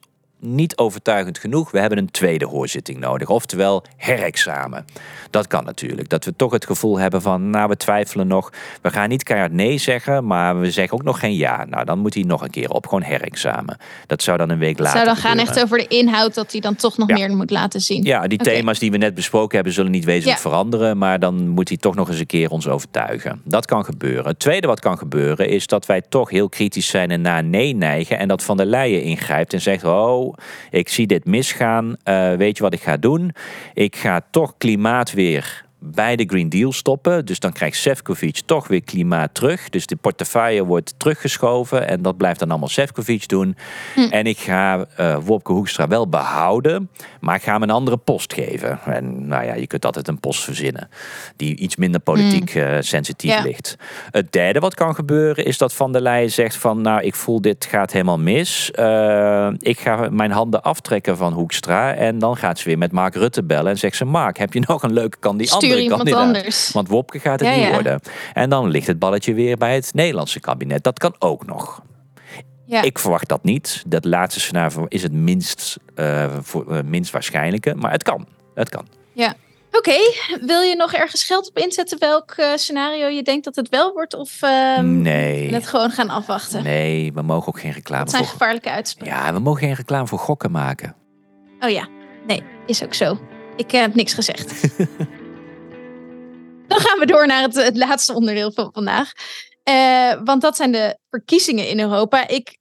niet 0.54 0.76
overtuigend 0.76 1.38
genoeg. 1.38 1.70
We 1.70 1.80
hebben 1.80 1.98
een 1.98 2.10
tweede 2.10 2.46
hoorzitting 2.46 2.98
nodig. 2.98 3.28
Oftewel 3.28 3.84
herexamen. 3.96 4.84
Dat 5.30 5.46
kan 5.46 5.64
natuurlijk. 5.64 6.08
Dat 6.08 6.24
we 6.24 6.36
toch 6.36 6.52
het 6.52 6.66
gevoel 6.66 6.98
hebben 6.98 7.22
van, 7.22 7.50
nou 7.50 7.68
we 7.68 7.76
twijfelen 7.76 8.26
nog. 8.26 8.52
We 8.82 8.90
gaan 8.90 9.08
niet 9.08 9.22
keihard 9.22 9.52
nee 9.52 9.78
zeggen, 9.78 10.26
maar 10.26 10.60
we 10.60 10.70
zeggen 10.70 10.98
ook 10.98 11.04
nog 11.04 11.18
geen 11.18 11.34
ja. 11.34 11.64
Nou, 11.64 11.84
dan 11.84 11.98
moet 11.98 12.14
hij 12.14 12.22
nog 12.22 12.42
een 12.42 12.50
keer 12.50 12.70
op. 12.70 12.86
Gewoon 12.86 13.02
herexamen. 13.02 13.76
Dat 14.06 14.22
zou 14.22 14.38
dan 14.38 14.50
een 14.50 14.58
week 14.58 14.78
later 14.78 14.92
zou 14.92 15.04
dan 15.04 15.16
gaan 15.16 15.38
echt 15.38 15.62
over 15.62 15.78
de 15.78 15.86
inhoud 15.86 16.34
dat 16.34 16.52
hij 16.52 16.60
dan 16.60 16.74
toch 16.74 16.98
nog 16.98 17.08
meer 17.08 17.36
moet 17.36 17.50
laten 17.50 17.80
zien. 17.80 18.02
Ja, 18.02 18.26
die 18.26 18.38
thema's 18.38 18.78
die 18.78 18.90
we 18.90 18.96
net 18.96 19.14
besproken 19.14 19.54
hebben 19.54 19.72
zullen 19.72 19.90
niet 19.90 20.04
wezenlijk 20.04 20.40
veranderen. 20.40 20.98
Maar 20.98 21.18
dan 21.18 21.48
moet 21.48 21.68
hij 21.68 21.76
toch 21.76 21.94
nog 21.94 22.08
eens 22.08 22.18
een 22.18 22.26
keer 22.26 22.50
ons 22.50 22.68
overtuigen. 22.68 23.40
Dat 23.44 23.66
kan 23.66 23.84
gebeuren. 23.84 24.26
Het 24.26 24.38
tweede 24.38 24.66
wat 24.66 24.80
kan 24.80 24.98
gebeuren 24.98 25.48
is 25.48 25.66
dat 25.66 25.86
wij 25.86 26.02
toch 26.08 26.30
heel 26.30 26.48
kritisch 26.48 26.88
zijn 26.88 27.10
en 27.10 27.20
naar 27.20 27.44
nee 27.44 27.74
neigen. 27.74 28.18
En 28.18 28.28
dat 28.28 28.42
Van 28.42 28.56
der 28.56 28.66
Leyen 28.66 29.02
ingrijpt 29.02 29.52
en 29.52 29.60
zegt, 29.60 29.84
oh 29.84 30.34
ik 30.70 30.88
zie 30.88 31.06
dit 31.06 31.24
misgaan. 31.24 31.96
Uh, 32.04 32.34
weet 32.34 32.56
je 32.56 32.62
wat 32.62 32.72
ik 32.72 32.82
ga 32.82 32.96
doen? 32.96 33.32
Ik 33.74 33.96
ga 33.96 34.20
toch 34.30 34.54
klimaat 34.58 35.12
weer 35.12 35.65
bij 35.94 36.16
de 36.16 36.24
Green 36.24 36.48
Deal 36.48 36.72
stoppen. 36.72 37.24
Dus 37.24 37.40
dan 37.40 37.52
krijgt 37.52 37.76
Sefcovic 37.76 38.40
toch 38.46 38.68
weer 38.68 38.82
klimaat 38.82 39.34
terug. 39.34 39.68
Dus 39.68 39.86
de 39.86 39.96
portefeuille 39.96 40.64
wordt 40.64 40.94
teruggeschoven 40.96 41.88
en 41.88 42.02
dat 42.02 42.16
blijft 42.16 42.38
dan 42.38 42.50
allemaal 42.50 42.68
Sefcovic 42.68 43.28
doen. 43.28 43.56
Hm. 43.94 44.00
En 44.00 44.26
ik 44.26 44.38
ga 44.38 44.86
uh, 45.00 45.18
Wopke 45.24 45.52
Hoekstra 45.52 45.88
wel 45.88 46.08
behouden, 46.08 46.90
maar 47.20 47.34
ik 47.34 47.42
ga 47.42 47.52
hem 47.52 47.62
een 47.62 47.70
andere 47.70 47.96
post 47.96 48.32
geven. 48.32 48.78
En 48.84 49.26
nou 49.26 49.44
ja, 49.44 49.54
je 49.54 49.66
kunt 49.66 49.84
altijd 49.84 50.08
een 50.08 50.20
post 50.20 50.44
verzinnen 50.44 50.88
die 51.36 51.56
iets 51.56 51.76
minder 51.76 52.00
politiek 52.00 52.52
hm. 52.52 52.58
uh, 52.58 52.76
sensitief 52.80 53.42
ligt. 53.42 53.76
Het 54.10 54.32
derde 54.32 54.58
wat 54.58 54.74
kan 54.74 54.94
gebeuren 54.94 55.44
is 55.44 55.58
dat 55.58 55.74
Van 55.74 55.92
der 55.92 56.00
Leyen 56.00 56.30
zegt 56.30 56.56
van 56.56 56.80
nou, 56.80 57.02
ik 57.02 57.14
voel 57.14 57.40
dit 57.40 57.64
gaat 57.64 57.92
helemaal 57.92 58.18
mis. 58.18 58.70
Uh, 58.78 59.48
ik 59.58 59.80
ga 59.80 60.08
mijn 60.10 60.30
handen 60.30 60.62
aftrekken 60.62 61.16
van 61.16 61.32
Hoekstra 61.32 61.94
en 61.94 62.18
dan 62.18 62.36
gaat 62.36 62.58
ze 62.58 62.68
weer 62.68 62.78
met 62.78 62.92
Mark 62.92 63.14
Rutte 63.14 63.44
bellen 63.44 63.70
en 63.70 63.78
zegt 63.78 63.96
ze 63.96 64.04
Mark, 64.04 64.38
heb 64.38 64.52
je 64.52 64.64
nog 64.66 64.82
een 64.82 64.92
leuke 64.92 65.16
kandidaat? 65.20 65.54
Iemand 65.80 66.12
anders. 66.12 66.70
Want 66.72 66.88
Wopke 66.88 67.18
gaat 67.18 67.40
het 67.40 67.56
niet 67.56 67.70
worden. 67.70 68.00
En 68.32 68.50
dan 68.50 68.68
ligt 68.68 68.86
het 68.86 68.98
balletje 68.98 69.34
weer 69.34 69.56
bij 69.56 69.74
het 69.74 69.94
Nederlandse 69.94 70.40
kabinet. 70.40 70.84
Dat 70.84 70.98
kan 70.98 71.14
ook 71.18 71.46
nog. 71.46 71.82
Ja. 72.66 72.82
Ik 72.82 72.98
verwacht 72.98 73.28
dat 73.28 73.44
niet. 73.44 73.82
Dat 73.86 74.04
laatste 74.04 74.40
scenario 74.40 74.86
is 74.88 75.02
het 75.02 75.12
minst, 75.12 75.76
uh, 75.96 76.36
voor, 76.40 76.64
uh, 76.68 76.78
minst 76.84 77.12
waarschijnlijke. 77.12 77.74
Maar 77.74 77.90
het 77.90 78.02
kan. 78.02 78.26
Het 78.54 78.68
kan. 78.68 78.86
Ja. 79.12 79.34
Oké, 79.70 79.96
wil 80.40 80.60
je 80.60 80.74
nog 80.76 80.92
ergens 80.92 81.24
geld 81.24 81.48
op 81.48 81.58
inzetten 81.58 81.98
welk 81.98 82.34
uh, 82.36 82.46
scenario 82.54 83.06
je 83.06 83.22
denkt 83.22 83.44
dat 83.44 83.56
het 83.56 83.68
wel 83.68 83.92
wordt? 83.92 84.14
Of 84.14 84.42
uh, 84.42 84.78
nee. 84.78 85.50
net 85.50 85.66
gewoon 85.66 85.90
gaan 85.90 86.08
afwachten? 86.08 86.62
Nee, 86.62 87.12
we 87.12 87.22
mogen 87.22 87.48
ook 87.48 87.60
geen 87.60 87.72
reclame 87.72 88.04
dat 88.04 88.12
zijn 88.12 88.24
gevaarlijke 88.24 88.70
uitspraken. 88.70 89.14
Ja, 89.14 89.32
we 89.32 89.38
mogen 89.38 89.60
geen 89.60 89.74
reclame 89.74 90.06
voor 90.06 90.18
gokken 90.18 90.50
maken. 90.50 90.94
Oh 91.60 91.70
ja, 91.70 91.88
nee, 92.26 92.42
is 92.66 92.84
ook 92.84 92.94
zo. 92.94 93.18
Ik 93.56 93.70
heb 93.70 93.94
niks 93.94 94.14
gezegd. 94.14 94.52
Dan 96.68 96.80
gaan 96.80 96.98
we 96.98 97.06
door 97.06 97.26
naar 97.26 97.42
het, 97.42 97.54
het 97.54 97.76
laatste 97.76 98.14
onderdeel 98.14 98.52
van 98.52 98.70
vandaag. 98.72 99.12
Uh, 99.68 100.24
want 100.24 100.42
dat 100.42 100.56
zijn 100.56 100.72
de 100.72 100.98
verkiezingen 101.10 101.68
in 101.68 101.80
Europa. 101.80 102.28
Ik 102.28 102.58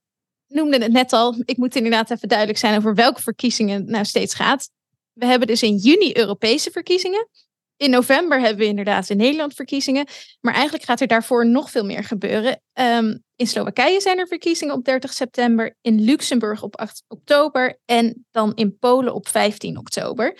noemde 0.48 0.78
het 0.78 0.92
net 0.92 1.14
al. 1.14 1.36
Ik 1.46 1.58
moet 1.58 1.76
inderdaad 1.76 2.12
even 2.12 2.28
duidelijk 2.28 2.60
zijn 2.60 2.78
over 2.78 2.96
welke 2.96 3.22
verkiezingen 3.22 3.76
het 3.76 3.90
nou 3.90 4.06
steeds 4.06 4.34
gaat. 4.34 4.70
We 5.14 5.26
hebben 5.26 5.48
dus 5.48 5.64
in 5.64 5.76
juni 5.76 6.18
Europese 6.18 6.72
verkiezingen. 6.72 7.30
In 7.78 7.90
november 7.90 8.40
hebben 8.40 8.58
we 8.58 8.66
inderdaad 8.66 9.10
in 9.10 9.18
Nederland 9.18 9.54
verkiezingen. 9.54 10.08
Maar 10.42 10.54
eigenlijk 10.54 10.84
gaat 10.84 11.02
er 11.02 11.08
daarvoor 11.08 11.48
nog 11.48 11.72
veel 11.72 11.86
meer 11.86 12.04
gebeuren. 12.04 12.62
Um, 12.74 13.24
in 13.36 13.48
Slowakije 13.48 14.02
zijn 14.02 14.20
er 14.20 14.28
verkiezingen 14.28 14.74
op 14.76 14.86
30 14.86 15.14
september. 15.14 15.76
In 15.82 16.02
Luxemburg 16.02 16.64
op 16.64 16.76
8 16.76 17.04
oktober. 17.08 17.80
En 17.86 18.26
dan 18.32 18.56
in 18.56 18.78
Polen 18.78 19.14
op 19.14 19.28
15 19.28 19.78
oktober. 19.78 20.38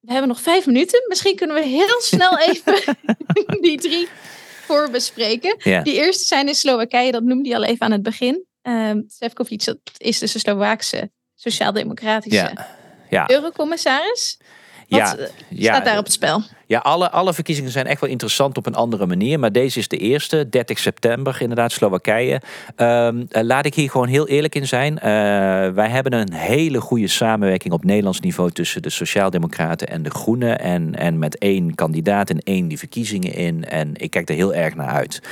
We 0.00 0.12
hebben 0.12 0.28
nog 0.28 0.40
vijf 0.40 0.66
minuten. 0.66 1.04
Misschien 1.08 1.36
kunnen 1.36 1.56
we 1.56 1.62
heel 1.62 2.00
snel 2.00 2.38
even 2.38 2.96
die 3.60 3.80
drie 3.80 4.08
voor 4.64 4.90
bespreken. 4.90 5.82
Die 5.82 5.94
eerste 5.94 6.24
zijn 6.24 6.48
in 6.48 6.54
Slowakije, 6.54 7.12
dat 7.12 7.22
noemde 7.22 7.48
je 7.48 7.56
al 7.56 7.64
even 7.64 7.86
aan 7.86 7.92
het 7.92 8.02
begin. 8.02 8.44
Um, 8.62 9.04
Sefcovic, 9.06 9.64
dat 9.64 9.78
is 9.96 10.18
dus 10.18 10.32
de 10.32 10.38
Slovaakse 10.38 11.10
sociaal-democratische 11.34 12.52
ja. 12.54 12.76
ja. 13.10 13.30
eurocommissaris. 13.30 14.40
Wat 14.88 15.16
ja, 15.48 15.72
staat 15.74 15.84
daar 15.84 15.98
op 15.98 16.04
het 16.04 16.12
spel? 16.12 16.42
Ja, 16.70 16.78
alle, 16.78 17.10
alle 17.10 17.34
verkiezingen 17.34 17.70
zijn 17.70 17.86
echt 17.86 18.00
wel 18.00 18.10
interessant 18.10 18.56
op 18.56 18.66
een 18.66 18.74
andere 18.74 19.06
manier. 19.06 19.38
Maar 19.38 19.52
deze 19.52 19.78
is 19.78 19.88
de 19.88 19.96
eerste, 19.96 20.48
30 20.48 20.78
september, 20.78 21.36
inderdaad, 21.40 21.72
Slowakije. 21.72 22.40
Um, 22.76 23.26
laat 23.28 23.66
ik 23.66 23.74
hier 23.74 23.90
gewoon 23.90 24.08
heel 24.08 24.28
eerlijk 24.28 24.54
in 24.54 24.66
zijn. 24.66 24.94
Uh, 24.94 25.02
wij 25.74 25.88
hebben 25.88 26.12
een 26.12 26.32
hele 26.32 26.80
goede 26.80 27.08
samenwerking 27.08 27.72
op 27.72 27.84
Nederlands 27.84 28.20
niveau 28.20 28.50
tussen 28.50 28.82
de 28.82 28.90
Sociaaldemocraten 28.90 29.88
en 29.88 30.02
de 30.02 30.10
Groenen. 30.10 30.60
En, 30.60 30.94
en 30.94 31.18
met 31.18 31.38
één 31.38 31.74
kandidaat 31.74 32.30
en 32.30 32.38
één 32.38 32.68
die 32.68 32.78
verkiezingen 32.78 33.34
in. 33.34 33.64
En 33.64 33.90
ik 33.96 34.10
kijk 34.10 34.28
er 34.28 34.34
heel 34.34 34.54
erg 34.54 34.74
naar 34.74 34.88
uit. 34.88 35.22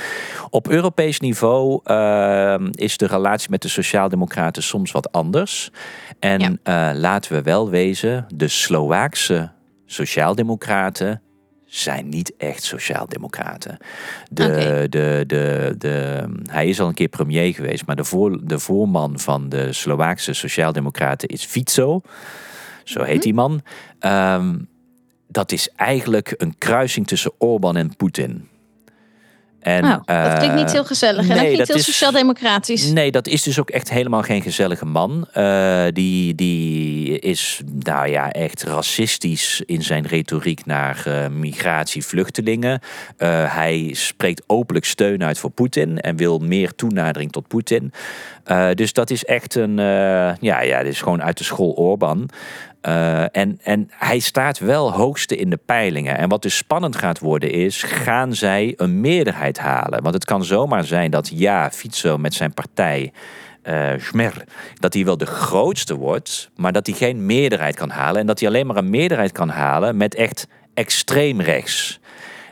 Op 0.49 0.69
Europees 0.69 1.19
niveau 1.19 1.81
uh, 1.85 2.55
is 2.71 2.97
de 2.97 3.07
relatie 3.07 3.49
met 3.49 3.61
de 3.61 3.69
Sociaaldemocraten 3.69 4.63
soms 4.63 4.91
wat 4.91 5.11
anders. 5.11 5.71
En 6.19 6.59
ja. 6.63 6.91
uh, 6.91 6.99
laten 6.99 7.33
we 7.33 7.41
wel 7.41 7.69
wezen, 7.69 8.25
de 8.35 8.47
Slovaakse 8.47 9.51
Sociaaldemocraten 9.85 11.21
zijn 11.69 12.09
niet 12.09 12.33
echt 12.37 12.63
sociaaldemocraten. 12.63 13.77
De, 14.31 14.87
de, 14.89 15.23
de, 15.27 15.75
de, 15.77 16.25
hij 16.45 16.67
is 16.67 16.79
al 16.79 16.87
een 16.87 16.93
keer 16.93 17.07
premier 17.07 17.53
geweest, 17.53 17.85
maar 17.85 17.95
de, 17.95 18.03
voor, 18.03 18.39
de 18.43 18.59
voorman 18.59 19.19
van 19.19 19.49
de 19.49 19.73
Slovaakse 19.73 20.33
sociaaldemocraten 20.33 21.27
is 21.27 21.45
Fico. 21.45 22.01
Zo 22.83 23.01
heet 23.01 23.13
mhm. 23.13 23.23
die 23.23 23.33
man. 23.33 23.61
Um, 23.99 24.67
dat 25.27 25.51
is 25.51 25.69
eigenlijk 25.75 26.33
een 26.37 26.57
kruising 26.57 27.07
tussen 27.07 27.31
Orbán 27.37 27.75
en 27.75 27.95
Poetin. 27.95 28.47
En, 29.59 29.85
oh, 29.85 29.99
dat 30.05 30.37
klinkt 30.37 30.55
niet 30.55 30.71
heel 30.71 30.85
gezellig 30.85 31.29
en 31.29 31.35
nee, 31.35 31.57
niet 31.57 31.67
heel 31.67 31.79
sociaal-democratisch. 31.79 32.91
Nee, 32.91 33.11
dat 33.11 33.27
is 33.27 33.43
dus 33.43 33.59
ook 33.59 33.69
echt 33.69 33.89
helemaal 33.89 34.21
geen 34.21 34.41
gezellige 34.41 34.85
man. 34.85 35.27
Uh, 35.37 35.83
die, 35.93 36.35
die 36.35 37.19
is, 37.19 37.61
nou 37.83 38.07
ja, 38.07 38.31
echt 38.31 38.63
racistisch 38.63 39.61
in 39.65 39.83
zijn 39.83 40.07
retoriek 40.07 40.65
naar 40.65 41.03
uh, 41.07 41.27
migratie, 41.27 42.05
vluchtelingen. 42.05 42.81
Uh, 43.17 43.55
hij 43.55 43.89
spreekt 43.93 44.43
openlijk 44.47 44.85
steun 44.85 45.23
uit 45.23 45.39
voor 45.39 45.49
Poetin 45.49 45.99
en 45.99 46.15
wil 46.15 46.39
meer 46.39 46.75
toenadering 46.75 47.31
tot 47.31 47.47
Poetin. 47.47 47.91
dus 48.73 48.93
dat 48.93 49.09
is 49.09 49.25
echt 49.25 49.55
een, 49.55 49.77
ja, 50.39 50.61
ja, 50.61 50.83
dit 50.83 50.91
is 50.91 51.01
gewoon 51.01 51.23
uit 51.23 51.37
de 51.37 51.43
school 51.43 51.71
Orbán. 51.71 52.29
Uh, 52.81 53.35
en, 53.37 53.59
en 53.63 53.89
hij 53.91 54.19
staat 54.19 54.59
wel 54.59 54.93
hoogste 54.93 55.35
in 55.35 55.49
de 55.49 55.59
peilingen. 55.65 56.17
En 56.17 56.29
wat 56.29 56.41
dus 56.41 56.57
spannend 56.57 56.95
gaat 56.95 57.19
worden 57.19 57.51
is, 57.51 57.83
gaan 57.83 58.33
zij 58.33 58.73
een 58.77 59.01
meerderheid 59.01 59.59
halen? 59.59 60.03
Want 60.03 60.13
het 60.13 60.25
kan 60.25 60.43
zomaar 60.43 60.83
zijn 60.83 61.11
dat 61.11 61.31
ja, 61.33 61.71
Fico 61.71 62.17
met 62.17 62.33
zijn 62.33 62.53
partij 62.53 63.11
uh, 63.63 63.89
Schmer, 63.97 64.43
dat 64.79 64.93
hij 64.93 65.05
wel 65.05 65.17
de 65.17 65.25
grootste 65.25 65.95
wordt, 65.95 66.49
maar 66.55 66.71
dat 66.71 66.85
hij 66.85 66.95
geen 66.95 67.25
meerderheid 67.25 67.75
kan 67.75 67.89
halen. 67.89 68.21
En 68.21 68.27
dat 68.27 68.39
hij 68.39 68.49
alleen 68.49 68.67
maar 68.67 68.77
een 68.77 68.89
meerderheid 68.89 69.31
kan 69.31 69.49
halen 69.49 69.97
met 69.97 70.15
echt 70.15 70.47
extreem 70.73 71.41
rechts. 71.41 71.99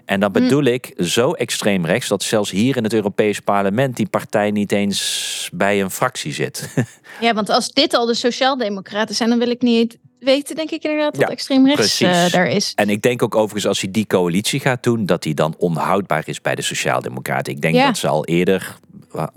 En 0.06 0.20
dan 0.20 0.32
hm. 0.36 0.42
bedoel 0.42 0.64
ik 0.64 0.94
zo 0.98 1.32
extreem 1.32 1.86
rechts 1.86 2.08
dat 2.08 2.24
zelfs 2.24 2.52
hier 2.52 2.78
in 2.78 2.84
het 2.84 2.94
Europees 2.94 3.40
Parlement 3.40 3.96
die 3.96 4.08
partij 4.08 4.52
niet 4.52 4.72
eens 4.72 5.50
bij 5.54 5.82
een 5.82 5.92
fractie 5.92 6.34
zit. 6.34 6.70
Ja, 7.20 7.34
want 7.34 7.50
als 7.50 7.72
dit 7.72 7.94
al 7.94 8.06
de 8.06 8.14
Sociaaldemocraten 8.14 9.16
zijn, 9.16 9.30
dan 9.30 9.40
wil 9.40 9.50
ik 9.50 9.62
niet 9.62 9.98
weten, 10.20 10.56
denk 10.56 10.72
ik 10.72 10.84
inderdaad, 10.84 11.16
dat 11.16 11.30
extreem 11.30 11.68
rechts 11.68 12.02
uh, 12.02 12.30
daar 12.30 12.48
is. 12.48 12.72
En 12.76 12.90
ik 12.90 13.02
denk 13.02 13.24
ook 13.24 13.36
overigens, 13.36 13.68
als 13.68 13.82
hij 13.82 13.92
die 13.92 14.08
coalitie 14.08 14.60
gaat 14.60 14.84
doen, 14.84 15.06
dat 15.06 15.24
hij 15.24 15.34
dan 15.34 15.56
onhoudbaar 15.58 16.24
is 16.26 16.42
bij 16.42 16.56
de 16.56 16.62
Sociaaldemocraten. 16.62 17.54
Ik 17.54 17.62
denk 17.62 17.76
dat 17.76 17.98
ze 17.98 18.08
al 18.08 18.26
eerder 18.26 18.78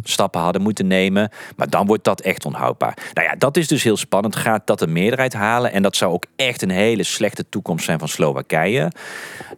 stappen 0.03 0.41
hadden 0.41 0.63
moeten 0.63 0.87
nemen. 0.87 1.31
Maar 1.57 1.69
dan 1.71 1.87
wordt 1.87 2.05
dat 2.05 2.21
echt 2.21 2.45
onhoudbaar. 2.45 2.97
Nou 3.15 3.27
ja, 3.27 3.35
dat 3.39 3.57
is 3.57 3.69
dus 3.69 3.83
heel 3.83 3.97
spannend. 3.97 4.37
Gaat 4.37 4.67
dat 4.67 4.81
een 4.81 4.93
meerderheid 4.93 5.33
halen? 5.33 5.73
En 5.73 5.83
dat 5.83 5.97
zou 5.97 6.13
ook 6.13 6.25
echt 6.37 6.63
een 6.63 6.71
hele 6.71 7.03
slechte 7.03 7.49
toekomst 7.49 7.85
zijn 7.85 7.99
van 7.99 8.09
Slowakije. 8.09 8.93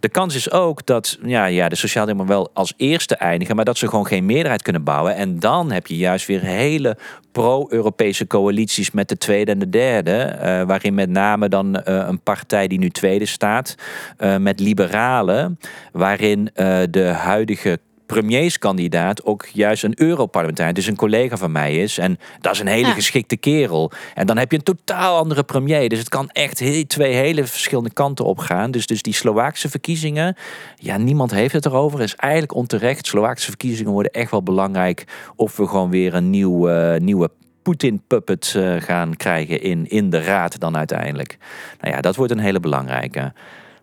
De 0.01 0.09
kans 0.09 0.35
is 0.35 0.51
ook 0.51 0.87
dat 0.87 1.19
ja, 1.23 1.45
ja, 1.45 1.69
de 1.69 1.77
Sociaaldemocraten 1.77 2.21
wel 2.23 2.51
als 2.55 2.73
eerste 2.77 3.17
eindigen, 3.17 3.57
maar 3.57 3.65
dat 3.65 3.79
ze 3.79 3.89
gewoon 3.89 4.07
geen 4.07 4.27
meerderheid 4.27 4.63
kunnen 4.63 4.85
bouwen. 4.85 5.15
En 5.15 5.41
dan 5.41 5.71
heb 5.71 5.87
je 5.87 5.97
juist 5.97 6.27
weer 6.27 6.41
hele 6.41 6.97
pro-Europese 7.33 8.27
coalities 8.27 8.91
met 8.91 9.09
de 9.09 9.19
tweede 9.19 9.51
en 9.51 9.59
de 9.59 9.69
derde. 9.69 10.37
Uh, 10.37 10.63
waarin 10.63 10.95
met 10.95 11.11
name 11.11 11.49
dan 11.49 11.77
uh, 11.77 11.83
een 11.85 12.21
partij 12.21 12.69
die 12.69 12.79
nu 12.79 12.91
tweede 12.91 13.27
staat, 13.27 13.75
uh, 14.19 14.37
met 14.37 14.61
liberalen, 14.61 15.59
waarin 15.93 16.51
de 16.91 17.13
huidige 17.17 17.79
premierskandidaat 18.13 19.25
ook 19.25 19.47
juist 19.53 19.85
een 19.85 19.95
Europarlementariër, 19.97 20.75
dus 20.75 20.87
een 20.87 20.97
collega 20.97 21.37
van 21.37 21.53
mij 21.53 21.77
is. 21.77 21.99
En 21.99 22.19
dat 22.41 22.53
is 22.53 22.59
een 22.59 22.67
hele 22.67 22.91
geschikte 22.91 23.37
kerel. 23.37 23.93
En 24.15 24.27
dan 24.27 24.37
heb 24.39 24.51
je 24.51 24.57
een 24.57 24.63
totaal 24.63 25.17
andere 25.17 25.43
premier. 25.43 25.89
Dus 25.89 25.99
het 25.99 26.09
kan 26.09 26.29
echt 26.31 26.59
heel, 26.59 26.87
twee 26.87 27.15
hele 27.15 27.47
verschillende 27.47 27.93
kanten 27.93 28.25
op 28.25 28.39
gaan. 28.39 28.71
Dus, 28.71 28.87
dus 28.87 29.03
die 29.03 29.15
Slovaakse 29.15 29.69
verkiezingen, 29.69 30.37
ja, 30.77 30.97
niemand 30.97 31.31
heeft 31.31 31.53
het 31.53 31.67
erover. 31.67 32.01
Is 32.01 32.17
eigenlijk 32.17 32.55
onterecht. 32.55 33.07
Slovaakse 33.07 33.49
verkiezingen 33.49 33.93
worden 33.93 34.13
echt 34.13 34.31
wel 34.31 34.43
belangrijk. 34.43 35.05
Of 35.37 35.57
we 35.57 35.67
gewoon 35.67 35.91
weer 35.91 36.15
een 36.15 36.31
nieuw, 36.31 36.71
uh, 36.71 37.01
nieuwe 37.01 37.31
Poetin-puppet 37.63 38.55
uh, 38.57 38.81
gaan 38.81 39.17
krijgen 39.17 39.63
in, 39.63 39.91
in 39.91 40.11
de 40.11 40.23
raad 40.23 40.61
dan 40.61 40.77
uiteindelijk. 40.77 41.39
Nou 41.81 41.95
ja, 41.95 42.01
dat 42.01 42.17
wordt 42.17 42.33
een 42.33 42.39
hele 42.39 42.61
belangrijke. 42.61 43.33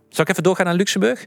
Zal 0.10 0.24
ik 0.24 0.30
even 0.30 0.44
doorgaan 0.44 0.66
naar 0.66 0.76
Luxemburg? 0.76 1.26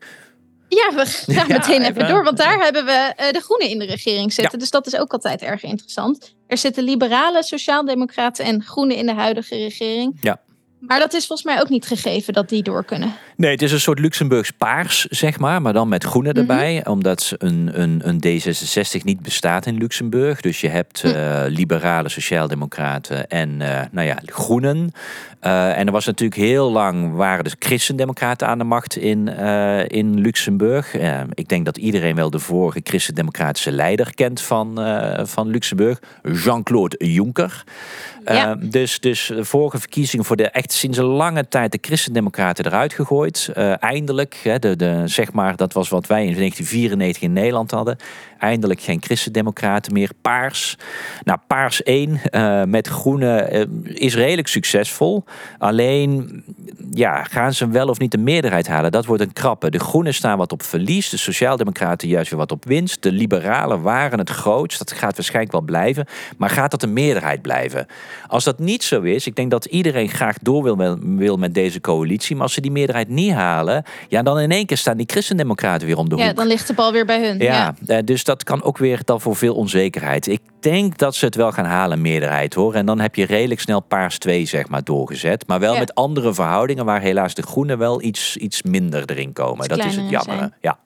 Ja, 0.75 0.91
we 0.95 1.35
gaan 1.35 1.49
meteen 1.49 1.83
even, 1.83 2.09
door. 2.09 2.25
Want 2.25 2.37
daar 2.37 2.59
hebben 2.59 2.85
we 2.85 3.15
uh, 3.21 3.31
de 3.31 3.41
Groenen 3.41 3.69
in 3.69 3.79
de 3.79 3.85
regering 3.85 4.33
zitten. 4.33 4.59
Dus 4.59 4.71
dat 4.71 4.87
is 4.87 4.97
ook 4.97 5.13
altijd 5.13 5.43
erg 5.43 5.63
interessant. 5.63 6.35
Er 6.47 6.59
zitten 6.59 6.85
liberale, 6.85 7.43
sociaaldemocraten 7.43 8.45
en 8.45 8.63
Groenen 8.63 8.97
in 8.97 9.07
de 9.07 9.15
huidige 9.15 9.57
regering. 9.57 10.19
Ja. 10.21 10.41
Maar 10.87 10.99
dat 10.99 11.13
is 11.13 11.27
volgens 11.27 11.49
mij 11.49 11.61
ook 11.61 11.69
niet 11.69 11.87
gegeven 11.87 12.33
dat 12.33 12.49
die 12.49 12.63
door 12.63 12.85
kunnen. 12.85 13.15
Nee, 13.37 13.51
het 13.51 13.63
is 13.63 13.73
een 13.73 13.81
soort 13.81 13.99
Luxemburgs 13.99 14.51
paars, 14.51 15.05
zeg 15.05 15.39
maar, 15.39 15.63
maar 15.63 15.73
dan 15.73 15.89
met 15.89 16.05
groene 16.05 16.33
erbij. 16.33 16.79
Mhm. 16.79 16.91
Omdat 16.91 17.33
een, 17.39 17.71
een, 17.81 18.01
een 18.05 18.23
D66 18.27 19.03
niet 19.03 19.23
bestaat 19.23 19.67
in 19.67 19.79
Luxemburg. 19.79 20.41
Dus 20.41 20.61
je 20.61 20.69
hebt 20.69 21.03
uh, 21.05 21.45
liberale 21.47 22.09
sociaaldemocraten 22.09 23.29
en 23.29 23.61
uh, 23.61 23.81
nou 23.91 24.07
ja, 24.07 24.19
groenen. 24.25 24.93
Uh, 25.43 25.79
en 25.79 25.87
er 25.87 25.93
was 25.93 26.07
natuurlijk 26.07 26.41
heel 26.41 26.73
lang, 26.73 27.15
waren 27.15 27.45
de 27.45 27.57
christendemocraten 27.59 28.47
aan 28.47 28.59
de 28.59 28.65
macht 28.65 28.97
in, 28.97 29.29
in 29.89 30.21
Luxemburg. 30.21 30.95
ik 31.35 31.49
denk 31.49 31.65
dat 31.65 31.77
iedereen 31.77 32.15
wel 32.15 32.31
de 32.31 32.39
vorige 32.39 32.81
christendemocratische 32.85 33.73
leider 33.73 34.15
kent 34.15 34.41
van, 34.41 34.81
van 35.23 35.49
Luxemburg. 35.49 36.01
Jean-Claude 36.23 37.07
Juncker. 37.07 37.65
Ja. 38.25 38.55
dus, 38.55 39.01
dus 39.01 39.27
de 39.27 39.45
vorige 39.45 39.79
verkiezingen 39.79 40.25
voor 40.25 40.37
de 40.37 40.51
echt 40.51 40.73
sinds 40.73 40.99
een 40.99 41.05
lange 41.05 41.49
tijd 41.49 41.73
de 41.73 41.79
christendemocraten 41.81 42.67
eruit 42.67 42.93
gegooid. 42.93 43.51
Eindelijk, 43.79 44.41
hè, 44.43 44.59
de, 44.59 44.77
de, 44.77 45.03
zeg 45.05 45.33
maar, 45.33 45.57
dat 45.57 45.73
was 45.73 45.89
wat 45.89 46.07
wij 46.07 46.25
in 46.25 46.35
1994 46.35 47.23
in 47.23 47.33
Nederland 47.33 47.71
hadden. 47.71 47.97
Eindelijk 48.39 48.81
geen 48.81 49.03
christendemocraten 49.03 49.93
meer. 49.93 50.11
Paars. 50.23 50.77
Nou, 51.25 51.39
Paars 51.47 51.83
1 51.83 52.11
uh, 52.11 52.61
eh, 52.61 52.69
met 52.69 52.89
groene 52.89 53.69
is 53.85 54.15
redelijk 54.15 54.49
succesvol. 54.49 55.25
Alleen, 55.59 56.43
ja, 56.91 57.25
gaan 57.25 57.53
ze 57.53 57.69
wel 57.69 57.89
of 57.89 57.99
niet 57.99 58.11
de 58.11 58.19
meerderheid 58.19 58.69
halen? 58.69 58.93
Dat 58.93 59.07
wordt 59.07 59.23
een 59.23 59.33
krappe. 59.33 59.71
De 59.71 59.79
groenen 59.79 60.15
staan 60.15 60.39
wat 60.39 60.53
op 60.53 60.63
verlies. 60.63 61.09
De 61.09 61.17
sociaaldemocraten 61.17 62.09
juist 62.09 62.31
weer 62.31 62.39
wat 62.39 62.53
op 62.53 62.65
winst. 62.65 63.03
De 63.03 63.13
liberalen 63.13 63.83
waren 63.83 64.19
het 64.19 64.31
grootst. 64.31 64.79
Dat 64.79 64.93
gaat 64.93 65.17
waarschijnlijk 65.17 65.53
wel 65.53 65.61
blijven. 65.61 66.07
Maar 66.37 66.51
gaat 66.51 66.71
dat 66.71 66.83
een 66.83 66.93
meerderheid 66.93 67.43
blijven? 67.43 67.87
Als 68.27 68.45
dat 68.45 68.59
niet 68.59 68.83
zo 68.83 69.01
is, 69.01 69.27
ik 69.27 69.37
denk 69.37 69.51
dat 69.51 69.65
iedereen 69.65 70.09
graag 70.09 70.37
door 70.43 70.63
wil, 70.63 70.99
wil 71.01 71.37
met 71.37 71.55
deze 71.55 71.81
coalitie. 71.81 72.35
Maar 72.35 72.45
als 72.45 72.55
ze 72.55 72.61
die 72.61 72.71
meerderheid 72.71 73.09
niet 73.09 73.33
halen, 73.33 73.85
ja, 74.09 74.23
dan 74.23 74.41
in 74.41 74.51
één 74.51 74.67
keer 74.67 74.77
staan 74.77 74.97
die 74.97 75.07
christendemocraten 75.11 75.87
weer 75.87 75.97
om 75.97 76.09
de 76.09 76.15
hoek. 76.15 76.25
Ja, 76.25 76.33
dan 76.33 76.47
ligt 76.47 76.67
de 76.67 76.75
bal 76.75 76.93
weer 76.93 77.07
bij 77.07 77.27
hun. 77.27 77.39
Ja, 77.39 77.75
ja. 77.85 77.97
Eh, 77.97 78.05
dus 78.05 78.25
dat 78.25 78.45
kan 78.45 78.63
ook 78.63 78.79
weer 78.79 79.01
dan 79.05 79.21
voor 79.21 79.37
veel 79.37 79.55
onzekerheid. 79.55 80.27
Ik 80.27 80.41
denk 80.63 80.99
dat 80.99 81.15
ze 81.15 81.25
het 81.25 81.35
wel 81.35 81.53
gaan 81.53 81.65
halen, 81.65 82.01
meerderheid 82.01 82.55
hoor. 82.55 82.75
En 82.75 82.87
dan 82.87 83.01
heb 83.01 83.15
je 83.15 83.25
redelijk 83.25 83.61
snel 83.61 83.81
paars 83.81 84.19
2 84.19 84.47
zeg 84.47 84.69
maar 84.69 84.85
doorgezet. 84.85 85.47
Maar 85.47 85.61
wel 85.61 85.79
met 85.79 85.95
andere 85.95 86.35
verhoudingen 86.35 86.85
waar 86.85 87.01
helaas 87.01 87.35
de 87.35 87.43
groenen 87.43 87.79
wel 87.79 88.03
iets, 88.03 88.37
iets 88.37 88.63
minder 88.63 89.11
erin 89.11 89.33
komen. 89.33 89.69
Dat 89.69 89.85
is 89.85 89.97
het 89.97 90.11
jammer. 90.11 90.57
Ja. 90.61 90.79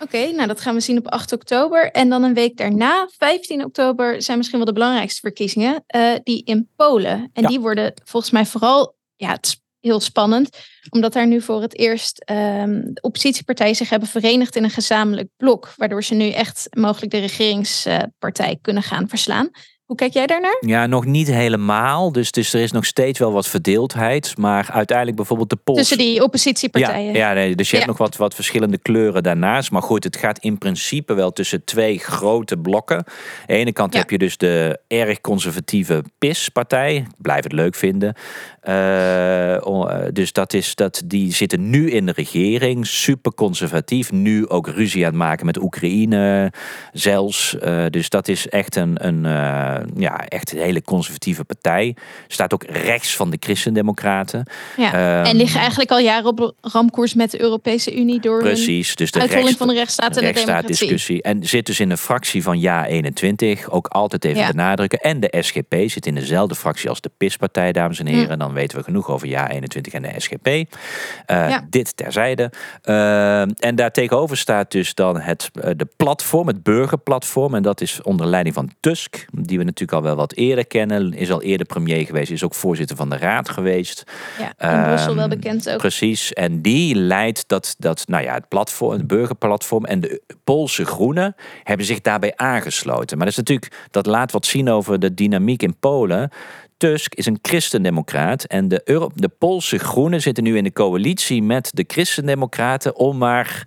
Oké, 0.00 0.30
nou 0.30 0.46
dat 0.46 0.60
gaan 0.60 0.74
we 0.74 0.80
zien 0.80 0.98
op 0.98 1.08
8 1.08 1.32
oktober. 1.32 1.90
En 1.90 2.08
dan 2.08 2.22
een 2.22 2.34
week 2.34 2.56
daarna, 2.56 3.08
15 3.18 3.64
oktober, 3.64 4.22
zijn 4.22 4.36
misschien 4.36 4.58
wel 4.58 4.66
de 4.66 4.72
belangrijkste 4.72 5.20
verkiezingen. 5.20 5.84
Uh, 5.96 6.12
die 6.22 6.44
in 6.44 6.68
Polen. 6.76 7.30
En 7.32 7.46
die 7.46 7.60
worden 7.60 7.94
volgens 8.04 8.32
mij 8.32 8.46
vooral, 8.46 8.96
ja, 9.16 9.30
het 9.30 9.60
heel 9.86 10.00
spannend. 10.00 10.58
Omdat 10.90 11.12
daar 11.12 11.26
nu 11.26 11.40
voor 11.40 11.62
het 11.62 11.78
eerst 11.78 12.30
um, 12.30 12.94
de 12.94 13.00
oppositiepartijen 13.00 13.74
zich 13.74 13.88
hebben 13.88 14.08
verenigd 14.08 14.56
in 14.56 14.64
een 14.64 14.70
gezamenlijk 14.70 15.28
blok. 15.36 15.72
Waardoor 15.76 16.04
ze 16.04 16.14
nu 16.14 16.30
echt 16.30 16.66
mogelijk 16.76 17.12
de 17.12 17.18
regeringspartij 17.18 18.58
kunnen 18.60 18.82
gaan 18.82 19.08
verslaan. 19.08 19.50
Hoe 19.86 19.96
kijk 19.96 20.12
jij 20.12 20.26
daarnaar? 20.26 20.56
Ja, 20.60 20.86
nog 20.86 21.04
niet 21.04 21.26
helemaal. 21.26 22.12
Dus, 22.12 22.30
dus 22.30 22.52
er 22.52 22.60
is 22.60 22.72
nog 22.72 22.84
steeds 22.84 23.18
wel 23.18 23.32
wat 23.32 23.48
verdeeldheid. 23.48 24.36
Maar 24.38 24.68
uiteindelijk 24.72 25.16
bijvoorbeeld 25.16 25.50
de. 25.50 25.58
Tussen 25.64 25.98
die 25.98 26.22
oppositiepartijen. 26.22 27.12
Ja, 27.12 27.18
ja 27.28 27.32
nee, 27.32 27.54
dus 27.54 27.70
je 27.70 27.76
hebt 27.76 27.88
nog 27.88 27.98
wat, 27.98 28.16
wat 28.16 28.34
verschillende 28.34 28.78
kleuren 28.78 29.22
daarnaast. 29.22 29.70
Maar 29.70 29.82
goed, 29.82 30.04
het 30.04 30.16
gaat 30.16 30.38
in 30.38 30.58
principe 30.58 31.14
wel 31.14 31.32
tussen 31.32 31.64
twee 31.64 31.98
grote 31.98 32.56
blokken. 32.56 32.96
Aan 32.96 33.04
de 33.46 33.52
ene 33.54 33.72
kant 33.72 33.94
heb 33.94 34.10
je 34.10 34.18
dus 34.18 34.36
de 34.36 34.80
erg 34.86 35.20
conservatieve 35.20 36.02
PIS-partij. 36.18 37.06
Blijf 37.18 37.42
het 37.42 37.52
leuk 37.52 37.74
vinden. 37.74 38.14
Uh, 38.68 40.06
dus 40.12 40.32
dat 40.32 40.52
is, 40.52 40.74
dat, 40.74 41.02
die 41.04 41.32
zitten 41.32 41.70
nu 41.70 41.90
in 41.90 42.06
de 42.06 42.12
regering, 42.12 42.86
super 42.86 43.34
conservatief. 43.34 44.12
Nu 44.12 44.48
ook 44.48 44.68
ruzie 44.68 45.04
aan 45.04 45.10
het 45.10 45.18
maken 45.18 45.46
met 45.46 45.62
Oekraïne 45.62 46.52
zelfs. 46.92 47.56
Uh, 47.62 47.84
dus 47.90 48.08
dat 48.08 48.28
is 48.28 48.48
echt 48.48 48.76
een, 48.76 49.06
een, 49.06 49.24
uh, 49.24 49.75
ja, 49.96 50.26
echt 50.26 50.52
een 50.52 50.58
hele 50.58 50.82
conservatieve 50.82 51.44
partij. 51.44 51.96
Staat 52.28 52.54
ook 52.54 52.64
rechts 52.64 53.16
van 53.16 53.30
de 53.30 53.36
christendemocraten. 53.40 54.46
Ja, 54.76 55.18
um, 55.20 55.24
en 55.24 55.36
liggen 55.36 55.60
eigenlijk 55.60 55.90
al 55.90 55.98
jaren 55.98 56.26
op 56.26 56.54
ramkoers 56.60 57.14
met 57.14 57.30
de 57.30 57.40
Europese 57.40 57.96
Unie 57.96 58.20
door 58.20 58.38
precies, 58.42 58.96
dus 58.96 59.10
de 59.10 59.20
uitholling 59.20 59.56
van 59.56 59.68
de 59.68 59.74
rechtsstaat 59.74 60.16
en 60.16 60.26
de 60.26 60.32
democratie. 60.32 60.66
discussie. 60.66 61.22
En 61.22 61.44
zit 61.44 61.66
dus 61.66 61.80
in 61.80 61.90
een 61.90 61.98
fractie 61.98 62.42
van 62.42 62.60
Ja 62.60 62.86
21, 62.86 63.70
ook 63.70 63.86
altijd 63.86 64.24
even 64.24 64.40
ja. 64.40 64.50
benadrukken. 64.50 65.00
En 65.00 65.20
de 65.20 65.34
SGP 65.40 65.74
zit 65.86 66.06
in 66.06 66.14
dezelfde 66.14 66.54
fractie 66.54 66.88
als 66.88 67.00
de 67.00 67.10
PIS-partij, 67.16 67.72
dames 67.72 67.98
en 67.98 68.06
heren. 68.06 68.32
Hm. 68.32 68.38
Dan 68.38 68.52
weten 68.52 68.78
we 68.78 68.84
genoeg 68.84 69.10
over 69.10 69.28
Ja 69.28 69.50
21 69.50 69.92
en 69.92 70.02
de 70.02 70.12
SGP. 70.16 70.46
Uh, 70.46 70.64
ja. 71.26 71.66
Dit 71.70 71.96
terzijde. 71.96 72.50
Uh, 72.84 73.40
en 73.40 73.74
daartegenover 73.74 74.36
staat 74.36 74.70
dus 74.70 74.94
dan 74.94 75.20
het 75.20 75.50
uh, 75.54 75.70
de 75.76 75.88
platform, 75.96 76.46
het 76.46 76.62
burgerplatform. 76.62 77.54
En 77.54 77.62
dat 77.62 77.80
is 77.80 78.02
onder 78.02 78.26
leiding 78.26 78.54
van 78.54 78.70
Tusk, 78.80 79.26
die 79.32 79.58
we 79.58 79.64
natuurlijk 79.66 79.98
al 79.98 80.02
wel 80.02 80.16
wat 80.16 80.32
eerder 80.32 80.66
kennen. 80.66 81.14
Is 81.14 81.30
al 81.30 81.42
eerder 81.42 81.66
premier 81.66 82.06
geweest, 82.06 82.30
is 82.30 82.44
ook 82.44 82.54
voorzitter 82.54 82.96
van 82.96 83.10
de 83.10 83.16
raad 83.16 83.48
geweest. 83.48 84.04
Ja, 84.38 84.76
in 84.76 84.84
Brussel 84.84 85.14
wel 85.14 85.28
bekend 85.28 85.70
ook. 85.70 85.78
Precies. 85.78 86.32
En 86.32 86.62
die 86.62 86.94
leidt 86.94 87.48
dat, 87.48 87.74
dat 87.78 88.04
nou 88.06 88.24
ja, 88.24 88.34
het 88.34 88.48
platform, 88.48 88.92
het 88.92 89.06
burgerplatform 89.06 89.84
en 89.84 90.00
de 90.00 90.22
Poolse 90.44 90.84
Groenen 90.84 91.34
hebben 91.62 91.86
zich 91.86 92.00
daarbij 92.00 92.32
aangesloten. 92.36 93.16
Maar 93.16 93.26
dat 93.26 93.38
is 93.38 93.44
natuurlijk, 93.44 93.86
dat 93.90 94.06
laat 94.06 94.32
wat 94.32 94.46
zien 94.46 94.68
over 94.68 94.98
de 94.98 95.14
dynamiek 95.14 95.62
in 95.62 95.78
Polen. 95.78 96.30
Tusk 96.76 97.14
is 97.14 97.26
een 97.26 97.38
christendemocraat 97.42 98.44
en 98.44 98.68
de, 98.68 98.80
Euro 98.84 99.10
de 99.14 99.28
Poolse 99.28 99.78
Groenen 99.78 100.22
zitten 100.22 100.44
nu 100.44 100.56
in 100.56 100.64
de 100.64 100.72
coalitie 100.72 101.42
met 101.42 101.70
de 101.74 101.84
christendemocraten 101.86 102.96
om 102.96 103.18
maar 103.18 103.66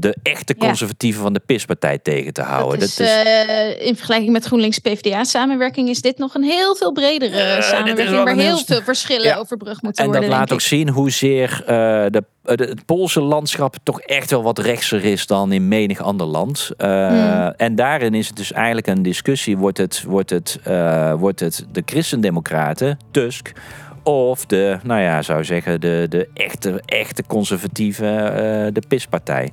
de 0.00 0.16
echte 0.22 0.56
conservatieven 0.56 1.22
van 1.22 1.32
de 1.32 1.40
PIS-partij 1.46 1.98
tegen 1.98 2.32
te 2.32 2.42
houden. 2.42 2.78
Dat 2.80 2.88
is, 2.88 3.00
uh, 3.00 3.86
in 3.86 3.96
vergelijking 3.96 4.32
met 4.32 4.44
GroenLinks-PVDA-samenwerking 4.44 5.88
is 5.88 6.00
dit 6.00 6.18
nog 6.18 6.34
een 6.34 6.42
heel 6.42 6.76
veel 6.76 6.92
bredere 6.92 7.56
uh, 7.56 7.62
samenwerking 7.62 8.24
waar 8.24 8.36
heel 8.36 8.58
veel 8.58 8.82
verschillen 8.82 9.26
ja. 9.26 9.36
overbrugd 9.36 9.82
moeten 9.82 10.04
en 10.04 10.10
worden. 10.10 10.24
En 10.24 10.30
dat 10.30 10.38
laat 10.38 10.52
ook 10.52 10.60
zien 10.60 10.88
hoezeer 10.88 11.60
uh, 11.60 11.66
de, 11.66 12.24
de, 12.42 12.64
het 12.64 12.84
Poolse 12.84 13.20
landschap 13.20 13.76
toch 13.82 14.00
echt 14.00 14.30
wel 14.30 14.42
wat 14.42 14.58
rechtser 14.58 15.04
is 15.04 15.26
dan 15.26 15.52
in 15.52 15.68
menig 15.68 16.00
ander 16.00 16.26
land. 16.26 16.70
Hmm. 16.76 17.52
En 17.56 17.74
daarin 17.74 18.14
is 18.14 18.26
het 18.26 18.36
dus 18.36 18.52
eigenlijk 18.52 18.86
een 18.86 19.02
discussie: 19.02 19.56
wordt 19.56 19.78
het, 19.78 20.04
wordt 20.06 20.30
het, 20.30 20.58
wordt 21.18 21.40
het 21.40 21.66
de 21.72 21.82
christendemocraten, 21.84 22.98
Tusk 23.10 23.52
of 24.08 24.46
de, 24.46 24.78
nou 24.82 25.00
ja, 25.00 25.22
zou 25.22 25.44
zeggen, 25.44 25.80
de, 25.80 26.06
de 26.08 26.28
echte, 26.34 26.82
echte 26.84 27.22
conservatieve, 27.26 28.04
uh, 28.04 28.72
de 28.72 28.82
PIS-partij. 28.88 29.52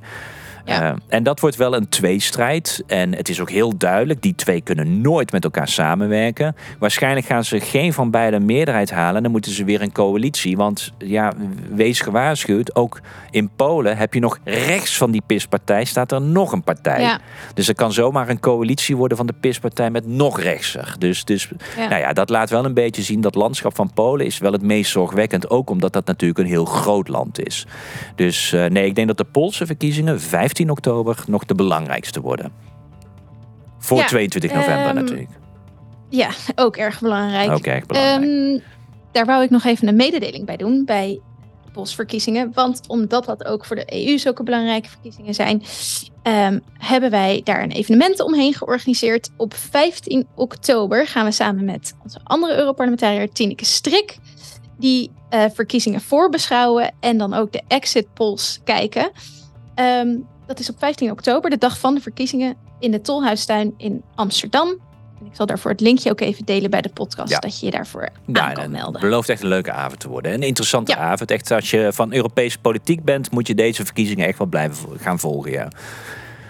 Ja. 0.66 0.90
Uh, 0.90 0.96
en 1.08 1.22
dat 1.22 1.40
wordt 1.40 1.56
wel 1.56 1.74
een 1.74 1.88
tweestrijd. 1.88 2.82
En 2.86 3.14
het 3.14 3.28
is 3.28 3.40
ook 3.40 3.50
heel 3.50 3.76
duidelijk, 3.76 4.22
die 4.22 4.34
twee 4.34 4.60
kunnen 4.60 5.00
nooit 5.00 5.32
met 5.32 5.44
elkaar 5.44 5.68
samenwerken. 5.68 6.56
Waarschijnlijk 6.78 7.26
gaan 7.26 7.44
ze 7.44 7.60
geen 7.60 7.92
van 7.92 8.10
beide 8.10 8.40
meerderheid 8.40 8.90
halen. 8.90 9.22
Dan 9.22 9.32
moeten 9.32 9.52
ze 9.52 9.64
weer 9.64 9.82
een 9.82 9.92
coalitie. 9.92 10.56
Want 10.56 10.92
ja, 10.98 11.32
wees 11.74 12.00
gewaarschuwd, 12.00 12.74
ook 12.74 13.00
in 13.30 13.50
Polen 13.56 13.96
heb 13.96 14.14
je 14.14 14.20
nog 14.20 14.38
rechts 14.44 14.96
van 14.96 15.10
die 15.10 15.22
PIS-partij 15.26 15.84
staat 15.84 16.12
er 16.12 16.20
nog 16.20 16.52
een 16.52 16.62
partij. 16.62 17.00
Ja. 17.00 17.20
Dus 17.54 17.68
er 17.68 17.74
kan 17.74 17.92
zomaar 17.92 18.28
een 18.28 18.40
coalitie 18.40 18.96
worden 18.96 19.16
van 19.16 19.26
de 19.26 19.34
PIS-partij 19.40 19.90
met 19.90 20.06
nog 20.06 20.40
rechtser. 20.40 20.94
Dus, 20.98 21.24
dus 21.24 21.48
ja. 21.76 21.88
Nou 21.88 22.00
ja, 22.00 22.12
dat 22.12 22.30
laat 22.30 22.50
wel 22.50 22.64
een 22.64 22.74
beetje 22.74 23.02
zien 23.02 23.20
dat 23.20 23.34
landschap 23.34 23.74
van 23.74 23.90
Polen 23.94 24.26
is 24.26 24.38
wel 24.38 24.52
het 24.52 24.62
meest 24.62 24.90
zorgwekkend. 24.90 25.50
Ook 25.50 25.70
omdat 25.70 25.92
dat 25.92 26.06
natuurlijk 26.06 26.38
een 26.40 26.46
heel 26.46 26.64
groot 26.64 27.08
land 27.08 27.46
is. 27.46 27.66
Dus 28.14 28.52
uh, 28.52 28.64
nee, 28.64 28.86
ik 28.86 28.94
denk 28.94 29.06
dat 29.06 29.16
de 29.16 29.24
Poolse 29.24 29.66
verkiezingen 29.66 30.20
15 30.20 30.55
15 30.56 30.70
oktober 30.70 31.24
nog 31.26 31.44
de 31.44 31.54
belangrijkste 31.54 32.20
worden. 32.20 32.52
Voor 33.78 34.04
22 34.04 34.52
november 34.52 34.88
um, 34.88 34.94
natuurlijk. 34.94 35.30
Ja, 36.08 36.30
ook 36.54 36.76
erg 36.76 37.00
belangrijk. 37.00 37.50
Ook 37.50 37.66
erg 37.66 37.86
belangrijk. 37.86 38.22
Um, 38.22 38.62
daar 39.12 39.26
wou 39.26 39.42
ik 39.42 39.50
nog 39.50 39.64
even 39.64 39.88
een 39.88 39.96
mededeling 39.96 40.46
bij 40.46 40.56
doen 40.56 40.84
bij 40.84 41.20
verkiezingen. 41.82 42.52
Want 42.54 42.80
omdat 42.86 43.24
dat 43.24 43.44
ook 43.44 43.64
voor 43.64 43.76
de 43.76 44.06
EU 44.08 44.18
zulke 44.18 44.42
belangrijke 44.42 44.88
verkiezingen 44.88 45.34
zijn, 45.34 45.62
um, 46.22 46.62
hebben 46.78 47.10
wij 47.10 47.40
daar 47.44 47.62
een 47.62 47.70
evenement 47.70 48.20
omheen 48.20 48.54
georganiseerd. 48.54 49.30
Op 49.36 49.54
15 49.54 50.26
oktober 50.34 51.06
gaan 51.06 51.24
we 51.24 51.30
samen 51.30 51.64
met 51.64 51.94
onze 52.02 52.20
andere 52.24 52.56
Europarlementariër 52.56 53.32
Tineke 53.32 53.64
Strik 53.64 54.18
die 54.78 55.10
uh, 55.30 55.44
verkiezingen 55.54 56.00
voorbeschouwen 56.00 56.94
en 57.00 57.18
dan 57.18 57.34
ook 57.34 57.52
de 57.52 57.62
exit 57.68 58.14
polls 58.14 58.60
kijken. 58.64 59.10
Um, 59.74 60.26
dat 60.46 60.58
is 60.58 60.70
op 60.70 60.78
15 60.78 61.10
oktober, 61.10 61.50
de 61.50 61.58
dag 61.58 61.78
van 61.78 61.94
de 61.94 62.00
verkiezingen 62.00 62.56
in 62.78 62.90
de 62.90 63.00
Tolhuistuin 63.00 63.74
in 63.76 64.02
Amsterdam. 64.14 64.68
En 65.20 65.26
ik 65.26 65.34
zal 65.34 65.46
daarvoor 65.46 65.70
het 65.70 65.80
linkje 65.80 66.10
ook 66.10 66.20
even 66.20 66.44
delen 66.44 66.70
bij 66.70 66.80
de 66.80 66.88
podcast, 66.88 67.42
dat 67.42 67.60
je 67.60 67.66
je 67.66 67.72
daarvoor 67.72 68.08
ja, 68.26 68.48
aan 68.48 68.54
kan 68.54 68.70
melden. 68.70 68.92
Het 68.92 69.00
belooft 69.00 69.28
echt 69.28 69.42
een 69.42 69.48
leuke 69.48 69.72
avond 69.72 70.00
te 70.00 70.08
worden. 70.08 70.32
Een 70.32 70.42
interessante 70.42 70.96
avond. 70.96 71.30
Echt, 71.30 71.50
als 71.50 71.70
je 71.70 71.88
van 71.92 72.12
Europese 72.12 72.58
politiek 72.58 73.04
bent, 73.04 73.30
moet 73.30 73.46
je 73.46 73.54
deze 73.54 73.84
verkiezingen 73.84 74.26
echt 74.26 74.38
wel 74.38 74.46
blijven 74.46 74.98
gaan 74.98 75.18
volgen. 75.18 75.50
Ja. 75.50 75.68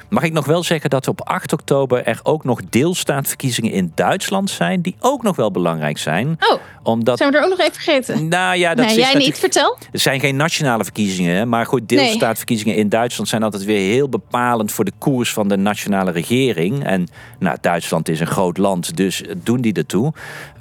Mag 0.09 0.23
ik 0.23 0.33
nog 0.33 0.47
wel 0.47 0.63
zeggen 0.63 0.91
dat 0.91 1.09
op 1.09 1.21
8 1.29 1.53
oktober 1.53 2.05
er 2.05 2.21
ook 2.23 2.45
nog 2.45 2.61
deelstaatverkiezingen 2.71 3.73
in 3.73 3.93
Duitsland 3.95 4.51
zijn, 4.51 4.81
die 4.83 4.97
ook 5.01 5.23
nog 5.23 5.37
wel 5.37 5.51
belangrijk 5.51 5.99
zijn. 5.99 6.37
Oh, 6.41 6.61
omdat... 6.83 7.19
zijn 7.19 7.31
we 7.31 7.39
er 7.39 7.45
ook 7.45 7.51
nog 7.51 7.61
even 7.61 7.75
vergeten? 7.75 8.29
Nou 8.29 8.57
ja, 8.57 8.75
dat 8.75 8.87
nee, 8.87 8.99
is 8.99 9.11
jij 9.11 9.15
niet, 9.15 9.39
vertel. 9.39 9.79
Er 9.93 9.99
zijn 9.99 10.21
geen 10.21 10.37
nationale 10.37 10.85
verkiezingen, 10.85 11.49
maar 11.49 11.67
goed, 11.67 11.89
deelstaatverkiezingen 11.89 12.75
in 12.75 12.89
Duitsland 12.89 13.29
zijn 13.29 13.43
altijd 13.43 13.65
weer 13.65 13.93
heel 13.93 14.09
bepalend 14.09 14.73
voor 14.73 14.85
de 14.85 14.93
koers 14.99 15.33
van 15.33 15.49
de 15.49 15.57
nationale 15.57 16.11
regering. 16.11 16.85
En 16.85 17.09
nou, 17.39 17.57
Duitsland 17.61 18.09
is 18.09 18.21
een 18.21 18.27
groot 18.27 18.59
land, 18.59 18.97
dus 18.97 19.23
doen 19.37 19.61
die 19.61 19.73
ertoe. 19.73 20.13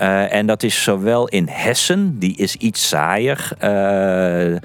Uh, 0.01 0.33
en 0.33 0.45
dat 0.45 0.63
is 0.63 0.83
zowel 0.83 1.27
in 1.27 1.47
Hessen, 1.51 2.19
die 2.19 2.37
is 2.37 2.55
iets 2.55 2.87
saaier. 2.87 3.49
Uh, 3.63 4.57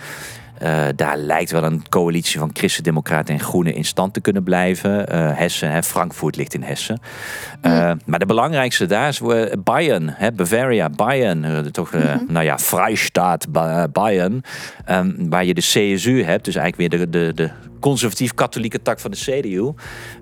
uh, 0.62 0.86
daar 0.96 1.16
lijkt 1.16 1.50
wel 1.50 1.64
een 1.64 1.88
coalitie 1.88 2.38
van 2.38 2.50
Christen-Democraten 2.52 3.34
en 3.34 3.40
Groenen 3.40 3.74
in 3.74 3.84
stand 3.84 4.14
te 4.14 4.20
kunnen 4.20 4.42
blijven. 4.42 4.90
Uh, 4.90 5.36
Hessen, 5.38 5.70
hè, 5.70 5.82
Frankfurt 5.82 6.36
ligt 6.36 6.54
in 6.54 6.62
Hessen. 6.62 7.00
Uh, 7.62 7.92
Maar 8.06 8.18
de 8.18 8.26
belangrijkste 8.26 8.86
daar 8.86 9.08
is 9.08 9.20
Bayern, 9.64 10.08
hè, 10.08 10.32
Bavaria, 10.32 10.88
Bayern. 10.88 11.72
toch, 11.72 11.92
mm 11.92 12.00
-hmm. 12.00 12.26
nou 12.28 12.44
ja, 12.44 12.58
Freistaat 12.58 13.46
Bayern. 13.92 14.42
Um, 14.90 15.30
waar 15.30 15.44
je 15.44 15.54
de 15.54 15.60
CSU 15.60 16.24
hebt, 16.24 16.44
dus 16.44 16.54
eigenlijk 16.54 16.92
weer 16.92 17.00
de, 17.00 17.10
de, 17.10 17.34
de 17.34 17.50
conservatief-katholieke 17.80 18.82
tak 18.82 19.00
van 19.00 19.10
de 19.10 19.16
CDU. 19.16 19.58
Um, 19.58 19.74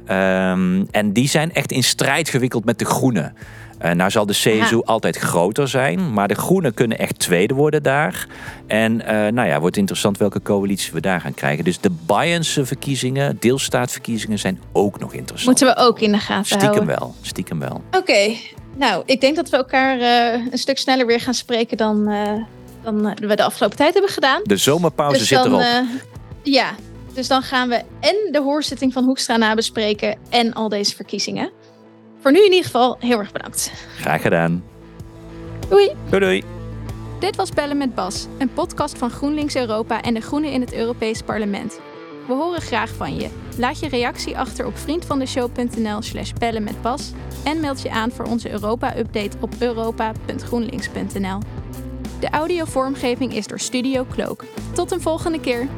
ehm, 0.06 0.84
en 0.90 1.12
die 1.12 1.28
zijn 1.28 1.52
echt 1.52 1.72
in 1.72 1.82
strijd 1.82 2.28
gewikkeld 2.28 2.64
met 2.64 2.78
de 2.78 2.84
Groenen. 2.84 3.34
Uh, 3.84 3.90
nou 3.90 4.10
zal 4.10 4.26
de 4.26 4.32
CSU 4.32 4.82
altijd 4.84 5.16
groter 5.16 5.68
zijn, 5.68 6.12
maar 6.12 6.28
de 6.28 6.34
Groenen 6.34 6.74
kunnen 6.74 6.98
echt 6.98 7.18
tweede 7.18 7.54
worden 7.54 7.82
daar. 7.82 8.26
En 8.66 8.92
uh, 9.00 9.08
nou 9.08 9.48
ja, 9.48 9.60
wordt 9.60 9.76
interessant 9.76 10.18
welke 10.18 10.42
coalitie 10.42 10.92
we 10.92 11.00
daar 11.00 11.20
gaan 11.20 11.34
krijgen. 11.34 11.64
Dus 11.64 11.80
de 11.80 11.90
Bayernse 12.06 12.66
verkiezingen, 12.66 13.36
deelstaatverkiezingen, 13.40 14.38
zijn 14.38 14.60
ook 14.72 14.98
nog 14.98 15.12
interessant. 15.14 15.60
Moeten 15.60 15.76
we 15.76 15.82
ook 15.82 16.00
in 16.00 16.12
de 16.12 16.18
gaten 16.18 16.44
stiekem 16.44 16.68
houden. 16.68 16.98
Wel, 16.98 17.14
stiekem 17.20 17.58
wel. 17.58 17.82
Oké, 17.90 18.34
nou 18.76 19.02
ik 19.06 19.20
denk 19.20 19.36
dat 19.36 19.50
we 19.50 19.56
elkaar 19.56 19.98
uh, 19.98 20.46
een 20.50 20.58
stuk 20.58 20.78
sneller 20.78 21.06
weer 21.06 21.20
gaan 21.20 21.34
spreken 21.34 21.76
dan, 21.76 22.04
dan 22.82 23.14
we 23.14 23.36
de 23.36 23.44
afgelopen 23.44 23.76
tijd 23.76 23.92
hebben 23.92 24.10
gedaan. 24.10 24.40
De 24.42 24.56
zomerpauze 24.56 25.18
dus 25.18 25.28
zit 25.28 25.42
dan, 25.42 25.60
erop. 25.60 25.86
ja, 26.42 26.74
dus 27.14 27.28
dan 27.28 27.42
gaan 27.42 27.68
we 27.68 27.82
en 28.00 28.32
de 28.32 28.40
hoorzitting 28.40 28.92
van 28.92 29.04
Hoekstra 29.04 29.36
nabespreken 29.36 30.18
en 30.30 30.52
al 30.52 30.68
deze 30.68 30.96
verkiezingen. 30.96 31.52
Voor 32.18 32.32
nu 32.32 32.38
in 32.38 32.50
ieder 32.50 32.64
geval 32.64 32.96
heel 32.98 33.18
erg 33.18 33.32
bedankt. 33.32 33.72
Graag 33.96 34.22
gedaan. 34.22 34.64
Doei. 35.68 35.90
Doei 36.10 36.20
doei. 36.20 36.44
Dit 37.20 37.36
was 37.36 37.50
Bellen 37.50 37.76
met 37.76 37.94
Bas, 37.94 38.26
een 38.38 38.52
podcast 38.52 38.98
van 38.98 39.10
GroenLinks 39.10 39.56
Europa 39.56 40.02
en 40.02 40.14
de 40.14 40.20
Groenen 40.20 40.52
in 40.52 40.60
het 40.60 40.74
Europees 40.74 41.22
Parlement. 41.22 41.80
We 42.26 42.34
horen 42.34 42.60
graag 42.60 42.90
van 42.90 43.16
je. 43.16 43.28
Laat 43.56 43.80
je 43.80 43.88
reactie 43.88 44.38
achter 44.38 44.66
op 44.66 44.78
vriendvandeshow.nl 44.78 46.02
slash 46.02 46.32
bellen 46.32 46.62
met 46.62 46.82
Bas 46.82 47.12
en 47.44 47.60
meld 47.60 47.82
je 47.82 47.90
aan 47.90 48.10
voor 48.10 48.24
onze 48.24 48.50
Europa-update 48.50 49.36
op 49.40 49.54
europa.groenlinks.nl. 49.58 51.38
De 52.20 52.30
audiovormgeving 52.30 53.34
is 53.34 53.46
door 53.46 53.60
Studio 53.60 54.06
Cloak. 54.10 54.44
Tot 54.72 54.92
een 54.92 55.00
volgende 55.00 55.40
keer! 55.40 55.68